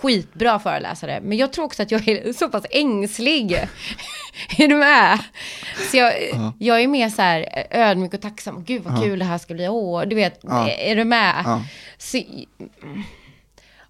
skitbra 0.00 0.58
föreläsare. 0.58 1.20
Men 1.22 1.38
jag 1.38 1.52
tror 1.52 1.64
också 1.64 1.82
att 1.82 1.90
jag 1.90 2.08
är 2.08 2.32
så 2.38 2.48
pass 2.48 2.66
ängslig. 2.70 3.52
är 4.58 4.68
du 4.68 4.76
med? 4.76 5.18
Så 5.90 5.96
jag, 5.96 6.12
jag 6.58 6.80
är 6.80 6.88
mer 6.88 7.08
så 7.08 7.22
här 7.22 7.66
ödmjuk 7.70 8.14
och 8.14 8.20
tacksam. 8.22 8.64
Gud 8.64 8.82
vad 8.82 9.02
kul 9.02 9.18
det 9.18 9.24
här 9.24 9.38
ska 9.38 9.54
bli. 9.54 9.68
Åh, 9.68 10.02
du 10.06 10.16
vet, 10.16 10.44
är 10.78 10.96
du 10.96 11.04
med? 11.04 11.44
Så, 11.98 12.18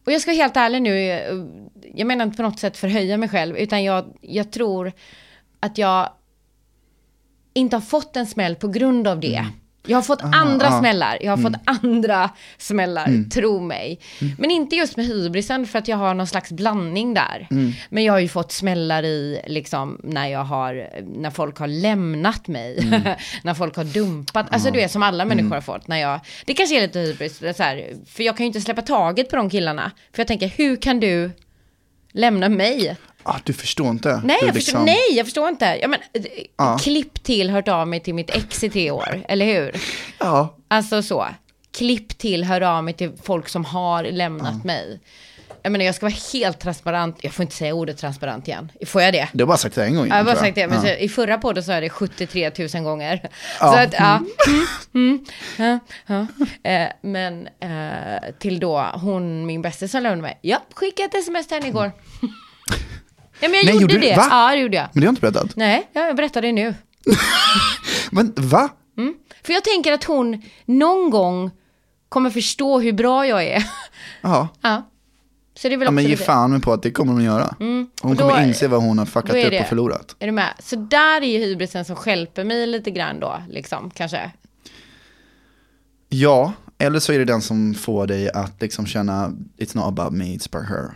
och 0.06 0.12
jag 0.12 0.20
ska 0.20 0.30
vara 0.30 0.36
helt 0.42 0.56
ärlig 0.56 0.82
nu, 0.82 1.08
jag 1.94 2.06
menar 2.06 2.24
inte 2.24 2.36
på 2.36 2.42
något 2.42 2.58
sätt 2.58 2.76
förhöja 2.76 3.16
mig 3.16 3.28
själv, 3.28 3.56
utan 3.56 3.84
jag, 3.84 4.04
jag 4.20 4.52
tror 4.52 4.92
att 5.60 5.78
jag 5.78 6.08
inte 7.54 7.76
har 7.76 7.80
fått 7.80 8.16
en 8.16 8.26
smäll 8.26 8.56
på 8.56 8.68
grund 8.68 9.08
av 9.08 9.20
det. 9.20 9.46
Jag 9.86 9.96
har 9.96 10.02
fått 10.02 10.22
andra 10.22 10.68
ah. 10.68 10.78
smällar, 10.78 11.18
jag 11.20 11.32
har 11.32 11.36
fått 11.36 11.60
andra 11.64 12.30
smällar, 12.58 13.30
tro 13.30 13.60
mig. 13.60 14.00
Men 14.38 14.50
inte 14.50 14.76
just 14.76 14.96
med 14.96 15.06
hybrisen 15.06 15.66
för 15.66 15.78
att 15.78 15.88
jag 15.88 15.96
har 15.96 16.14
någon 16.14 16.26
slags 16.26 16.52
blandning 16.52 17.14
där. 17.14 17.46
Men 17.88 18.04
jag 18.04 18.12
har 18.12 18.20
ju 18.20 18.28
fått 18.28 18.52
smällar 18.52 19.02
i, 19.02 19.40
liksom, 19.46 20.00
när 20.02 20.28
jag 20.28 20.44
har, 20.44 20.90
när 21.02 21.30
folk 21.30 21.58
har 21.58 21.66
lämnat 21.66 22.48
mig, 22.48 22.78
när 23.42 23.54
folk 23.54 23.76
har 23.76 23.84
dumpat, 23.84 24.46
alltså 24.50 24.70
du 24.70 24.78
vet 24.78 24.90
som 24.90 25.02
alla 25.02 25.24
människor 25.24 25.54
har 25.54 25.60
fått. 25.60 25.88
När 25.88 25.96
jag, 25.96 26.20
det 26.44 26.54
kanske 26.54 26.76
är 26.76 26.80
lite 26.80 26.98
hybris, 26.98 27.38
det 27.38 27.48
är 27.48 27.52
så 27.52 27.62
här, 27.62 27.92
för 28.06 28.22
jag 28.22 28.36
kan 28.36 28.44
ju 28.44 28.46
inte 28.46 28.60
släppa 28.60 28.82
taget 28.82 29.30
på 29.30 29.36
de 29.36 29.50
killarna. 29.50 29.90
För 30.12 30.20
jag 30.20 30.28
tänker, 30.28 30.48
hur 30.48 30.76
kan 30.76 31.00
du 31.00 31.30
lämna 32.14 32.48
mig? 32.48 32.96
Ah, 33.22 33.36
du 33.44 33.52
förstår 33.52 33.88
inte. 33.90 34.20
Nej, 34.24 34.36
jag 34.40 34.54
liksom- 34.54 34.54
förstår, 34.54 34.84
nej, 34.84 35.16
jag 35.16 35.26
förstår 35.26 35.48
inte. 35.48 35.78
Ja, 35.82 35.88
men, 35.88 36.00
Ja. 36.56 36.78
Klipp 36.82 37.22
till 37.22 37.50
hört 37.50 37.68
av 37.68 37.88
mig 37.88 38.00
till 38.00 38.14
mitt 38.14 38.30
ex 38.30 38.64
i 38.64 38.70
tre 38.70 38.90
år, 38.90 39.24
eller 39.28 39.46
hur? 39.46 39.76
Ja, 40.18 40.56
Alltså 40.68 41.02
så. 41.02 41.26
Klipp 41.76 42.18
till 42.18 42.44
hör 42.44 42.60
av 42.60 42.84
mig 42.84 42.94
till 42.94 43.12
folk 43.22 43.48
som 43.48 43.64
har 43.64 44.04
lämnat 44.04 44.64
mig. 44.64 45.00
Jag 45.64 45.72
menar, 45.72 45.84
jag 45.84 45.94
ska 45.94 46.06
vara 46.06 46.16
helt 46.32 46.60
transparent. 46.60 47.16
Jag 47.20 47.32
får 47.32 47.42
inte 47.42 47.54
säga 47.54 47.74
ordet 47.74 47.98
transparent 47.98 48.48
igen. 48.48 48.72
Får 48.86 49.02
jag 49.02 49.12
det? 49.12 49.28
du 49.32 49.44
har 49.44 49.48
bara 49.48 49.56
sagt 49.56 49.74
det 49.74 49.84
en 49.84 49.94
gång 49.94 50.06
Ja, 50.06 50.14
jag 50.14 50.16
har 50.16 50.24
bara 50.24 50.36
sagt 50.36 50.54
det, 50.54 50.66
men 50.66 50.80
så, 50.80 50.86
i 50.86 51.08
förra 51.08 51.38
podden 51.38 51.64
så 51.64 51.72
är 51.72 51.80
det 51.80 51.90
73 51.90 52.50
000 52.74 52.82
gånger. 52.84 53.30
Ja. 53.60 53.72
Så 53.72 53.78
att, 53.78 53.94
ja. 53.98 54.20
Mm, 54.46 54.66
mm, 54.94 55.24
ja, 55.56 55.78
ja. 56.06 56.70
Eh, 56.70 56.88
men 57.02 57.48
eh, 57.60 58.32
till 58.38 58.60
då 58.60 58.90
hon, 58.94 59.46
min 59.46 59.62
bästis 59.62 59.90
som 59.90 60.02
lämnade 60.02 60.22
mig. 60.22 60.38
Ja, 60.42 60.62
skickade 60.74 61.08
ett 61.08 61.14
sms 61.14 61.46
till 61.46 61.56
henne 61.56 61.68
igår. 61.68 61.92
ja, 63.40 63.48
men 63.48 63.54
jag 63.54 63.64
Nej, 63.64 63.80
gjorde, 63.80 63.94
du? 63.94 64.00
det. 64.00 64.16
Va? 64.16 64.26
Ja, 64.30 64.50
det 64.50 64.58
gjorde 64.58 64.76
jag. 64.76 64.88
Men 64.92 65.00
det 65.00 65.06
har 65.06 65.10
inte 65.12 65.20
berättat. 65.20 65.56
Nej, 65.56 65.88
ja, 65.92 66.06
jag 66.06 66.16
berättar 66.16 66.42
det 66.42 66.52
nu. 66.52 66.74
Men 68.10 68.32
va? 68.36 68.68
För 69.42 69.52
jag 69.52 69.64
tänker 69.64 69.92
att 69.92 70.04
hon 70.04 70.42
någon 70.64 71.10
gång 71.10 71.50
kommer 72.08 72.30
förstå 72.30 72.80
hur 72.80 72.92
bra 72.92 73.26
jag 73.26 73.44
är. 73.44 73.64
Ja. 74.20 74.48
ja. 74.60 74.90
Så 75.64 75.68
det 75.68 75.74
är 75.74 75.76
väl 75.78 75.86
Ja, 75.86 75.90
men 75.90 76.04
ge 76.04 76.16
fan 76.16 76.50
med 76.50 76.62
på 76.62 76.72
att 76.72 76.82
det 76.82 76.90
kommer 76.90 77.12
hon 77.12 77.24
göra. 77.24 77.54
Hon 77.58 77.90
Och 78.02 78.16
då- 78.16 78.28
kommer 78.28 78.46
inse 78.48 78.68
vad 78.68 78.82
hon 78.82 78.98
har 78.98 79.06
fuckat 79.06 79.34
är 79.36 79.54
upp 79.54 79.60
och 79.60 79.66
förlorat. 79.68 80.16
Är 80.18 80.26
du 80.26 80.32
med? 80.32 80.54
Så 80.58 80.76
där 80.76 81.20
är 81.22 81.26
ju 81.26 81.38
hybrisen 81.38 81.84
som 81.84 81.96
stjälper 81.96 82.44
mig 82.44 82.66
lite 82.66 82.90
grann 82.90 83.20
då, 83.20 83.42
liksom, 83.48 83.90
kanske. 83.90 84.30
Ja, 86.08 86.52
eller 86.78 86.98
så 87.00 87.12
är 87.12 87.18
det 87.18 87.24
den 87.24 87.42
som 87.42 87.74
får 87.74 88.06
dig 88.06 88.30
att 88.30 88.62
liksom 88.62 88.86
känna 88.86 89.28
it's 89.58 89.76
not 89.76 89.84
about 89.98 90.12
me, 90.12 90.24
it's 90.24 90.48
about 90.56 90.68
her. 90.68 90.90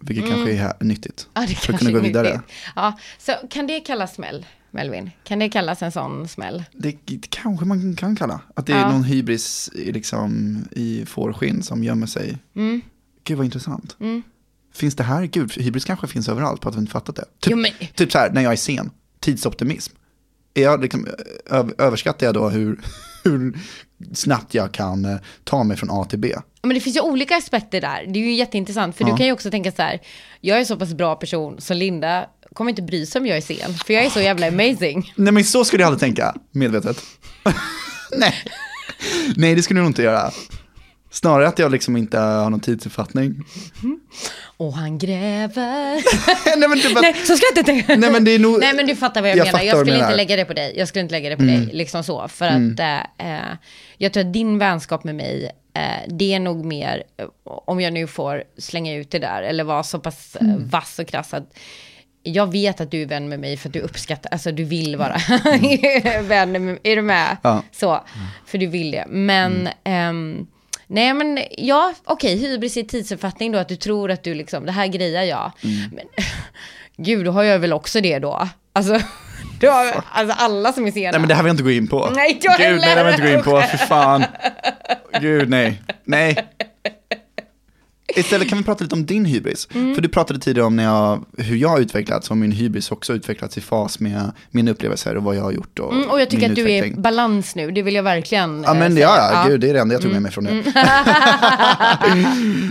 vilket 0.00 0.28
kanske 0.30 0.52
är 0.56 0.72
nyttigt. 0.80 1.28
Ja, 1.34 1.40
det 1.48 1.54
för 1.54 1.72
att 1.72 1.78
kunna 1.78 1.90
gå 1.90 1.98
är 1.98 2.02
vidare. 2.02 2.40
Ja, 2.76 2.98
så 3.18 3.32
kan 3.50 3.66
det 3.66 3.80
kallas 3.80 4.14
smäll, 4.14 4.46
Melvin? 4.70 5.10
Kan 5.24 5.38
det 5.38 5.48
kallas 5.48 5.82
en 5.82 5.92
sån 5.92 6.28
smäll? 6.28 6.64
Det, 6.72 6.96
det 7.04 7.30
kanske 7.30 7.64
man 7.66 7.96
kan 7.96 8.16
kalla. 8.16 8.40
Att 8.56 8.66
det 8.66 8.72
är 8.72 8.78
Ja. 8.80 8.90
någon 8.92 9.04
hybris 9.04 9.70
i, 9.74 9.92
liksom, 9.92 10.56
i 10.70 11.06
fårskinn 11.06 11.62
som 11.62 11.84
gömmer 11.84 12.06
sig. 12.06 12.38
Mm. 12.56 12.80
Gud 13.24 13.36
vad 13.36 13.44
intressant. 13.44 13.96
Finns 14.74 14.96
det 14.96 15.04
här, 15.04 15.24
gud, 15.26 15.52
hybris 15.52 15.84
kanske 15.84 16.06
finns 16.06 16.28
överallt 16.28 16.60
på 16.60 16.68
att 16.68 16.74
vi 16.74 16.78
inte 16.78 16.92
fattat 16.92 17.16
det. 17.16 17.24
Typ, 17.40 17.50
Jo, 17.50 17.56
men- 17.56 17.72
typ 17.94 18.12
så 18.12 18.18
här, 18.18 18.30
när 18.30 18.42
jag 18.42 18.52
är 18.52 18.56
sen, 18.56 18.90
tidsoptimism. 19.20 19.94
Är 20.54 20.62
jag 20.62 20.82
liksom, 20.82 21.06
överskattar 21.78 22.26
jag 22.26 22.34
då 22.34 22.48
hur, 22.48 22.80
hur 23.24 23.58
snabbt 24.14 24.54
jag 24.54 24.72
kan 24.72 25.04
eh, 25.04 25.16
ta 25.44 25.64
mig 25.64 25.76
från 25.76 25.90
A 25.90 26.04
till 26.10 26.18
B? 26.18 26.34
Men 26.62 26.74
det 26.74 26.80
finns 26.80 26.96
ju 26.96 27.00
olika 27.00 27.36
aspekter 27.36 27.80
där. 27.80 28.04
Det 28.08 28.18
är 28.18 28.24
ju 28.24 28.32
jätteintressant. 28.34 28.96
För 28.96 29.04
Ja. 29.04 29.10
du 29.10 29.16
kan 29.16 29.26
ju 29.26 29.32
också 29.32 29.50
tänka 29.50 29.72
så 29.72 29.82
här. 29.82 30.00
Jag 30.40 30.60
är 30.60 30.64
så 30.64 30.76
pass 30.76 30.94
bra 30.94 31.16
person 31.16 31.60
så 31.60 31.74
Linda 31.74 32.26
kommer 32.52 32.70
inte 32.70 32.82
bry 32.82 33.06
sig 33.06 33.20
om 33.20 33.26
jag 33.26 33.36
är 33.36 33.40
sen. 33.40 33.74
För 33.74 33.94
jag 33.94 34.04
är 34.04 34.10
så 34.10 34.20
jävla 34.20 34.48
amazing. 34.48 35.12
Nej 35.16 35.32
men 35.32 35.44
så 35.44 35.64
skulle 35.64 35.82
jag 35.82 35.86
aldrig 35.88 36.00
tänka, 36.00 36.34
medvetet. 36.50 37.02
Nej. 38.18 38.34
Nej, 39.36 39.54
det 39.54 39.62
skulle 39.62 39.80
jag 39.80 39.84
nog 39.84 39.90
inte 39.90 40.02
göra. 40.02 40.30
Snarare 41.14 41.48
att 41.48 41.58
jag 41.58 41.72
liksom 41.72 41.96
inte 41.96 42.18
har 42.18 42.50
någon 42.50 42.60
tidsuppfattning. 42.60 43.44
Och 44.56 44.72
han 44.74 44.98
gräver. 44.98 45.94
Nej 46.58 46.68
men 46.68 46.80
typ 46.80 46.96
att, 46.96 47.02
Nej, 47.02 47.14
så 47.14 47.36
ska 47.36 47.46
jag 47.46 47.58
inte 47.58 47.72
tänka. 47.72 47.96
Nej, 47.96 48.12
men 48.12 48.24
det 48.24 48.30
är 48.30 48.38
nog- 48.38 48.60
Nej 48.60 48.74
men 48.74 48.86
du 48.86 48.96
fattar 48.96 49.20
vad 49.20 49.30
jag, 49.30 49.36
Jag 49.36 49.44
menar. 49.46 49.58
fattar 49.58 49.66
Jag 49.66 49.78
skulle 49.78 49.98
inte 49.98 50.16
lägga 50.16 50.36
det 50.36 50.44
på 50.44 50.52
dig. 50.52 50.74
Jag 50.76 50.88
skulle 50.88 51.02
inte 51.02 51.12
lägga 51.12 51.30
det 51.30 51.36
på 51.36 51.42
dig. 51.42 51.68
Liksom 51.72 52.04
så. 52.04 52.28
För 52.28 52.46
att 52.46 52.80
eh, 52.80 53.34
eh, 53.34 53.40
jag 53.98 54.12
tror 54.12 54.24
att 54.26 54.32
din 54.32 54.58
vänskap 54.58 55.04
med 55.04 55.14
mig, 55.14 55.50
eh, 55.74 55.82
det 56.08 56.34
är 56.34 56.40
nog 56.40 56.64
mer, 56.64 57.02
om 57.44 57.80
jag 57.80 57.92
nu 57.92 58.06
får 58.06 58.44
slänga 58.58 58.94
ut 58.94 59.10
det 59.10 59.18
där, 59.18 59.42
eller 59.42 59.64
vara 59.64 59.82
så 59.82 59.98
pass 59.98 60.36
eh, 60.36 60.46
vass 60.56 60.98
och 60.98 61.06
krass 61.08 61.34
att 61.34 61.56
jag 62.22 62.52
vet 62.52 62.80
att 62.80 62.90
du 62.90 63.02
är 63.02 63.06
vän 63.06 63.28
med 63.28 63.40
mig 63.40 63.56
för 63.56 63.68
att 63.68 63.72
du 63.72 63.80
uppskattar, 63.80 64.32
alltså 64.32 64.52
du 64.52 64.64
vill 64.64 64.96
vara 64.96 65.16
vän 66.22 66.52
med 66.52 66.60
mig. 66.62 66.78
Är 66.82 66.96
du 66.96 67.02
med? 67.02 67.36
Ja. 67.42 67.62
Så, 67.72 68.04
för 68.46 68.58
du 68.58 68.66
vill 68.66 68.90
det. 68.90 69.04
Men, 69.08 69.68
ehm, 69.84 70.46
nej 70.86 71.14
men 71.14 71.38
ja, 71.50 71.92
okej, 72.04 72.36
hybris 72.36 72.76
i 72.76 72.84
tidsuppfattning 72.84 73.52
då, 73.52 73.58
att 73.58 73.68
du 73.68 73.76
tror 73.76 74.10
att 74.10 74.24
du 74.24 74.34
liksom, 74.34 74.66
det 74.66 74.72
här 74.72 74.86
grejar 74.86 75.22
jag. 75.22 75.52
Men 75.92 76.04
gud, 76.96 77.24
då 77.24 77.30
har 77.30 77.42
jag 77.42 77.58
väl 77.58 77.72
också 77.72 78.00
det 78.00 78.18
då. 78.18 78.48
Alltså, 78.72 78.92
då 79.60 79.70
har, 79.70 80.02
alltså 80.12 80.36
alla 80.38 80.72
som 80.72 80.86
är 80.86 80.90
sena. 80.90 81.10
nej 81.10 81.20
men 81.20 81.28
det 81.28 81.34
här 81.34 81.42
vill 81.42 81.48
jag 81.48 81.54
inte 81.54 81.62
gå 81.62 81.70
in 81.70 81.88
på. 81.88 82.10
Nej, 82.14 82.38
jag 82.42 82.58
Gud, 82.58 82.80
nej 82.80 82.94
det 82.94 83.02
här 83.02 83.04
vill 83.04 83.12
jag 83.12 83.14
inte 83.14 83.32
gå 83.32 83.38
in 83.38 83.60
på, 83.60 83.66
för 83.66 83.86
fan. 83.86 84.24
Gud, 85.20 85.50
nej. 85.50 85.82
Nej. 86.04 86.36
Istället 88.16 88.48
kan 88.48 88.58
vi 88.58 88.64
prata 88.64 88.84
lite 88.84 88.94
om 88.94 89.06
din 89.06 89.24
hybris. 89.24 89.68
Mm. 89.74 89.94
För 89.94 90.02
du 90.02 90.08
pratade 90.08 90.38
tidigare 90.40 90.66
om 90.66 90.76
när 90.76 90.84
jag, 90.84 91.24
hur 91.38 91.56
jag 91.56 91.68
har 91.68 91.80
utvecklats 91.80 92.30
och 92.30 92.36
min 92.36 92.52
hybris 92.52 92.90
också 92.92 93.12
utvecklats 93.12 93.58
i 93.58 93.60
fas 93.60 94.00
med 94.00 94.32
mina 94.50 94.70
upplevelser 94.70 95.16
och 95.16 95.22
vad 95.22 95.36
jag 95.36 95.42
har 95.42 95.52
gjort. 95.52 95.78
Och, 95.78 95.92
Mm, 95.94 96.10
och 96.10 96.20
jag 96.20 96.30
tycker 96.30 96.50
att 96.50 96.56
du 96.56 96.62
är 96.62 96.68
i 96.68 96.78
utveckling. 96.78 97.02
balans 97.02 97.54
nu, 97.54 97.70
det 97.70 97.82
vill 97.82 97.94
jag 97.94 98.02
verkligen 98.02 98.62
Ja 98.62 98.72
eh, 98.72 98.78
men 98.78 98.90
det, 98.94 98.96
säga. 98.96 99.06
ja, 99.06 99.42
ja, 99.44 99.48
gud 99.48 99.60
det 99.60 99.70
är 99.70 99.74
det 99.74 99.80
enda 99.80 99.94
jag 99.94 100.02
tog 100.02 100.12
med 100.12 100.22
mig 100.22 100.32
från 100.32 100.44
det. 100.44 100.52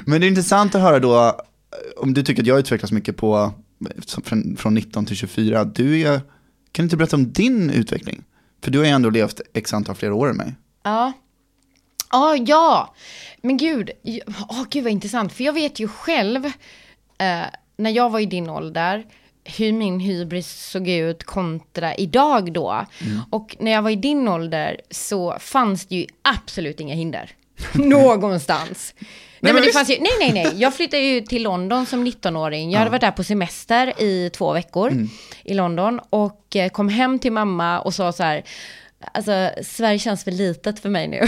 men 0.06 0.22
det 0.22 0.26
är 0.26 0.30
intressant 0.30 0.76
att 0.76 0.82
höra 0.82 1.00
då, 1.00 1.38
om 1.98 2.14
du 2.14 2.24
tycker 2.24 2.42
att 2.42 2.48
jag 2.48 2.60
utvecklas 2.60 2.92
mycket 2.92 3.18
på, 3.18 3.52
från, 4.26 4.58
från 4.58 4.74
19 4.74 5.06
till 5.06 5.16
24, 5.16 5.64
du 5.64 6.02
är, 6.02 6.18
kan 6.72 6.74
du 6.74 6.84
inte 6.84 6.98
berätta 6.98 7.16
om 7.16 7.32
din 7.32 7.70
utveckling? 7.70 8.24
För 8.64 8.72
du 8.72 8.78
har 8.78 8.86
ju 8.86 8.92
ändå 8.92 9.10
levt 9.10 9.42
x 9.54 9.74
antal 9.74 9.96
fler 9.96 10.12
år 10.12 10.30
än 10.30 10.36
mig. 10.38 10.56
Ja. 10.84 11.14
Ja, 12.14 12.36
ja. 12.36 12.94
Men 13.42 13.58
gud, 13.58 13.92
oh, 14.50 14.64
gud 14.70 14.84
vad 14.84 14.94
intressant. 14.94 15.34
För 15.34 15.44
jag 15.44 15.54
vet 15.54 15.80
ju 15.80 15.88
själv, 15.88 16.46
eh, 17.18 17.44
när 17.78 17.90
jag 17.90 18.10
var 18.10 18.20
i 18.20 18.26
din 18.26 18.50
ålder, 18.50 19.06
hur 19.44 19.74
min 19.74 20.00
hybris 20.00 20.70
såg 20.72 20.88
ut 20.88 21.24
kontra 21.24 21.96
idag 21.96 22.54
då. 22.54 22.86
Och 23.30 23.56
när 23.60 23.72
jag 23.72 23.82
var 23.82 23.90
i 23.90 23.96
din 23.96 24.28
ålder 24.28 24.82
så 24.90 25.38
fanns 25.40 25.86
det 25.86 25.96
ju 25.96 26.08
absolut 26.22 26.80
inga 26.80 26.96
hinder. 26.96 27.32
Någonstans. 27.74 28.94
Nej, 28.98 29.08
men 29.40 29.54
men 29.54 29.62
det 29.62 29.68
visst. 29.68 29.78
fanns 29.78 29.90
ju, 29.90 29.98
nej, 30.00 30.12
nej, 30.20 30.34
nej. 30.34 30.62
Jag 30.62 30.76
flyttade 30.76 31.04
ju 31.04 31.22
till 31.22 31.44
London 31.44 31.86
som 31.86 32.08
19-åring. 32.08 32.72
Jag 32.72 32.80
hade 32.80 32.92
varit 32.92 33.02
där 33.02 33.12
på 33.12 33.24
semester 33.24 34.02
i 34.02 34.30
två 34.30 34.54
veckor 34.54 35.08
i 35.44 35.54
London. 35.54 36.00
Och 36.10 36.56
eh, 36.56 36.70
kom 36.70 36.90
hem 36.90 37.20
till 37.20 37.32
mamma 37.32 37.80
och 37.80 37.94
sa 37.94 38.12
så 38.12 38.24
här, 38.24 38.44
alltså 39.14 39.50
Sverige 39.64 40.00
känns 40.00 40.24
för 40.24 40.32
litet 40.32 40.80
för 40.80 40.90
mig 40.90 41.08
nu. 41.08 41.28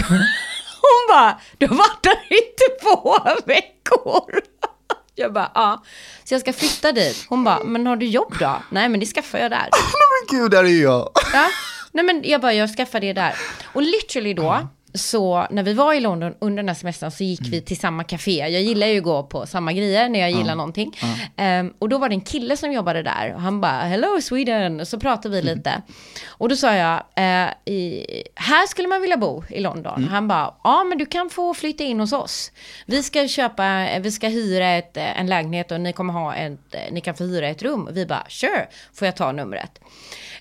Hon 0.92 1.16
bara, 1.16 1.40
du 1.58 1.66
har 1.66 1.76
varit 1.76 2.02
där 2.02 2.36
i 2.36 2.40
två 2.82 3.16
veckor. 3.46 4.40
Jag 5.18 5.32
bara, 5.32 5.50
ja. 5.54 5.82
Så 6.24 6.34
jag 6.34 6.40
ska 6.40 6.52
flytta 6.52 6.92
dit. 6.92 7.26
Hon 7.28 7.44
bara, 7.44 7.64
men 7.64 7.86
har 7.86 7.96
du 7.96 8.06
jobb 8.06 8.34
då? 8.40 8.62
Nej, 8.70 8.88
men 8.88 9.00
det 9.00 9.06
skaffar 9.06 9.38
jag 9.38 9.50
där. 9.50 9.58
Nej 9.72 10.30
men 10.30 10.38
gud, 10.40 10.50
där 10.50 10.64
är 10.64 10.82
jag. 10.82 11.10
Ja. 11.32 11.48
Nej 11.92 12.04
men 12.04 12.22
jag 12.24 12.40
bara, 12.40 12.52
jag 12.54 12.76
skaffar 12.76 13.00
det 13.00 13.12
där. 13.12 13.34
Och 13.72 13.82
literally 13.82 14.34
då, 14.34 14.68
så 14.96 15.46
när 15.50 15.62
vi 15.62 15.72
var 15.72 15.94
i 15.94 16.00
London 16.00 16.34
under 16.38 16.62
den 16.62 16.68
här 16.68 16.74
semestern 16.74 17.10
så 17.10 17.24
gick 17.24 17.48
vi 17.48 17.60
till 17.60 17.78
samma 17.78 18.04
café. 18.04 18.32
Jag 18.32 18.62
gillar 18.62 18.86
ju 18.86 18.98
att 18.98 19.04
gå 19.04 19.22
på 19.22 19.46
samma 19.46 19.72
grejer 19.72 20.08
när 20.08 20.20
jag 20.20 20.30
gillar 20.30 20.54
någonting. 20.54 20.96
Ehm, 21.36 21.72
och 21.78 21.88
då 21.88 21.98
var 21.98 22.08
det 22.08 22.14
en 22.14 22.20
kille 22.20 22.56
som 22.56 22.72
jobbade 22.72 23.02
där 23.02 23.32
och 23.34 23.40
han 23.40 23.60
bara, 23.60 23.80
hello 23.80 24.20
Sweden, 24.20 24.86
så 24.86 25.00
pratade 25.00 25.36
vi 25.36 25.42
lite. 25.42 25.82
Och 26.26 26.48
då 26.48 26.56
sa 26.56 26.74
jag, 26.74 27.02
eh, 27.16 27.72
i, 27.74 28.06
här 28.34 28.66
skulle 28.66 28.88
man 28.88 29.00
vilja 29.00 29.16
bo 29.16 29.44
i 29.50 29.60
London. 29.60 30.08
Han 30.10 30.28
bara, 30.28 30.54
ja 30.64 30.84
men 30.84 30.98
du 30.98 31.06
kan 31.06 31.30
få 31.30 31.54
flytta 31.54 31.84
in 31.84 32.00
hos 32.00 32.12
oss. 32.12 32.52
Vi 32.86 33.02
ska 33.02 33.28
köpa, 33.28 33.98
vi 34.00 34.12
ska 34.12 34.28
hyra 34.28 34.68
ett, 34.68 34.96
eh, 34.96 35.20
en 35.20 35.26
lägenhet 35.26 35.72
och 35.72 35.80
ni 35.80 35.92
kommer 35.92 36.12
ha 36.12 36.34
ett, 36.34 36.74
eh, 36.74 36.80
ni 36.92 37.00
kan 37.00 37.14
få 37.14 37.24
hyra 37.24 37.48
ett 37.48 37.62
rum. 37.62 37.88
Vi 37.92 38.06
bara, 38.06 38.24
sure, 38.28 38.66
får 38.92 39.06
jag 39.06 39.16
ta 39.16 39.32
numret? 39.32 39.80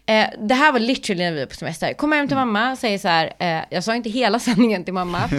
Eh, 0.07 0.27
det 0.39 0.53
här 0.55 0.71
var 0.71 0.79
literally 0.79 1.23
när 1.23 1.31
vi 1.31 1.39
var 1.39 1.45
på 1.45 1.55
semester. 1.55 1.93
Kommer 1.93 2.17
hem 2.17 2.27
till 2.27 2.37
mamma, 2.37 2.75
säger 2.75 2.97
så 2.97 3.07
här, 3.07 3.33
eh, 3.39 3.61
jag 3.69 3.83
sa 3.83 3.95
inte 3.95 4.09
hela 4.09 4.39
sanningen 4.45 4.83
till 4.83 4.93
mamma. 4.93 5.19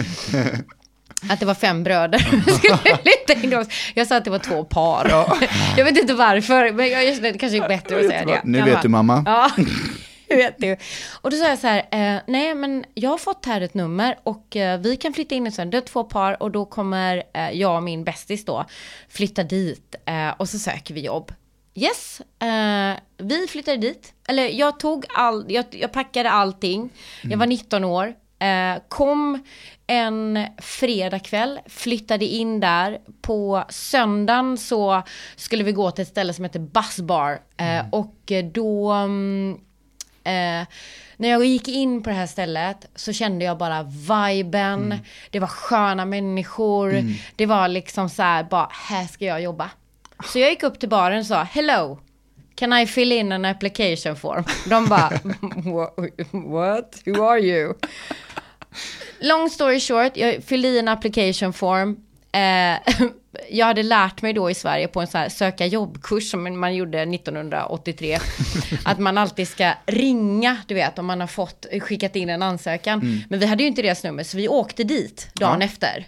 Att 1.29 1.39
det 1.39 1.45
var 1.45 1.53
fem 1.53 1.83
bröder. 1.83 2.27
Jag 3.95 4.07
sa 4.07 4.17
att 4.17 4.23
det 4.23 4.29
var 4.29 4.39
två 4.39 4.63
par. 4.63 5.25
jag 5.77 5.85
vet 5.85 5.97
inte 5.97 6.13
varför, 6.13 6.71
men 6.71 6.89
jag, 6.89 7.21
det 7.21 7.33
kanske 7.33 7.63
är 7.63 7.67
bättre 7.67 7.99
att 7.99 8.07
säga 8.07 8.25
det. 8.25 8.41
Nu 8.43 8.61
vet 8.61 8.81
du 8.81 8.87
mamma. 8.87 9.23
Ja, 9.25 9.51
nu 10.29 10.35
vet 10.35 10.55
du. 10.57 10.77
Och 11.21 11.31
då 11.31 11.37
sa 11.37 11.47
jag 11.47 11.59
så 11.59 11.67
här, 11.67 11.77
eh, 11.77 12.21
nej 12.27 12.55
men 12.55 12.85
jag 12.93 13.09
har 13.09 13.17
fått 13.17 13.45
här 13.45 13.61
ett 13.61 13.73
nummer 13.73 14.17
och 14.23 14.55
eh, 14.55 14.79
vi 14.79 14.97
kan 14.97 15.13
flytta 15.13 15.35
in 15.35 15.47
i 15.47 15.51
sen. 15.51 15.69
Det 15.69 15.77
är 15.77 15.81
två 15.81 16.03
par 16.03 16.43
och 16.43 16.51
då 16.51 16.65
kommer 16.65 17.23
eh, 17.33 17.51
jag 17.51 17.75
och 17.75 17.83
min 17.83 18.03
bästis 18.03 18.45
då 18.45 18.65
flytta 19.09 19.43
dit 19.43 19.95
och 20.37 20.49
så 20.49 20.59
söker 20.59 20.93
vi 20.93 21.01
jobb. 21.01 21.31
Yes, 21.75 22.21
vi 23.17 23.47
flyttade 23.49 23.77
dit. 23.77 24.13
Eller 24.27 24.47
jag 24.47 24.79
tog 24.79 25.05
all, 25.09 25.45
jag, 25.47 25.65
jag 25.71 25.91
packade 25.91 26.31
allting. 26.31 26.89
Jag 27.21 27.37
var 27.37 27.45
19 27.45 27.83
år. 27.83 28.13
Eh, 28.39 28.81
kom 28.89 29.43
en 29.87 30.45
fredagkväll, 30.57 31.59
flyttade 31.67 32.25
in 32.25 32.59
där. 32.59 32.99
På 33.21 33.63
söndagen 33.69 34.57
så 34.57 35.03
skulle 35.35 35.63
vi 35.63 35.71
gå 35.71 35.91
till 35.91 36.01
ett 36.01 36.07
ställe 36.07 36.33
som 36.33 36.43
heter 36.45 36.59
Buzzbar. 36.59 37.39
Eh, 37.57 37.85
Och 37.91 38.31
då... 38.53 38.91
mm, 38.91 39.57
Eh, 40.23 40.67
när 41.17 41.29
jag 41.29 41.45
gick 41.45 41.67
in 41.67 42.03
på 42.03 42.09
det 42.09 42.15
här 42.15 42.27
stället 42.27 42.87
så 42.95 43.13
kände 43.13 43.45
jag 43.45 43.57
bara 43.57 43.83
viben. 43.83 44.97
Det 45.31 45.39
var 45.39 45.47
sköna 45.47 46.05
människor. 46.05 47.03
Det 47.35 47.45
var 47.45 47.67
liksom 47.67 48.09
så 48.09 48.21
här, 48.23 48.43
bara 48.43 48.69
här 48.71 49.05
ska 49.07 49.25
jag 49.25 49.41
jobba. 49.41 49.69
Så 50.25 50.39
jag 50.39 50.49
gick 50.49 50.63
upp 50.63 50.79
till 50.79 50.89
baren 50.89 51.19
och 51.19 51.25
sa 51.25 51.43
hello. 51.43 51.99
Can 52.57 52.73
I 52.73 52.85
fill 52.85 53.11
in 53.11 53.31
an 53.31 53.45
application 53.45 54.15
form? 54.15 54.43
De 54.69 54.81
bara 54.89 55.19
what? 56.31 57.01
Who 57.05 57.23
are 57.23 57.39
you? 57.39 57.73
Long 59.19 59.49
story 59.49 59.79
short, 59.79 60.17
jag 60.17 60.43
fyllde 60.43 60.67
i 60.67 60.79
en 60.79 60.87
application 60.87 61.53
form. 61.53 61.97
Eh, 62.37 62.79
jag 63.49 63.65
hade 63.65 63.83
lärt 63.83 64.21
mig 64.21 64.33
då 64.33 64.49
i 64.49 64.53
Sverige 64.53 64.87
på 64.87 65.01
en 65.01 65.07
sån 65.07 65.21
här 65.21 65.29
söka 65.29 65.65
jobbkurs 65.65 66.31
som 66.31 66.59
man 66.59 66.75
gjorde 66.75 67.01
1983. 67.01 68.19
att 68.85 68.99
man 68.99 69.17
alltid 69.17 69.47
ska 69.47 69.73
ringa, 69.85 70.57
du 70.67 70.75
vet, 70.75 70.99
om 70.99 71.05
man 71.05 71.19
har 71.19 71.27
fått 71.27 71.65
skickat 71.81 72.15
in 72.15 72.29
en 72.29 72.41
ansökan. 72.41 73.23
Men 73.29 73.39
vi 73.39 73.45
hade 73.45 73.63
ju 73.63 73.69
inte 73.69 73.81
deras 73.81 74.03
nummer, 74.03 74.23
så 74.23 74.37
vi 74.37 74.47
åkte 74.47 74.83
dit 74.83 75.29
dagen 75.33 75.61
efter. 75.61 76.07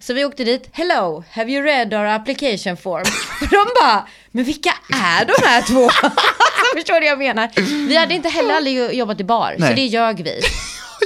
Så 0.00 0.14
vi 0.14 0.24
åkte 0.24 0.44
dit, 0.44 0.68
hello, 0.72 1.24
have 1.30 1.52
you 1.52 1.64
read 1.64 1.94
our 1.94 2.04
application 2.04 2.76
form? 2.76 3.04
De 3.50 3.66
bara, 3.80 4.08
men 4.30 4.44
vilka 4.44 4.70
är 4.92 5.24
de 5.24 5.32
här 5.46 5.62
två? 5.62 5.84
alltså, 5.84 6.76
förstår 6.76 6.94
du 6.94 7.00
vad 7.00 7.10
jag 7.10 7.18
menar? 7.18 7.50
Vi 7.88 7.96
hade 7.96 8.14
inte 8.14 8.28
heller 8.28 8.54
aldrig 8.54 8.94
jobbat 8.94 9.20
i 9.20 9.24
bar, 9.24 9.54
så 9.58 9.64
Nej. 9.64 9.74
det 9.74 9.84
ljög 9.86 10.22
vi. 10.22 10.40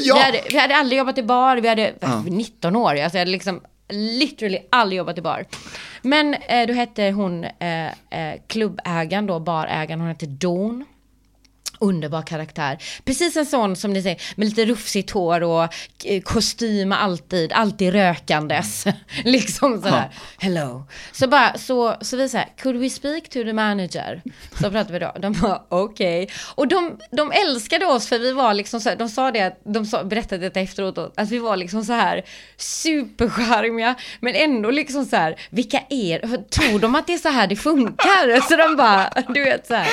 Ja. 0.01 0.15
Vi, 0.15 0.23
hade, 0.23 0.41
vi 0.51 0.59
hade 0.59 0.77
aldrig 0.77 0.99
jobbat 0.99 1.19
i 1.19 1.23
bar, 1.23 1.57
vi 1.57 1.69
hade 1.69 1.95
19 2.27 2.77
år, 2.77 2.91
alltså 2.91 3.19
jag 3.19 3.21
hade 3.21 3.31
liksom 3.31 3.61
literally 3.89 4.67
aldrig 4.71 4.97
jobbat 4.99 5.19
i 5.19 5.23
bar. 5.23 5.45
Men 6.03 6.35
eh, 6.35 6.67
då 6.67 6.73
hette 6.73 7.11
hon, 7.11 7.45
eh, 7.45 7.87
eh, 7.87 8.41
klubbägaren 8.47 9.27
då, 9.27 9.41
barägaren, 9.41 10.01
hon 10.01 10.09
hette 10.09 10.27
Dawn. 10.27 10.85
Underbar 11.79 12.23
karaktär. 12.23 12.79
Precis 13.05 13.37
en 13.37 13.47
sån 13.47 13.77
som 13.77 13.93
ni 13.93 14.03
säger, 14.03 14.23
med 14.37 14.49
lite 14.49 14.65
rufsigt 14.65 15.11
hår 15.11 15.43
och 15.43 15.69
eh, 16.05 16.23
kostym 16.23 16.93
alltid, 16.93 17.53
alltid 17.53 17.93
rökandes. 17.93 18.85
liksom 19.25 19.83
sådär, 19.83 20.11
hello. 20.39 20.87
Så 21.13 21.29
bara, 21.29 21.59
så, 21.59 21.97
så 22.01 22.17
vi 22.17 22.29
säger, 22.29 22.49
could 22.63 22.77
we 22.77 22.91
speak 22.91 23.29
to 23.29 23.45
the 23.45 23.53
manager? 23.53 24.23
Så 24.61 24.71
pratade 24.71 24.93
vi 24.93 24.99
då, 24.99 25.13
de 25.21 25.33
bara 25.33 25.63
okej. 25.69 26.29
Och 26.55 26.69
de, 26.69 26.99
de 27.11 27.33
älskade 27.33 27.87
oss 27.87 28.09
för 28.09 28.19
vi 28.19 28.33
var 28.33 28.55
liksom 28.55 28.81
så 28.81 28.95
de 28.95 29.09
sa 29.09 29.31
det, 29.31 29.57
de 29.65 29.87
sa, 29.87 30.05
berättade 30.05 30.43
detta 30.43 30.61
efteråt, 30.61 31.13
att 31.17 31.31
vi 31.31 31.39
var 31.39 31.57
liksom 31.57 31.85
så 31.85 31.93
här 31.93 32.25
supercharmiga, 32.57 33.95
men 34.21 34.35
ändå 34.35 34.71
liksom 34.71 35.05
så 35.05 35.17
här, 35.17 35.37
vilka 35.51 35.81
är 35.91 36.45
Tror 36.51 36.79
de 36.79 36.95
att 36.95 37.07
det 37.07 37.15
är 37.15 37.19
så 37.19 37.29
här 37.29 37.47
det 37.47 37.57
funkar? 37.57 38.41
Så 38.49 38.57
de 38.57 38.77
bara, 38.77 39.11
du 39.29 39.45
vet 39.45 39.67
så 39.67 39.75
här. 39.75 39.89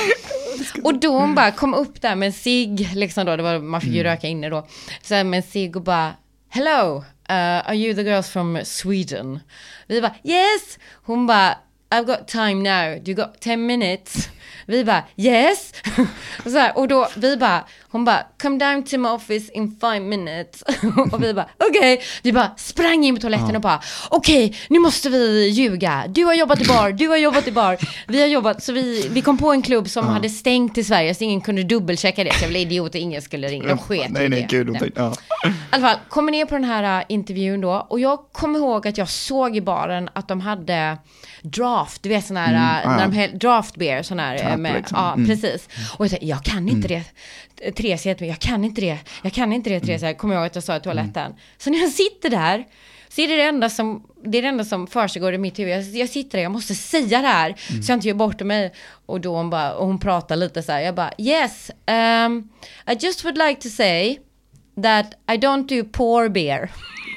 Och 0.83 0.99
då 0.99 1.17
hon 1.17 1.35
bara 1.35 1.51
kom 1.51 1.73
upp 1.73 2.01
där 2.01 2.15
med 2.15 2.27
en 2.27 2.33
cigg, 2.33 2.89
liksom 2.95 3.25
då, 3.25 3.35
det 3.35 3.43
var, 3.43 3.59
man 3.59 3.81
fick 3.81 3.93
ju 3.93 4.03
röka 4.03 4.27
inne 4.27 4.49
då, 4.49 4.67
så 5.01 5.15
här 5.15 5.23
med 5.23 5.37
en 5.37 5.43
cigg 5.43 5.75
och 5.75 5.81
bara, 5.81 6.13
hello, 6.49 6.97
uh, 6.97 7.69
are 7.69 7.75
you 7.75 7.95
the 7.95 8.01
girls 8.01 8.29
from 8.29 8.59
Sweden? 8.63 9.39
Vi 9.87 10.01
bara, 10.01 10.15
yes! 10.23 10.79
Hon 11.03 11.27
bara, 11.27 11.57
I've 11.89 12.05
got 12.05 12.27
time 12.27 12.55
now, 12.55 13.07
you 13.07 13.13
got 13.13 13.39
10 13.39 13.57
minutes? 13.57 14.29
Vi 14.65 14.83
bara, 14.83 15.03
yes! 15.17 15.73
Och, 16.45 16.51
så 16.51 16.57
här, 16.57 16.77
och 16.77 16.87
då, 16.87 17.09
vi 17.15 17.37
bara, 17.37 17.65
hon 17.91 18.05
bara, 18.05 18.25
come 18.41 18.57
down 18.57 18.83
to 18.83 18.97
my 18.97 19.09
office 19.09 19.51
in 19.53 19.77
five 19.81 19.99
minutes. 19.99 20.61
och 21.11 21.23
vi 21.23 21.33
bara, 21.33 21.47
okej. 21.69 22.01
Vi 22.23 22.33
bara 22.33 22.51
sprang 22.57 23.03
in 23.03 23.15
på 23.15 23.21
toaletten 23.21 23.55
och 23.55 23.61
bara, 23.61 23.81
okej, 24.09 24.55
nu 24.69 24.79
måste 24.79 25.09
vi 25.09 25.47
ljuga. 25.49 26.03
Du 26.09 26.25
har 26.25 26.33
jobbat 26.33 26.61
i 26.61 26.65
bar, 26.65 26.91
du 26.91 27.07
har 27.07 27.17
jobbat 27.17 27.47
i 27.47 27.51
bar. 27.51 27.77
Vi 28.07 28.21
har 28.21 28.27
jobbat, 28.27 28.63
så 28.63 28.73
vi, 28.73 29.07
vi 29.11 29.21
kom 29.21 29.37
på 29.37 29.51
en 29.51 29.61
klubb 29.61 29.89
som 29.89 30.07
hade 30.07 30.29
stängt 30.29 30.77
i 30.77 30.83
Sverige, 30.83 31.15
så 31.15 31.23
ingen 31.23 31.41
kunde 31.41 31.63
dubbelchecka 31.63 32.23
det. 32.23 32.33
Så 32.33 32.43
jag 32.43 32.49
blev 32.49 32.61
idiot 32.61 32.89
och 32.89 33.01
ingen 33.01 33.21
skulle 33.21 33.47
ringa. 33.47 33.67
De 33.67 33.77
sket 33.77 34.11
Nej, 34.11 34.29
nej, 34.29 34.41
det. 34.41 34.57
gud. 34.57 34.69
Nej. 34.81 34.91
Ja. 34.95 35.13
I 35.45 35.51
alla 35.69 35.87
fall, 35.87 35.97
kommer 36.09 36.31
ner 36.31 36.45
på 36.45 36.55
den 36.55 36.63
här 36.63 36.99
äh, 36.99 37.05
intervjun 37.09 37.61
då 37.61 37.87
och 37.89 37.99
jag 37.99 38.19
kommer 38.31 38.59
ihåg 38.59 38.87
att 38.87 38.97
jag 38.97 39.09
såg 39.09 39.55
i 39.55 39.61
baren 39.61 40.09
att 40.13 40.27
de 40.27 40.41
hade 40.41 40.97
draft, 41.41 42.03
du 42.03 42.09
vet 42.09 42.25
sån 42.25 42.37
här, 42.37 42.53
äh, 42.53 42.81
ja. 42.83 42.97
när 42.97 43.07
de 43.07 43.37
draft 43.37 43.75
beer, 43.75 44.03
sån 44.03 44.19
här, 44.19 44.51
äh, 44.51 44.57
med, 44.57 44.73
liksom. 44.75 44.97
ja 44.97 45.13
Mm. 45.13 45.27
precis. 45.27 45.69
Och 45.97 46.05
jag 46.05 46.09
tänkte, 46.11 46.25
jag 46.27 46.43
kan 46.43 46.69
inte 46.69 46.87
det. 46.87 47.03
Therese 47.75 48.05
heter 48.05 48.21
mig, 48.21 48.29
jag 48.29 48.39
kan 48.39 48.63
inte 48.63 48.81
det, 48.81 48.97
jag 49.21 49.33
kan 49.33 49.53
inte 49.53 49.69
det 49.69 49.79
Therese, 49.79 50.17
kommer 50.17 50.33
jag 50.33 50.41
ihåg 50.41 50.47
att 50.47 50.55
jag 50.55 50.63
sa 50.63 50.75
i 50.75 50.79
toaletten. 50.79 51.35
Så 51.57 51.69
när 51.69 51.79
jag 51.79 51.91
sitter 51.91 52.29
där, 52.29 52.65
så 53.09 53.21
är 53.21 53.27
det 53.27 53.35
det 53.35 53.43
enda 53.43 53.69
som, 53.69 54.07
det 54.23 54.37
är 54.37 54.41
det 54.41 54.47
enda 54.47 54.65
som 54.65 54.87
försiggår 54.87 55.33
i 55.33 55.37
mitt 55.37 55.59
huvud. 55.59 55.73
Jag, 55.73 55.83
jag 55.83 56.09
sitter 56.09 56.37
där, 56.37 56.43
jag 56.43 56.51
måste 56.51 56.75
säga 56.75 57.21
det 57.21 57.27
här, 57.27 57.55
så 57.81 57.91
jag 57.91 57.97
inte 57.97 58.07
gör 58.07 58.15
bort 58.15 58.41
mig. 58.41 58.73
Och 59.05 59.21
då 59.21 59.35
hon 59.35 59.49
bara, 59.49 59.73
och 59.73 59.87
hon 59.87 59.99
pratar 59.99 60.35
lite 60.35 60.63
så 60.63 60.71
här, 60.71 60.79
jag 60.79 60.95
bara, 60.95 61.11
yes, 61.17 61.71
um, 62.25 62.49
I 62.87 63.05
just 63.05 63.25
would 63.25 63.37
like 63.37 63.61
to 63.61 63.69
say 63.69 64.19
that 64.83 65.13
I 65.31 65.37
don't 65.37 65.67
do 65.67 65.89
poor 65.91 66.29
beer. 66.29 66.71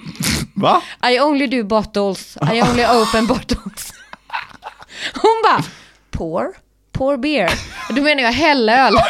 Va? 0.56 0.82
I 1.12 1.20
only 1.20 1.46
do 1.46 1.64
bottles. 1.64 2.36
I 2.36 2.62
only 2.62 2.84
open 2.84 3.26
bottles. 3.26 3.92
Hon 5.14 5.42
bara, 5.44 5.64
poor? 6.10 6.54
Poor 6.94 7.16
beer? 7.16 7.50
Då 7.90 8.02
menar 8.02 8.22
jag 8.22 8.32
hällöl. 8.32 8.94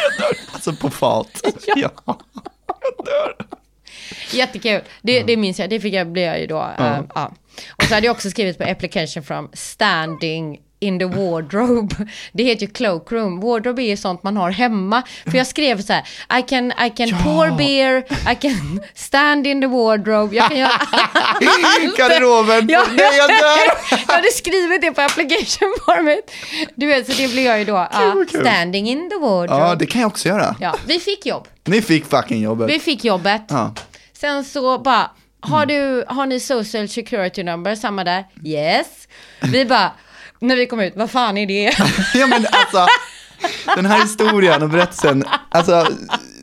Alltså 0.53 0.73
på 0.73 0.91
fat. 0.91 1.41
ja. 1.77 1.91
Jag 2.05 3.07
dör. 3.07 3.37
Jättekul. 4.33 4.81
Det, 5.03 5.23
det 5.23 5.37
minns 5.37 5.59
jag. 5.59 5.71
Det 5.71 5.81
fick 5.81 5.95
jag, 5.95 6.07
blev 6.07 6.25
jag 6.25 6.41
ju 6.41 6.47
då. 6.47 6.71
ja. 6.79 7.33
Och 7.77 7.85
så 7.85 7.95
hade 7.95 8.07
jag 8.07 8.15
också 8.15 8.31
skrivit 8.31 8.59
på 8.59 8.65
application 8.65 9.23
from 9.23 9.51
standing 9.53 10.59
in 10.85 10.99
the 10.99 11.05
wardrobe. 11.05 11.97
Det 12.33 12.45
heter 12.45 12.67
ju 12.67 12.73
cloakroom. 12.73 13.41
Wardrobe 13.41 13.83
är 13.83 13.89
ju 13.89 13.97
sånt 13.97 14.23
man 14.23 14.37
har 14.37 14.51
hemma. 14.51 15.03
För 15.25 15.39
jag 15.39 15.47
skrev 15.47 15.83
så 15.83 15.93
här, 15.93 16.03
I 16.39 16.43
can, 16.43 16.73
I 16.73 16.91
can 16.97 17.09
pour 17.09 17.57
beer, 17.57 18.05
I 18.33 18.35
can 18.35 18.81
stand 18.95 19.47
in 19.47 19.61
the 19.61 19.67
wardrobe. 19.67 20.37
Jag 20.37 20.49
kan 20.49 20.59
göra 20.59 20.71
Garderoben. 21.99 22.69
Ja, 22.69 22.85
Nej, 22.97 23.17
jag 23.19 23.29
dör. 23.29 23.75
jag 24.09 24.15
hade 24.15 24.31
skrivit 24.33 24.83
det 24.83 24.91
på 24.91 25.01
application 25.01 25.75
formet. 25.85 26.31
Du 26.75 26.87
vet, 26.87 27.07
så 27.07 27.23
det 27.23 27.29
blev 27.29 27.45
jag 27.45 27.59
ju 27.59 27.65
då. 27.65 27.89
Ja, 27.93 28.13
vad 28.15 28.31
kul. 28.31 28.41
standing 28.41 28.89
in 28.89 29.11
the 29.11 29.17
wardrobe. 29.17 29.63
Ja, 29.63 29.75
det 29.75 29.87
kan 29.87 30.01
jag 30.01 30.09
också 30.09 30.29
göra. 30.29 30.57
Ja, 30.61 30.75
vi 30.87 31.01
fick 31.01 31.27
jobb. 31.27 31.49
Ni 31.65 31.83
fick 31.83 32.07
fucking 32.07 32.43
jobbet. 32.43 32.71
Vi 32.71 32.79
fick 32.79 33.05
jobbet. 33.05 33.43
Ja. 33.49 33.75
Sen 34.13 34.45
så 34.45 34.79
bara, 34.79 35.11
har, 35.41 35.67
du, 35.67 36.05
har 36.09 36.27
ni 36.27 36.41
social 36.41 36.89
security 36.89 37.43
number? 37.43 37.75
Samma 37.75 38.05
där. 38.05 38.25
Yes. 38.45 39.09
Vi 39.41 39.65
bara, 39.65 39.93
när 40.47 40.57
vi 40.57 40.67
kom 40.67 40.81
ut, 40.81 40.93
vad 40.97 41.11
fan 41.11 41.37
är 41.39 41.47
det? 41.47 41.63
ja 42.15 42.27
men 42.27 42.47
alltså, 42.51 42.87
den 43.77 43.87
här 43.87 44.03
historien 44.03 44.63
och 44.63 44.69
berättelsen, 44.69 45.25
alltså 45.49 45.87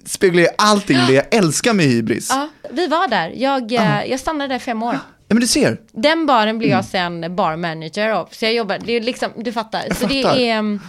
speglar 0.06 0.41
ju 0.41 0.47
allting 0.58 0.97
det 1.08 1.14
jag 1.14 1.26
älskar 1.36 1.74
med 1.74 1.86
hybris. 1.86 2.28
Ja, 2.30 2.49
Ja, 2.64 2.70
vi 2.74 2.88
var 2.88 3.08
där. 3.08 3.34
Jag, 3.36 3.72
eh, 3.72 4.04
jag 4.06 4.20
stannade 4.20 4.54
där 4.54 4.60
fem 4.60 4.84
år. 4.84 4.99
men 5.28 5.39
du 5.39 5.47
ser, 5.47 5.78
Den 5.91 6.26
baren 6.26 6.58
blev 6.58 6.70
jag 6.72 6.86
sen 6.86 7.36
barmanager 7.36 8.10
av. 8.10 8.30
Så 8.32 8.45
jag 8.45 8.54
jobbar, 8.54 8.80
det 8.86 8.93
är 8.93 9.02
liksom, 9.02 9.32
du 9.38 9.52
fattar. 9.52 9.93
så 9.99 10.06
det 10.08 10.24
fattar. 10.24 10.38
är, 10.38 10.54
mm, 10.56 10.80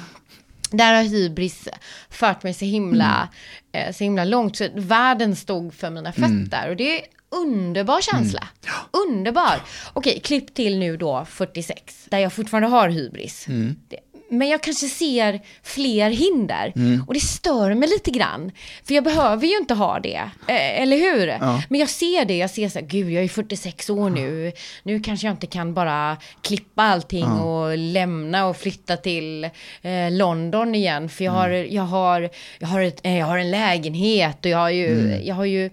där 0.70 0.94
har 0.94 1.02
hybris 1.02 1.68
fört 2.10 2.42
mig 2.42 2.54
så 2.54 2.64
himla, 2.64 3.28
Mm. 3.74 3.88
eh, 3.88 3.94
så 3.94 4.04
himla 4.04 4.24
långt. 4.24 4.56
Så 4.56 4.68
världen 4.74 5.36
stod 5.36 5.74
för 5.74 5.90
mina 5.90 6.12
fötter. 6.12 6.68
Och 6.70 6.76
det 6.76 7.00
underbar 7.32 8.00
känsla. 8.00 8.48
Mm. 8.62 9.08
Underbar. 9.08 9.60
Okej, 9.92 10.20
klipp 10.20 10.54
till 10.54 10.78
nu 10.78 10.96
då 10.96 11.24
46. 11.24 12.06
Där 12.10 12.18
jag 12.18 12.32
fortfarande 12.32 12.68
har 12.68 12.88
hybris. 12.88 13.48
Mm. 13.48 13.76
Det, 13.88 13.98
men 14.32 14.48
jag 14.48 14.62
kanske 14.62 14.88
ser 14.88 15.40
fler 15.62 16.10
hinder. 16.10 16.72
Mm. 16.76 17.04
Och 17.06 17.14
det 17.14 17.20
stör 17.20 17.74
mig 17.74 17.88
lite 17.88 18.10
grann. 18.10 18.52
För 18.84 18.94
jag 18.94 19.04
behöver 19.04 19.46
ju 19.46 19.56
inte 19.56 19.74
ha 19.74 20.00
det. 20.00 20.30
Eh, 20.48 20.82
eller 20.82 20.96
hur? 20.96 21.26
Men 21.68 21.80
jag 21.80 21.88
ser 21.88 22.24
det. 22.24 22.36
Jag 22.36 22.50
ser 22.50 22.68
så 22.68 22.78
här, 22.78 22.86
gud 22.86 23.10
jag 23.10 23.24
är 23.24 23.28
46 23.28 23.90
år 23.90 24.10
nu. 24.10 24.52
Nu 24.82 25.00
kanske 25.00 25.26
jag 25.26 25.34
inte 25.34 25.46
kan 25.46 25.74
bara 25.74 26.16
klippa 26.42 26.82
allting 26.82 27.24
och 27.24 27.78
lämna 27.78 28.46
och 28.46 28.56
flytta 28.56 28.96
till 28.96 29.44
eh, 29.82 30.10
London 30.10 30.74
igen. 30.74 31.08
För 31.08 31.24
jag 31.24 31.32
har, 31.32 31.48
jag 31.48 31.82
har, 31.82 32.30
jag 32.58 32.68
har, 32.68 32.80
ett, 32.80 33.00
eh, 33.02 33.18
jag 33.18 33.26
har 33.26 33.38
en 33.38 33.50
lägenhet 33.50 34.44
och 34.44 34.50
jag 34.50 34.58
har 34.58 34.70
ju, 34.70 35.20
jag 35.24 35.34
har 35.34 35.44
ju, 35.44 35.70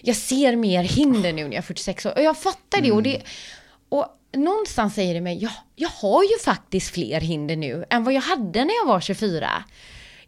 jag 0.00 0.16
ser 0.16 0.56
mer 0.56 0.82
hinder 0.82 1.32
nu 1.32 1.42
när 1.44 1.50
jag 1.50 1.58
är 1.58 1.62
46 1.62 2.06
år. 2.06 2.12
Och 2.16 2.22
jag 2.22 2.38
fattar 2.38 2.80
det. 2.80 2.92
Och 2.92 3.02
det 3.02 3.16
och 3.16 3.22
någonstans 4.36 4.94
säger 4.94 5.14
det 5.14 5.20
mig, 5.20 5.38
ja, 5.42 5.50
jag 5.76 5.88
har 5.88 6.22
ju 6.22 6.38
faktiskt 6.44 6.94
fler 6.94 7.20
hinder 7.20 7.56
nu 7.56 7.84
än 7.90 8.04
vad 8.04 8.14
jag 8.14 8.20
hade 8.20 8.64
när 8.64 8.74
jag 8.82 8.86
var 8.86 9.00
24. 9.00 9.50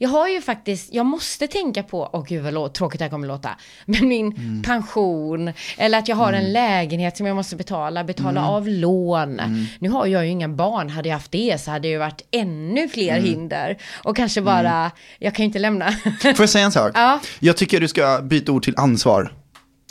Jag 0.03 0.09
har 0.09 0.29
ju 0.29 0.41
faktiskt, 0.41 0.95
jag 0.95 1.07
måste 1.07 1.47
tänka 1.47 1.83
på, 1.83 2.11
åh 2.13 2.25
gud 2.29 2.43
vad 2.55 2.75
tråkigt 2.75 2.99
det 2.99 3.05
här 3.05 3.11
kommer 3.11 3.29
låta, 3.29 3.51
men 3.87 4.09
min 4.09 4.63
pension, 4.67 5.53
eller 5.79 5.99
att 5.99 6.09
jag 6.09 6.17
har 6.17 6.33
en 6.33 6.53
lägenhet 6.53 7.17
som 7.17 7.27
jag 7.27 7.37
måste 7.37 7.57
betala, 7.57 8.05
betala 8.05 8.49
av 8.49 8.69
lån. 8.69 9.41
Nu 9.79 9.89
har 9.89 10.07
jag 10.07 10.25
ju 10.25 10.31
inga 10.31 10.49
barn, 10.49 10.89
hade 10.91 11.09
jag 11.09 11.17
haft 11.17 11.33
det 11.33 11.61
så 11.61 11.71
hade 11.71 11.83
det 11.83 11.93
ju 11.93 11.99
varit 11.99 12.23
ännu 12.31 12.89
fler 12.89 13.21
hinder. 13.21 13.77
Och 14.05 14.17
kanske 14.17 14.41
bara, 14.43 14.91
jag 15.19 15.35
kan 15.35 15.43
ju 15.43 15.47
inte 15.47 15.59
lämna. 15.59 15.93
får 16.21 16.35
jag 16.39 16.49
säga 16.49 16.65
en 16.65 16.73
sak? 16.73 16.93
Ja. 17.01 17.21
Jag 17.39 17.57
tycker 17.57 17.81
du 17.81 17.89
ska 17.89 18.21
byta 18.23 18.53
ord 18.53 18.63
till 18.65 18.75
ansvar. 18.77 19.33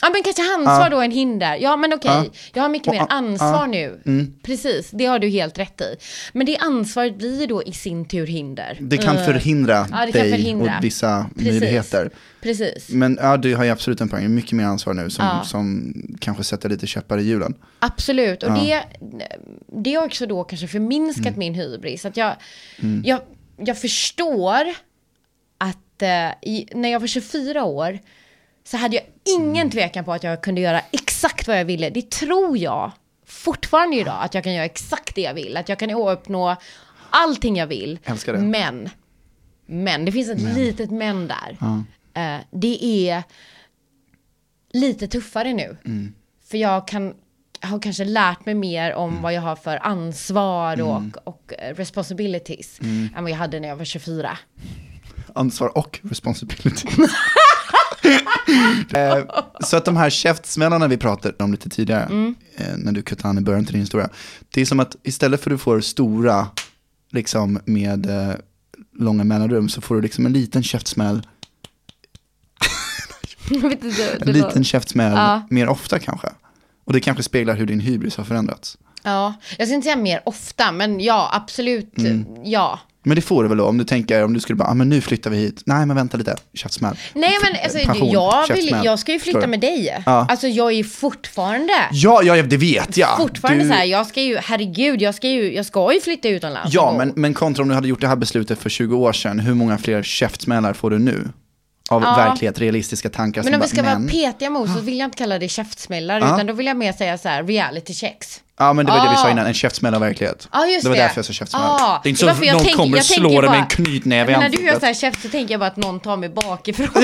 Ja 0.02 0.10
men 0.14 0.24
kanske 0.24 0.42
ansvar 0.58 0.90
då 0.90 1.02
en 1.02 1.12
hinder. 1.12 1.56
Ja 1.56 1.76
men 1.78 1.94
okej, 1.94 2.12
Ja. 2.12 2.26
jag 2.54 2.62
har 2.62 2.70
mycket 2.70 2.94
mer 2.94 3.06
ansvar 3.10 3.64
ah, 3.64 3.66
nu. 3.66 4.02
mm. 4.06 4.34
Precis, 4.44 4.90
det 4.92 5.06
har 5.06 5.20
du 5.20 5.28
helt 5.28 5.58
rätt 5.60 5.82
i. 5.82 5.96
Men 6.34 6.46
det 6.46 6.58
ansvaret 6.58 7.18
blir 7.18 7.48
då 7.48 7.64
i 7.64 7.72
sin 7.74 8.06
tur 8.08 8.28
hinder. 8.28 8.78
Det 8.82 8.98
kan 8.98 9.18
Eh, 9.18 9.26
förhindra 9.26 9.88
ja, 9.92 10.06
det 10.06 10.12
kan 10.12 10.22
dig 10.22 10.32
förhindra. 10.32 10.78
och 10.78 10.84
vissa 10.84 11.26
Precis. 11.36 11.52
möjligheter. 11.52 12.10
Precis, 12.42 12.90
Men 12.90 13.18
ja, 13.22 13.38
du 13.38 13.56
har 13.56 13.64
ju 13.64 13.70
absolut 13.70 14.02
en 14.02 14.10
poäng, 14.10 14.36
mycket 14.36 14.52
mer 14.52 14.64
ansvar 14.66 14.94
nu 14.94 15.10
som, 15.10 15.26
Ja. 15.26 15.44
som 15.46 15.94
kanske 16.20 16.44
sätter 16.44 16.70
lite 16.70 16.88
käppar 16.88 17.18
i 17.18 17.24
hjulen. 17.24 17.54
absolut. 17.80 18.44
Och 18.44 18.50
Ja. 18.50 18.56
det, 18.56 18.84
det 19.84 19.94
har 19.94 20.06
också 20.06 20.26
då 20.26 20.44
kanske 20.44 20.68
förminskat 20.68 21.26
Mm. 21.28 21.40
min 21.40 21.54
hybris. 21.54 22.06
Att 22.06 22.18
jag, 22.18 22.36
jag, 23.04 23.20
jag 23.58 23.82
förstår 23.82 24.66
att 25.58 26.02
eh, 26.02 26.30
i, 26.50 26.68
när 26.76 26.90
jag 26.90 27.00
var 27.00 27.08
24 27.08 27.64
år 27.64 28.00
så 28.72 28.78
hade 28.78 28.96
jag 28.96 29.06
ingen 29.40 29.56
Mm. 29.56 29.72
tvekan 29.72 30.06
på 30.06 30.14
att 30.14 30.24
jag 30.24 30.42
kunde 30.44 30.62
göra 30.62 30.82
exakt 30.92 31.48
vad 31.48 31.60
jag 31.60 31.66
ville. 31.66 31.90
Det 31.90 32.10
tror 32.10 32.58
jag 32.58 32.92
fortfarande 33.26 33.96
idag, 33.98 34.18
att 34.24 34.34
jag 34.34 34.44
kan 34.44 34.54
göra 34.54 34.66
exakt 34.66 35.16
det 35.16 35.22
jag 35.22 35.34
vill. 35.34 35.58
Att 35.58 35.70
jag 35.70 35.80
kan 35.80 35.92
uppnå 35.92 36.56
allting 37.10 37.56
jag 37.58 37.68
vill. 37.68 38.00
Älskar 38.04 38.34
det. 38.34 38.40
Men, 38.40 38.90
men, 39.66 40.06
det 40.06 40.12
finns 40.12 40.30
ett 40.30 40.56
litet 40.58 40.92
men 40.92 41.28
där. 41.28 41.58
Ja. 41.60 41.84
Eh, 42.22 42.40
det 42.52 42.86
är 43.10 43.24
lite 44.74 45.08
tuffare 45.08 45.54
nu. 45.54 45.78
Mm. 45.86 46.14
För 46.50 46.58
jag 46.58 46.88
kan 46.88 47.14
har 47.62 47.80
kanske 47.80 48.06
lärt 48.06 48.46
mig 48.46 48.56
mer 48.56 48.94
om 48.94 49.10
Mm. 49.10 49.22
vad 49.22 49.34
jag 49.34 49.42
har 49.42 49.56
för 49.56 49.86
ansvar 49.86 50.82
och, 50.82 51.02
och 51.24 51.54
eh, 51.60 51.76
responsibilities 51.76 52.80
Mm. 52.80 53.10
än 53.18 53.24
vad 53.24 53.32
jag 53.32 53.38
hade 53.38 53.60
när 53.60 53.68
jag 53.68 53.76
var 53.76 53.86
24. 53.86 54.38
Ansvar 55.36 55.78
och 55.78 56.00
responsibility. 56.04 56.88
eh, 58.94 59.18
så 59.64 59.78
att 59.78 59.86
de 59.86 59.98
här 59.98 60.10
käftsmällarna 60.10 60.88
vi 60.88 60.98
pratade 60.98 61.44
om 61.44 61.52
lite 61.52 61.70
tidigare, 61.70 62.04
Mm. 62.04 62.36
eh, 62.58 62.78
när 62.78 62.92
du 62.92 63.02
kuttade 63.02 63.30
an 63.30 63.38
i 63.38 63.42
början 63.42 63.66
till 63.66 63.74
din 63.74 63.82
historia, 63.82 64.10
det 64.54 64.62
är 64.62 64.66
som 64.66 64.80
att 64.80 64.96
istället 65.04 65.44
för 65.44 65.52
att 65.52 65.54
du 65.54 65.58
får 65.58 65.82
stora, 65.82 66.48
liksom 67.12 67.60
med 67.66 68.06
eh, 68.10 68.36
långa 69.00 69.24
mellanrum, 69.24 69.70
så 69.70 69.82
får 69.82 69.96
du 69.96 70.02
liksom 70.02 70.26
en 70.26 70.34
liten 70.34 70.64
käftsmäll 70.64 71.22
En 74.22 74.32
liten 74.32 74.64
käftsmäll 74.64 75.12
Ja. 75.14 75.42
mer 75.50 75.68
ofta 75.70 76.00
kanske. 76.00 76.28
Och 76.86 76.94
det 76.94 77.00
kanske 77.00 77.24
speglar 77.24 77.56
hur 77.56 77.66
din 77.66 77.80
hybris 77.80 78.18
har 78.18 78.24
förändrats. 78.24 78.78
Ja, 79.04 79.34
jag 79.58 79.68
ska 79.68 79.76
inte 79.76 79.86
säga 79.86 79.96
mer 79.96 80.22
ofta, 80.26 80.72
men 80.72 81.00
ja, 81.00 81.30
absolut, 81.34 81.98
Mm. 81.98 82.26
ja. 82.44 82.80
Men 83.04 83.16
det 83.16 83.22
får 83.22 83.44
du 83.44 83.50
väl 83.50 83.58
då, 83.58 83.66
om 83.66 83.78
du 83.78 83.84
tänker, 83.84 84.24
om 84.24 84.34
du 84.34 84.40
skulle 84.40 84.56
bara, 84.56 84.68
ah, 84.70 84.74
men 84.74 84.90
nu 84.90 85.02
flyttar 85.02 85.30
vi 85.30 85.38
hit. 85.38 85.62
Nej, 85.66 85.86
men 85.86 85.96
vänta 85.96 86.18
lite, 86.18 86.36
käftsmäll. 86.54 86.96
Nej 87.14 87.32
men 87.44 87.64
alltså, 87.64 87.78
Pension, 87.86 88.12
jag, 88.12 88.48
vill, 88.56 88.76
jag 88.84 89.00
ska 89.00 89.12
ju 89.12 89.20
flytta 89.20 89.48
med 89.48 89.60
dig. 89.60 90.04
Ja. 90.06 90.26
Alltså 90.30 90.48
jag 90.48 90.68
är 90.72 90.76
ju 90.76 90.84
fortfarande, 90.84 91.74
Ja, 91.92 92.24
ja, 92.24 92.44
det 92.44 92.58
vet 92.58 92.98
jag. 92.98 93.18
fortfarande 93.18 93.64
Du- 93.64 93.70
så 93.70 93.76
här, 93.76 93.84
jag 93.86 94.06
ska 94.08 94.22
ju, 94.22 94.38
herregud, 94.38 95.02
jag 95.02 95.16
ska 95.16 95.28
ju, 95.28 95.56
jag 95.56 95.66
ska 95.66 95.94
ju 95.94 96.02
flytta 96.02 96.30
utomlands. 96.30 96.74
Ja, 96.74 96.96
men, 96.98 97.14
men 97.16 97.34
kontra 97.34 97.62
om 97.62 97.70
du 97.70 97.76
hade 97.76 97.88
gjort 97.88 98.02
det 98.02 98.08
här 98.08 98.16
beslutet 98.16 98.60
för 98.60 98.70
20 98.70 98.96
år 98.98 99.14
sedan, 99.14 99.40
hur 99.40 99.54
många 99.54 99.78
fler 99.78 100.04
käftsmällar 100.04 100.74
får 100.74 100.90
du 100.90 101.00
nu? 101.00 101.30
Av 101.90 102.02
Ja. 102.04 102.16
verklighet, 102.16 102.60
realistiska 102.60 103.10
tankar 103.10 103.44
Men 103.44 103.54
om 103.56 103.62
vi 103.62 103.68
ska 103.68 103.84
men... 103.84 104.02
vara 104.02 104.12
petiga 104.12 104.50
mot 104.50 104.70
så 104.74 104.80
vill 104.82 104.98
jag 105.00 105.08
inte 105.08 105.18
kalla 105.18 105.40
det 105.40 105.48
käftsmällar, 105.48 106.20
Ja. 106.20 106.26
utan 106.36 106.46
då 106.48 106.54
vill 106.54 106.66
jag 106.66 106.78
mer 106.78 106.94
säga 106.94 107.18
så 107.18 107.30
här, 107.30 107.44
reality 107.44 107.94
checks. 107.94 108.42
Ja, 108.62 108.74
men 108.74 108.86
det 108.86 108.92
var 108.92 109.04
det 109.06 109.10
vi 109.10 109.16
sa 109.16 109.28
Ah. 109.28 109.32
innan, 109.32 109.46
en 109.46 109.54
käftsmäll 109.54 109.94
av 109.96 110.02
verklighet. 110.02 110.48
Ja, 110.52 110.66
just 110.68 110.84
det 110.84 110.90
var 110.90 110.96
det. 110.96 111.02
därför 111.02 111.18
jag 111.18 111.26
sa 111.26 111.34
käftsmäll. 111.34 111.62
Ah, 111.66 112.00
det 112.04 112.08
är 112.08 112.10
inte 112.10 112.20
så 112.20 112.30
att 112.30 112.40
någon 112.42 112.58
tänker- 112.60 112.74
kommer 112.78 112.98
jag 112.98 113.06
slå 113.06 113.30
tänker 113.30 113.42
dig 113.42 113.52
med 113.52 113.60
en 113.60 113.66
knytnäve 113.68 114.32
i 114.32 114.36
Men 114.36 114.42
när 114.42 114.50
du 114.50 114.56
gör 114.64 114.74
ansiktet. 114.74 114.80
så 114.80 114.86
här 114.86 114.94
käft 115.12 115.22
så 115.22 115.30
tänker 115.30 115.54
jag 115.54 115.60
bara 115.60 115.68
att 115.70 115.78
någon 115.78 116.00
tar 116.00 116.18
mig 116.18 116.30
bakifrån. 116.30 116.88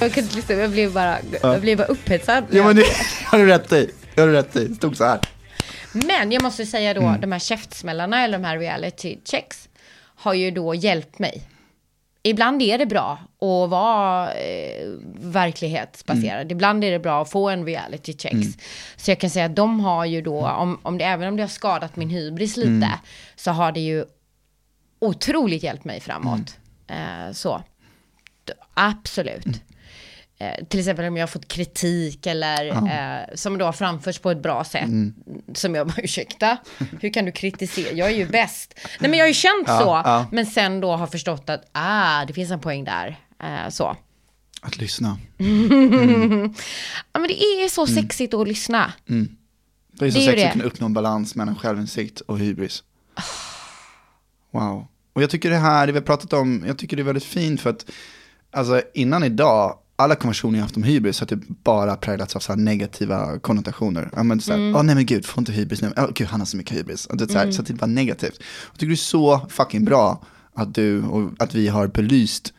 Jag, 0.00 0.12
kunde 0.14 0.20
inte 0.20 0.36
lyssna, 0.36 0.54
jag 0.54 0.70
blev 0.70 0.92
bara, 0.92 1.16
jag 1.42 1.60
blev 1.60 1.78
bara 1.78 1.86
upphetsad. 1.86 2.44
Ja, 2.50 2.64
men 2.64 2.76
det 2.76 2.84
har 3.24 3.38
du 3.38 3.46
rätt 3.46 3.72
i. 3.72 3.90
Det 4.14 4.20
har 4.20 4.28
du 4.28 4.34
rätt 4.34 4.56
i. 4.56 4.64
Det 4.64 4.74
stod 4.74 4.96
så 4.96 5.04
här. 5.04 5.20
Men 6.06 6.32
jag 6.32 6.42
måste 6.42 6.66
säga 6.66 6.94
då, 6.94 7.00
Mm. 7.00 7.20
de 7.20 7.32
här 7.32 7.38
käftsmällarna 7.38 8.24
eller 8.24 8.38
de 8.38 8.44
här 8.44 8.58
reality 8.58 9.18
checks 9.24 9.68
har 10.18 10.34
ju 10.34 10.50
då 10.50 10.74
hjälpt 10.74 11.18
mig. 11.18 11.42
Ibland 12.22 12.62
är 12.62 12.78
det 12.78 12.86
bra 12.86 13.12
att 13.40 13.70
vara 13.70 14.32
eh, 14.34 14.88
verklighetsbaserad. 15.20 16.40
Mm. 16.40 16.50
Ibland 16.50 16.84
är 16.84 16.90
det 16.90 16.98
bra 16.98 17.22
att 17.22 17.30
få 17.30 17.48
en 17.48 17.64
reality 17.66 18.12
checks. 18.18 18.46
Så 18.96 19.10
jag 19.10 19.20
kan 19.20 19.30
säga 19.30 19.44
att 19.46 19.56
de 19.56 19.80
har 19.80 20.04
ju 20.04 20.22
då, 20.22 20.46
om, 20.48 20.78
om 20.82 20.98
det, 20.98 21.04
även 21.04 21.28
om 21.28 21.36
det 21.36 21.42
har 21.42 21.48
skadat 21.48 21.96
min 21.96 22.10
hybris 22.10 22.56
lite, 22.56 22.68
Mm. 22.70 22.90
så 23.36 23.50
har 23.50 23.72
det 23.72 23.80
ju 23.80 24.04
otroligt 24.98 25.62
hjälpt 25.62 25.84
mig 25.84 26.00
framåt. 26.00 26.56
Mm. 26.86 27.26
Eh, 27.28 27.32
så, 27.32 27.62
absolut. 28.74 29.46
Eh, 30.38 30.64
till 30.64 30.80
exempel 30.80 31.04
om 31.04 31.16
jag 31.16 31.22
har 31.22 31.28
fått 31.28 31.48
kritik 31.48 32.26
eller 32.26 32.66
eh, 32.66 33.34
som 33.34 33.58
då 33.58 33.64
har 33.64 33.72
framförts 33.72 34.18
på 34.18 34.30
ett 34.30 34.42
bra 34.42 34.64
sätt. 34.64 34.84
Mm. 34.84 35.14
Som 35.54 35.74
jag 35.74 35.86
bara, 35.86 35.94
ursäkta, 36.02 36.56
hur 37.00 37.12
kan 37.12 37.24
du 37.24 37.32
kritisera? 37.32 37.92
Jag 37.92 38.10
är 38.10 38.14
ju 38.16 38.26
bäst. 38.26 38.74
Nej 39.00 39.10
men 39.10 39.18
jag 39.18 39.24
har 39.24 39.28
ju 39.28 39.34
känt 39.34 39.64
Ja, 39.66 39.78
så, 39.80 39.86
ja. 39.86 40.26
men 40.32 40.46
sen 40.46 40.80
då 40.80 40.92
har 40.96 41.06
förstått 41.06 41.50
att, 41.50 41.64
ah, 41.72 42.24
det 42.24 42.32
finns 42.32 42.50
en 42.50 42.60
poäng 42.60 42.84
där. 42.84 43.20
Eh, 43.42 43.70
så. 43.70 43.96
Att 44.60 44.78
lyssna. 44.78 45.18
Ja 47.12 47.20
men 47.20 47.28
det 47.28 47.42
är 47.42 47.68
så 47.68 47.86
sexigt 47.86 48.34
att 48.34 48.48
lyssna. 48.48 48.92
Det 49.06 49.14
är 50.06 50.10
så 50.10 50.18
Det 50.18 50.24
är 50.24 50.26
sexigt 50.26 50.46
att 50.46 50.52
kunna 50.52 50.64
uppnå 50.64 50.86
en 50.86 50.92
balans 50.92 51.34
mellan 51.34 51.56
självinsikt 51.56 52.20
och 52.20 52.38
hybris. 52.38 52.82
Wow. 54.50 54.86
Och 55.12 55.22
jag 55.22 55.30
tycker 55.30 55.50
det 55.50 55.56
här, 55.56 55.86
det 55.86 55.92
vi 55.92 55.98
har 55.98 56.06
pratat 56.06 56.32
om, 56.32 56.64
jag 56.66 56.78
tycker 56.78 56.96
det 56.96 57.02
är 57.02 57.04
väldigt 57.04 57.24
fint 57.24 57.60
för 57.60 57.70
att, 57.70 57.90
alltså 58.50 58.82
innan 58.94 59.24
idag, 59.24 59.78
alla 59.96 60.14
konversationer 60.14 60.58
jag 60.58 60.62
haft 60.62 60.76
om 60.76 60.82
hybris 60.82 61.20
har 61.20 61.26
typ 61.26 61.40
bara 61.64 61.96
präglats 61.96 62.36
av 62.36 62.40
så 62.40 62.54
negativa 62.54 63.38
konnotationer. 63.38 64.10
Ja 64.16 64.22
men 64.22 64.40
såhär, 64.40 64.58
åh 64.76 64.82
nej 64.82 64.94
men 64.94 65.06
gud, 65.06 65.26
får 65.26 65.40
inte 65.40 65.52
hybris 65.52 65.82
nu. 65.82 65.92
Åh 65.96 66.06
gud, 66.14 66.28
han 66.28 66.40
har 66.40 66.46
så 66.46 66.56
mycket 66.56 66.76
hybris. 66.76 67.06
Och 67.06 67.16
det 67.16 67.24
är 67.24 67.28
så, 67.28 67.38
här, 67.38 67.50
så 67.50 67.60
att 67.62 67.66
det 67.68 67.74
bara 67.74 67.86
negativt. 67.86 68.36
Jag 68.72 68.78
tycker 68.78 68.86
det 68.86 68.94
är 68.94 68.96
så 68.96 69.46
fucking 69.50 69.84
bra 69.84 70.24
att 70.56 70.74
du 70.74 71.02
och 71.02 71.30
att 71.38 71.54
vi 71.54 71.68
har 71.68 71.86
belyst 71.86 72.52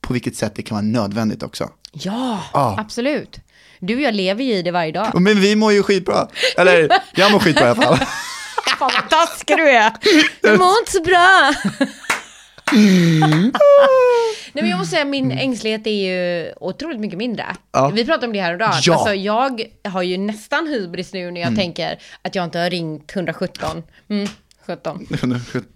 på 0.00 0.12
vilket 0.12 0.36
sätt 0.36 0.52
det 0.54 0.62
kan 0.62 0.74
vara 0.74 0.82
nödvändigt 0.86 1.42
också. 1.42 1.70
Ja, 1.92 2.40
Ah. 2.52 2.80
absolut. 2.80 3.38
Du 3.80 3.94
och 3.94 4.00
jag 4.00 4.14
lever 4.14 4.44
ju 4.44 4.52
i 4.54 4.62
det 4.62 4.70
varje 4.70 4.92
dag. 4.92 5.20
Men 5.20 5.40
vi 5.40 5.56
mår 5.56 5.72
ju 5.72 5.82
skitbra. 5.82 6.28
Eller, 6.56 6.88
jag 7.14 7.32
mår 7.32 7.38
skitbra 7.38 7.66
i 7.66 7.70
alla 7.70 7.82
fall. 7.82 7.96
Fan 8.78 8.90
vad 8.94 9.10
taskig 9.10 9.56
du 9.56 9.70
är. 9.70 9.92
Du 10.42 10.58
mår 10.58 10.78
inte 10.80 10.92
så 10.92 11.02
bra. 11.02 11.54
Nej 14.52 14.62
men 14.62 14.68
jag 14.70 14.78
måste 14.78 14.90
säga 14.90 15.04
min 15.04 15.30
ängslighet 15.32 15.86
är 15.86 15.90
ju 15.90 16.52
otroligt 16.60 17.00
mycket 17.00 17.18
mindre. 17.18 17.46
Ja. 17.72 17.88
Vi 17.88 18.04
pratade 18.04 18.26
om 18.26 18.32
det 18.32 18.40
här 18.40 18.54
idag. 18.54 18.70
Ja. 18.82 18.92
Mm. 18.92 18.98
Alltså 18.98 19.14
jag 19.14 19.62
har 19.90 20.02
ju 20.02 20.16
nästan 20.18 20.66
hybris 20.66 21.12
nu 21.12 21.30
när 21.30 21.40
jag 21.40 21.56
tänker 21.56 21.98
att 22.22 22.34
jag 22.34 22.44
inte 22.44 22.58
har 22.58 22.70
ringt 22.70 23.16
117. 23.16 23.82
Mm, 24.08 24.28
17. 24.66 25.06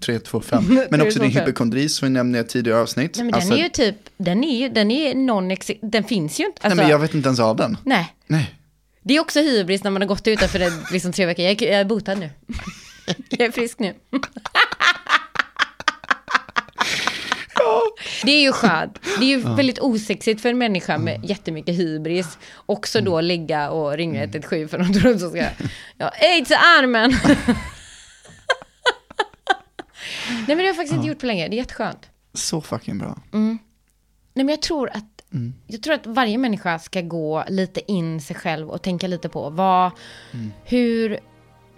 3, 0.01 0.19
2, 0.19 0.41
5. 0.41 0.81
Men 0.91 1.01
också 1.03 1.19
din 1.19 1.31
3, 1.31 1.31
2, 1.31 1.39
5. 1.39 1.47
hypokondri 1.47 1.89
som 1.89 2.09
vi 2.09 2.15
nämnde 2.15 2.39
i 2.39 2.41
ett 2.41 2.49
tidigare 2.49 2.79
avsnitt. 2.81 3.17
Nej 3.17 3.25
men 3.25 3.35
Alltså, 3.35 3.51
den 3.51 3.59
är 3.59 3.63
ju 3.63 3.69
typ, 3.69 3.97
den 4.17 4.45
är 4.45 4.59
ju, 4.59 4.69
den 4.69 4.91
är 4.91 5.15
non 5.15 5.57
den 5.83 6.05
finns 6.05 6.41
ju 6.41 6.45
inte. 6.47 6.61
Nej 6.63 6.71
Alltså, 6.71 6.77
men 6.83 6.91
jag 6.91 6.99
vet 6.99 7.15
inte 7.15 7.29
ens 7.29 7.41
av 7.41 7.57
den. 7.57 7.77
nej. 7.85 8.15
Nej. 8.27 8.55
Det 9.03 9.17
är 9.17 9.21
också 9.21 9.41
hybris 9.41 9.85
när 9.85 9.91
man 9.91 10.03
har 10.03 10.07
gått 10.09 10.27
utanför 10.29 10.59
det 10.59 10.73
liksom 10.93 11.13
tre 11.13 11.27
veckor. 11.27 11.45
Jag 11.45 11.63
är, 11.63 11.67
jag 11.67 11.81
är 11.81 11.85
botad 11.85 12.15
nu. 12.19 12.31
Jag 13.31 13.41
är 13.49 13.51
frisk 13.53 13.79
nu. 13.79 13.95
Det 18.25 18.31
är 18.31 18.43
ju 18.43 18.53
skönt. 18.53 18.99
Det 19.19 19.25
är 19.25 19.29
ju 19.29 19.39
väldigt 19.57 19.79
osexigt 19.79 20.41
för 20.41 20.49
en 20.49 20.59
människa 20.59 20.99
med 20.99 21.25
jättemycket 21.25 21.75
hybris. 21.75 22.39
Också 22.67 23.01
då 23.01 23.21
ligga 23.21 23.71
och 23.71 23.97
ringa 23.97 24.23
117 24.23 24.69
för 24.69 24.79
de 24.79 24.93
tror 24.93 25.13
att 25.13 25.21
de 25.21 25.31
ska... 25.31 25.45
Ja, 25.99 26.13
aids 26.21 26.51
i 26.51 26.55
armen! 26.55 27.11
Nej 30.29 30.47
men 30.47 30.57
det 30.57 30.63
har 30.63 30.67
jag 30.67 30.77
faktiskt 30.77 30.95
inte 30.95 31.09
gjort 31.09 31.19
på 31.19 31.27
länge. 31.27 31.49
Det 31.49 31.55
är 31.55 31.59
jätteskönt. 31.59 32.11
Så 32.35 32.61
fucking 32.61 32.99
bra. 32.99 33.19
Nej, 33.33 34.45
men 34.45 34.49
jag 34.49 34.63
tror 34.63 34.91
att 34.95 35.05
jag 35.67 35.83
tror 35.83 35.95
att 35.95 36.07
varje 36.07 36.39
människa 36.39 36.79
ska 36.79 37.01
gå 37.01 37.45
lite 37.49 37.93
in 37.93 38.21
sig 38.21 38.37
själv 38.37 38.71
och 38.71 38.83
tänka 38.83 39.07
lite 39.07 39.29
på 39.29 39.51
vad, 39.51 39.91
hur 40.65 41.19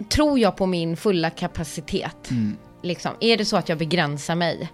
tror 0.09 0.39
jag 0.39 0.57
på 0.57 0.67
min 0.67 0.97
fulla 0.97 1.31
kapacitet? 1.31 2.31
Liksom, 2.83 3.13
är 3.21 3.37
det 3.37 3.45
så 3.45 3.57
att 3.57 3.69
jag 3.69 3.79
begränsar 3.79 4.35
mig? 4.35 4.71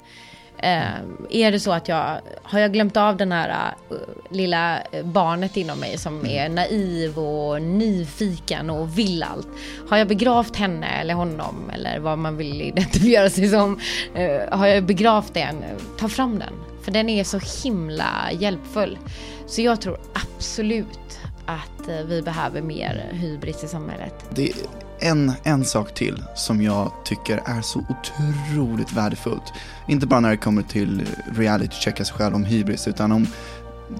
Eh, 0.58 0.94
är 1.30 1.52
det 1.52 1.60
så 1.60 1.72
att 1.72 1.88
jag, 1.88 2.20
har 2.42 2.58
jag 2.58 2.72
glömt 2.72 2.96
av 2.96 3.16
den 3.16 3.32
här 3.32 3.74
uh, 3.92 3.98
lilla 4.30 4.80
eh, 4.80 5.04
barnet 5.04 5.56
inom 5.56 5.78
mig 5.78 5.98
som 5.98 6.26
är 6.26 6.48
naiv 6.48 7.18
och 7.18 7.62
nyfiken 7.62 8.70
och 8.70 8.98
vill 8.98 9.22
allt? 9.22 9.48
Har 9.88 9.96
jag 9.96 10.08
begravt 10.08 10.56
henne 10.56 10.86
eller 10.86 11.14
honom 11.14 11.70
eller 11.74 11.98
vad 11.98 12.18
man 12.18 12.36
vill 12.36 12.62
identifiera 12.62 13.30
sig 13.30 13.48
som? 13.48 13.80
Eh, 14.14 14.58
har 14.58 14.66
jag 14.66 14.84
begravt 14.84 15.34
den? 15.34 15.64
Ta 15.98 16.08
fram 16.08 16.38
den. 16.38 16.52
För 16.82 16.92
den 16.92 17.08
är 17.08 17.24
så 17.24 17.40
himla 17.64 18.30
hjälpfull. 18.32 18.98
Så 19.46 19.62
jag 19.62 19.80
tror 19.80 19.98
absolut 20.12 21.18
att 21.46 21.88
eh, 21.88 22.06
vi 22.06 22.22
behöver 22.22 22.62
mer 22.62 23.10
hybris 23.12 23.64
i 23.64 23.68
samhället. 23.68 24.14
Det 24.30 24.52
en, 25.00 25.32
en 25.42 25.64
sak 25.64 25.94
till 25.94 26.22
som 26.34 26.62
jag 26.62 26.92
tycker 27.04 27.42
är 27.44 27.60
så 27.60 27.84
otroligt 27.88 28.92
värdefullt. 28.92 29.52
Inte 29.88 30.06
bara 30.06 30.20
när 30.20 30.30
det 30.30 30.36
kommer 30.36 30.62
till 30.62 31.06
reality-checka 31.36 32.04
sig 32.04 32.16
själv 32.16 32.34
om 32.34 32.44
hybris, 32.44 32.88
utan 32.88 33.12
om 33.12 33.26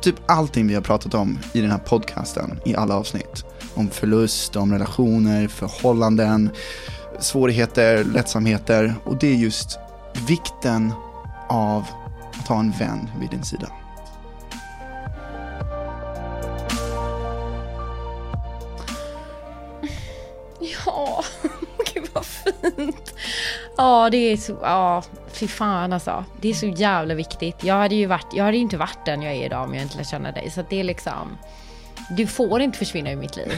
typ 0.01 0.17
allting 0.27 0.67
vi 0.67 0.75
har 0.75 0.83
pratat 0.83 1.15
om 1.15 1.39
i 1.53 1.61
den 1.61 1.71
här 1.71 1.79
podcasten 1.79 2.61
i 2.65 2.77
alla 2.77 2.95
avsnitt. 2.95 3.45
Om 3.75 3.91
förlust, 3.91 4.57
om 4.57 4.73
relationer, 4.73 5.49
förhållanden, 5.49 6.51
svårigheter, 7.21 8.05
lättsamheter. 8.05 8.95
Och 9.05 9.17
det 9.19 9.29
är 9.29 9.37
just 9.37 9.79
vikten 10.29 10.93
av 11.49 11.85
att 12.41 12.49
ha 12.49 12.59
en 12.59 12.71
vän 12.71 13.11
vid 13.21 13.31
din 13.31 13.45
sida. 13.45 13.69
Ja, 20.87 21.25
gud 21.95 22.09
vad 22.13 22.27
fint. 22.27 23.15
Ja, 23.77 24.11
det 24.11 24.17
är 24.17 24.37
så, 24.37 24.59
ja, 24.63 25.03
fy 25.33 25.49
fan 25.49 25.93
alltså. 25.93 26.25
Det 26.41 26.49
är 26.51 26.55
så 26.55 26.67
jävla 26.67 27.15
viktigt. 27.15 27.65
Jag 27.65 27.75
hade 27.75 27.95
ju 27.95 28.07
varit, 28.07 28.27
jag 28.33 28.45
hade 28.45 28.57
ju 28.57 28.63
inte 28.63 28.77
varit 28.77 29.05
den 29.05 29.23
jag 29.23 29.35
är 29.35 29.47
idag 29.47 29.65
om 29.65 29.75
jag 29.75 29.83
inte 29.83 29.97
lärde 29.97 30.09
känna 30.09 30.33
dig. 30.33 30.51
Så 30.51 30.61
att 30.61 30.71
det 30.71 30.81
är 30.81 30.85
liksom, 30.85 31.39
du 32.11 32.27
får 32.27 32.61
inte 32.61 32.79
försvinna 32.79 33.11
ur 33.11 33.17
mitt 33.17 33.37
liv. 33.37 33.53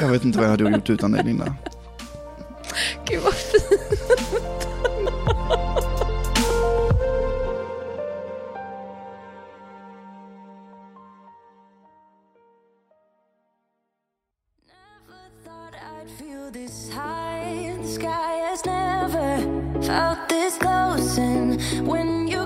Jag 0.00 0.08
vet 0.08 0.24
inte 0.24 0.38
vad 0.38 0.46
jag 0.46 0.50
hade 0.50 0.70
gjort 0.70 0.90
utan 0.90 1.12
dig, 1.12 1.24
Linda. 1.24 1.44
Gud 3.04 3.20
vad 3.22 3.34
fint. 3.34 4.21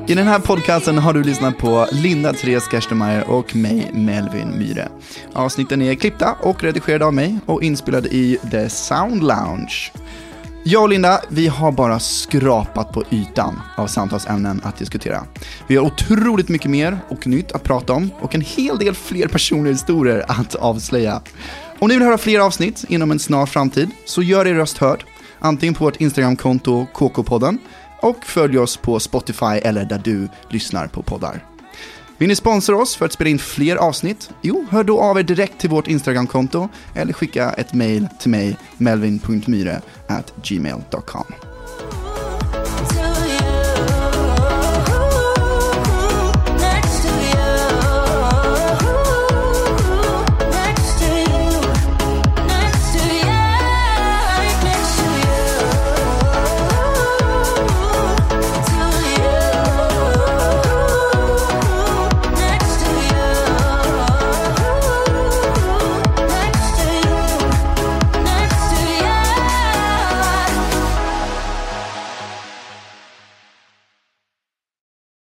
I 0.08 0.14
den 0.14 0.26
här 0.26 0.38
podcasten 0.38 0.98
har 0.98 1.12
du 1.12 1.22
lyssnat 1.22 1.58
på 1.58 1.86
Linda 1.92 2.32
Therese 2.32 2.68
Gerstenmeier 2.72 3.30
och 3.30 3.56
mig, 3.56 3.90
Melvin 3.92 4.58
Myre. 4.58 4.88
Avsnitten 5.32 5.82
är 5.82 5.94
klippta 5.94 6.36
och 6.40 6.62
redigerade 6.62 7.04
av 7.04 7.14
mig 7.14 7.38
och 7.46 7.62
inspelade 7.62 8.08
i 8.08 8.38
The 8.50 8.68
Sound 8.68 9.22
Lounge. 9.22 9.92
Jag 10.64 10.82
och 10.82 10.88
Linda, 10.88 11.20
vi 11.28 11.46
har 11.46 11.72
bara 11.72 11.98
skrapat 11.98 12.92
på 12.92 13.04
ytan 13.10 13.60
av 13.76 13.86
samtalsämnen 13.86 14.60
att 14.64 14.76
diskutera. 14.76 15.24
Vi 15.66 15.76
har 15.76 15.84
otroligt 15.84 16.48
mycket 16.48 16.70
mer 16.70 16.98
och 17.08 17.26
nytt 17.26 17.52
att 17.52 17.62
prata 17.62 17.92
om 17.92 18.10
och 18.20 18.34
en 18.34 18.40
hel 18.40 18.78
del 18.78 18.94
fler 18.94 19.28
personliga 19.28 19.72
historier 19.72 20.24
att 20.28 20.54
avslöja. 20.54 21.22
Om 21.78 21.88
ni 21.88 21.94
vill 21.94 22.06
höra 22.06 22.18
fler 22.18 22.40
avsnitt 22.40 22.84
inom 22.88 23.10
en 23.10 23.18
snar 23.18 23.46
framtid 23.46 23.90
så 24.04 24.22
gör 24.22 24.46
er 24.46 24.54
röst 24.54 24.78
hörd. 24.78 25.04
Antingen 25.46 25.74
på 25.74 25.84
vårt 25.84 25.96
Instagramkonto 25.96 26.86
KK-podden 26.94 27.58
och 28.00 28.24
följ 28.24 28.58
oss 28.58 28.76
på 28.76 29.00
Spotify 29.00 29.44
eller 29.62 29.84
där 29.84 30.00
du 30.04 30.28
lyssnar 30.48 30.86
på 30.86 31.02
poddar. 31.02 31.44
Vill 32.18 32.28
ni 32.28 32.36
sponsra 32.36 32.76
oss 32.76 32.96
för 32.96 33.06
att 33.06 33.12
spela 33.12 33.30
in 33.30 33.38
fler 33.38 33.76
avsnitt? 33.76 34.30
Jo, 34.42 34.66
hör 34.70 34.84
då 34.84 35.00
av 35.00 35.18
er 35.18 35.22
direkt 35.22 35.60
till 35.60 35.70
vårt 35.70 35.88
Instagramkonto 35.88 36.68
eller 36.94 37.12
skicka 37.12 37.50
ett 37.50 37.74
mail 37.74 38.08
till 38.20 38.30
mig, 38.30 38.56
melvin.myre 38.78 39.80
gmail.com. 40.42 41.45